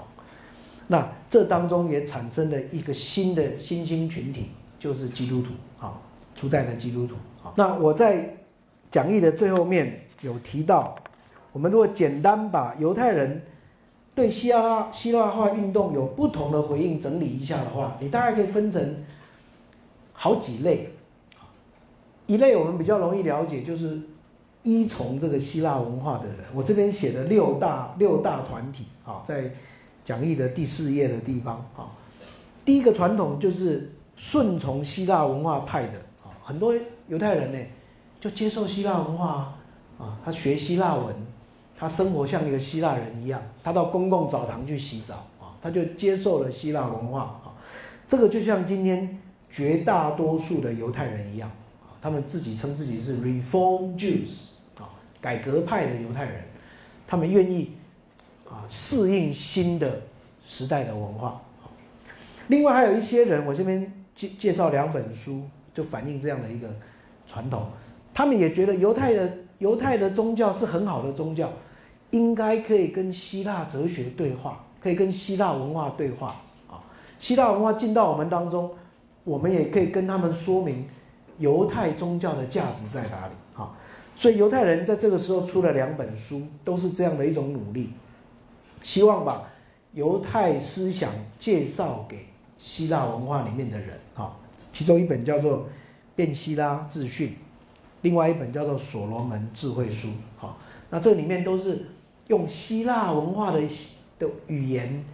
[0.87, 5.49] 那这当中也产生了一个新的新兴群体，就是基督徒。
[5.77, 6.01] 好。
[6.37, 8.33] 初代的基督徒，好，那我在
[8.93, 10.95] 讲义的最后面有提到，
[11.59, 13.43] 我们如果简单把犹太人
[14.15, 19.05] 对希腊希腊化运动有不同的回应整理一下的话，你大概可以分成
[20.13, 20.91] 好几类。
[22.27, 24.01] 一类我们比较容易了解，就是
[24.63, 26.37] 依从这个希腊文化的人。
[26.55, 29.51] 我这边写的六大六大团体啊，在
[30.05, 31.91] 讲义的第四页的地方啊，
[32.65, 36.73] 第一个传统就是顺从希腊文化派的啊，很多
[37.09, 37.59] 犹太人呢
[38.21, 39.53] 就接受希腊文化
[39.99, 41.07] 啊，他学希腊文，
[41.79, 47.55] 他生活像一个希腊人一样，他到公共澡堂去洗澡啊，他就接受了希腊文化啊，
[48.09, 49.17] 这个就像今天
[49.49, 51.49] 绝大多数的犹太人一样
[51.81, 51.95] 啊。
[52.03, 54.91] 他们自己称自己是 Reform Jews 啊，
[55.21, 56.43] 改革派的犹太人，
[57.07, 57.75] 他们愿意
[58.49, 60.03] 啊适应新的
[60.45, 61.41] 时代的文化。
[62.49, 65.43] 另外还有一些人，我这边介介绍两本书，
[65.73, 66.69] 就反映这样的一个
[67.27, 67.69] 传统。
[68.13, 71.51] 他们也觉得犹太的犹太的宗教是很好的宗教，
[72.11, 76.35] 应该可以跟希腊哲学对话，可以跟希腊文化对话
[76.69, 76.83] 啊。
[77.19, 78.71] 希腊文化进到我们当中，
[79.25, 80.87] 我们也可以跟他们说明。
[81.39, 83.33] 犹太宗教的价值在哪里？
[83.55, 83.73] 哈，
[84.17, 87.91] 所以犹太人在这个时候出了两本书，都是这样的一种努力，
[88.83, 89.49] 希望把
[89.93, 92.27] 犹太思想介绍给
[92.59, 93.97] 希腊文化里面的人。
[94.15, 94.37] 哈，
[94.73, 95.59] 其中一本叫做
[96.17, 97.29] 《变希腊自训》，
[98.03, 100.09] 另外一本叫做《所罗门智慧书》。
[100.39, 100.57] 哈，
[100.91, 101.87] 那这里面都是
[102.29, 103.61] 用希腊文化的
[104.19, 105.05] 的语言，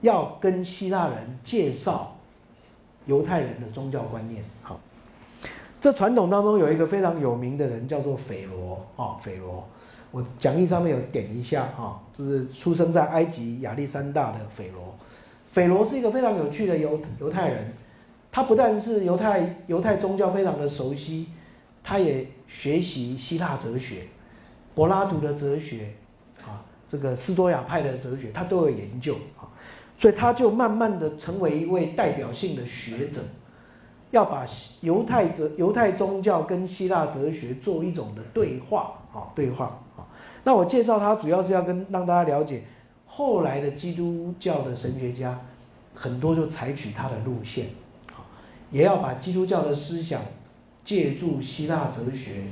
[0.00, 2.16] 要跟希腊人介绍
[3.06, 4.44] 犹太人的宗教观念。
[4.62, 4.78] 好。
[5.82, 9.66] 这传统当中有一个非常有名的人，叫做斐罗啊，斐罗。
[10.10, 14.94] 我讲义上面有点一下哈，就是出生在埃及亚历山大的斐罗。
[15.52, 17.72] 斐罗是一个非常有趣的犹犹太人，
[18.30, 21.28] 他不但是犹太犹太宗教非常的熟悉，
[21.82, 24.02] 他也学习希腊哲学、
[24.74, 25.92] 柏拉图的哲学
[26.42, 29.48] 啊，这个斯多亚派的哲学，他都有研究啊，
[29.98, 33.20] 所以他就慢慢的成为一位代表性的学者。
[34.10, 34.44] 要把
[34.80, 39.66] 犹太哲、犹太宗教跟希腊哲学做一种的对话，啊，对话，
[39.96, 40.02] 啊。
[40.42, 42.64] 那我介绍他，主要是要跟让大家了解，
[43.06, 45.38] 后来的基督教的神学家，
[45.94, 47.66] 很多就采取他的路线，
[48.08, 48.26] 啊，
[48.72, 50.20] 也要把基督教的思想
[50.90, 52.42] 借助希腊哲学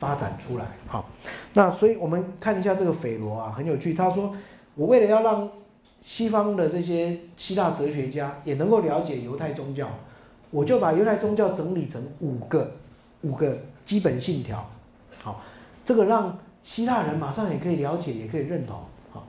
[0.00, 1.08] 发展出来，好。
[1.52, 3.94] 那所以我们看一下这个斐罗啊，很有趣。
[3.94, 4.34] 他说，
[4.74, 5.48] 我为了要让
[6.02, 9.88] 西方的这些希腊哲学家也能够了解犹太宗教。
[10.50, 12.72] 我就把犹太宗教整理成五个
[13.20, 13.56] 五个
[13.86, 14.68] 基本信条，
[15.22, 15.40] 好，
[15.84, 18.76] 这个让希腊人马上也可以了解，也可以认同。
[19.12, 19.24] 好，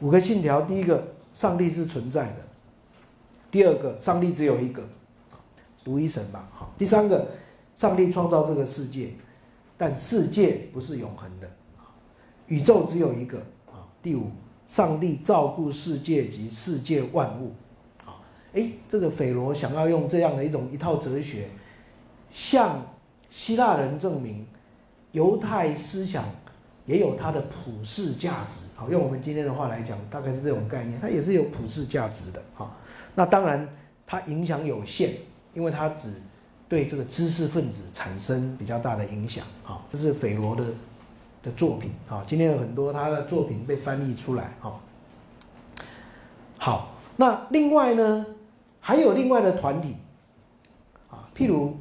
[0.00, 1.02] 五个信条，第一个，
[1.34, 2.42] 上帝是存在的；
[3.50, 4.84] 第二个，上帝只有一个，
[5.82, 6.48] 独一神吧。
[6.54, 7.26] 好，第三个，
[7.78, 9.10] 上帝创造这个世界，
[9.76, 11.48] 但世界不是永恒的，
[12.48, 13.38] 宇宙只有一个。
[13.66, 14.32] 啊，第五，
[14.66, 17.54] 上帝照顾世界及世界万物。
[18.04, 18.18] 啊
[18.52, 21.48] 哎，这个斐罗想要用这样的一种一套哲学，
[22.32, 22.84] 向
[23.30, 24.44] 希腊人证明
[25.12, 26.24] 犹太思想
[26.84, 28.66] 也有它的普世价值。
[28.74, 32.42] 好，用我们今天的话来讲，大概是这种概念，它也是有普世价值的。
[32.54, 32.76] 好，
[33.14, 33.68] 那当然
[34.04, 35.12] 它影响有限，
[35.54, 36.14] 因为它只
[36.68, 39.44] 对这个知识分子产生比较大的影响。
[39.62, 40.64] 好，这是斐罗的
[41.42, 41.90] 的作品。
[42.06, 44.52] 好，今天有很多他的作品被翻译出来。
[44.60, 44.80] 好，
[46.58, 48.26] 好，那另外呢？
[48.80, 49.94] 还有另外的团体，
[51.10, 51.76] 啊，譬如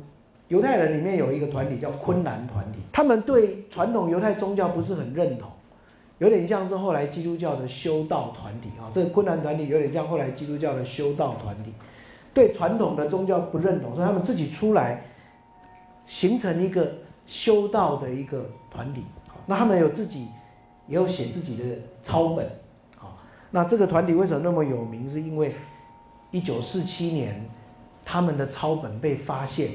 [0.50, 5.50] 犹太人里面有一个团体叫昆兰团体，他们对传统犹太宗教不是很认同，
[6.18, 8.92] 有点像是后来基督教的修道团体啊。
[8.92, 11.72] 这个昆兰团体有点像后来基督教的修道团体，
[12.38, 15.04] 对传统的宗教不认同，所以他们自己出来
[16.06, 16.88] 形成一个
[17.26, 19.04] 修道的一个团体。
[19.48, 20.28] 那他们有自己
[20.86, 21.64] 也有写自己的
[22.04, 22.48] 抄本，
[22.96, 23.18] 好，
[23.50, 25.10] 那这个团体为什么那么有名？
[25.10, 25.56] 是因为
[26.30, 27.44] 一九四七年，
[28.06, 29.72] 他们的抄本被发现，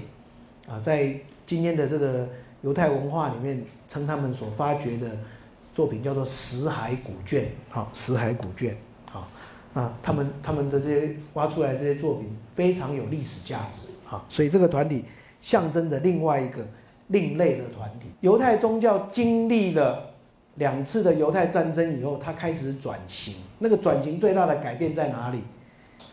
[0.69, 2.29] 啊，在今天的这个
[2.61, 5.11] 犹太文化里面，称他们所发掘的
[5.75, 8.77] 作品叫做死海古卷，好，死海古卷，好，
[9.75, 15.05] 啊，他们他们的这些挖出来这些作品非常有历史价值，啊，所以这个团体
[15.41, 16.67] 象征着另外一个
[17.09, 18.07] 另类的团体。
[18.21, 20.11] 犹太宗教经历了
[20.57, 25.41] 两次的犹太战争以后，它开始转型，那个转型最大的改变在哪里？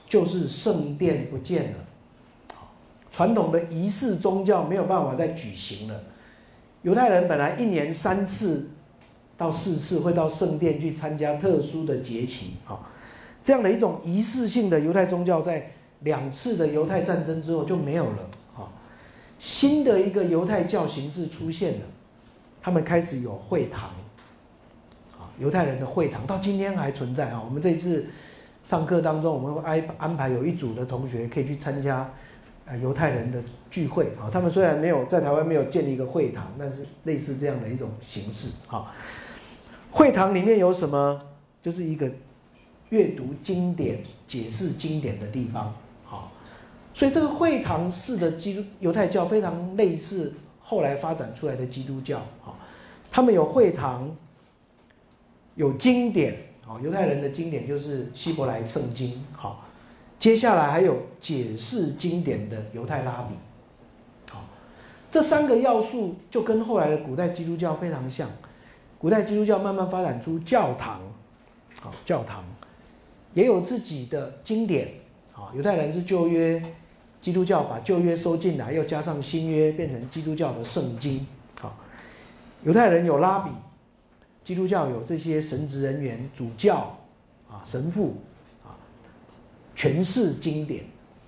[0.08, 2.56] 就是圣殿不见了，
[3.12, 6.02] 传统的仪式宗教没有办法再举行了。
[6.82, 8.72] 犹太人本来一年三次
[9.38, 12.89] 到四次会到圣殿去参加特殊的节庆，啊，
[13.50, 15.72] 这样的一种仪式性的犹太宗教，在
[16.02, 18.70] 两次的犹太战争之后就没有了，啊，
[19.40, 21.86] 新的一个犹太教形式出现了，
[22.62, 23.90] 他们开始有会堂，
[25.18, 27.42] 啊犹太人的会堂，到今天还存在啊。
[27.44, 28.06] 我们这一次
[28.68, 32.08] 上课当中，我们会安安排有一组的同学可以去参加
[32.68, 34.30] 呃犹太人的聚会啊。
[34.32, 38.94] 他们虽然没有在台湾没有建立一个会堂，但是类似这样的一种形式啊。
[39.90, 41.20] 会堂里面有什么？
[41.64, 42.08] 就是一个
[42.90, 45.74] 阅读经典、解释经典的地方。
[46.04, 46.32] 好，
[46.94, 52.22] 所以这个会堂式的基督犹太教非常类似后来发展出来的基督教。
[52.42, 52.58] 好，
[53.12, 54.10] 他们有会堂，
[55.56, 56.36] 有经典。
[56.66, 59.24] 好，犹太人的经典就是希伯来圣经。
[59.34, 59.66] 好，
[60.20, 63.36] 接下来还有解释经典的犹太拉比。
[64.32, 64.44] 好，
[65.12, 68.30] 这三个要素就跟后来的古代基督教非常像。
[69.00, 71.00] 古代基督教慢慢发展出教堂，
[71.80, 72.44] 好，教堂
[73.34, 74.90] 也有自己的经典，
[75.34, 76.62] 啊，犹太人是旧约，
[77.22, 81.26] 基督教把旧约收进来，又加上新约，变成基督教的圣经，
[81.60, 81.78] 好，
[82.64, 83.52] 犹太人有拉比，
[84.44, 86.98] 基督教有这些神职人员、主教
[87.50, 88.16] 啊、神父
[88.64, 88.76] 啊，
[89.76, 90.84] 全是经典，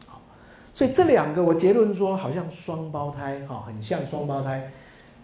[0.08, 0.22] 好，
[0.74, 4.72] 所以这两个我结论说好像双胞胎，哈，很像双胞胎，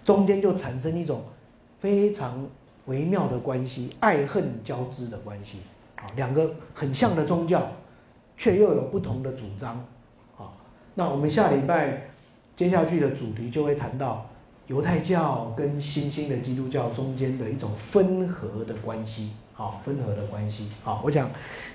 [0.05, 1.21] 中间就产生一种。
[1.79, 2.43] 非常
[2.87, 5.59] 微妙的关系，爱恨交织的关系，
[5.97, 7.69] 啊，两个很像的宗教，
[8.37, 9.75] 却又有不同的主张，
[10.37, 10.49] 啊，
[10.95, 12.09] 那我们下礼拜
[12.55, 14.29] 接下去的主题就会谈到
[14.67, 21.29] 犹太教跟新兴的基督教中间的一种分合的关系，好，分合的关系，好，我想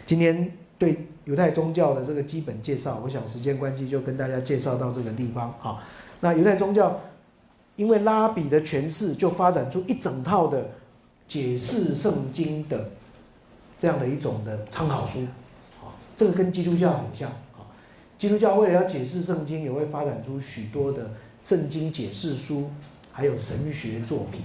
[0.07, 5.81] 今天对犹太宗教的这个基本介绍，我想时间关系就跟大家介绍到这个地方，好，
[6.21, 7.01] 那犹太宗教。
[7.75, 10.69] 因为拉比的诠释，就发展出一整套的
[11.27, 12.91] 解释圣经的
[13.83, 15.23] 这样的一种的参考书，
[15.83, 17.67] 啊，这个跟基督教很像，啊，
[18.17, 21.11] 基督教为了要解释圣经，也会发展出许多的
[21.45, 22.71] 圣经解释书，
[23.11, 24.43] 还有神学作品。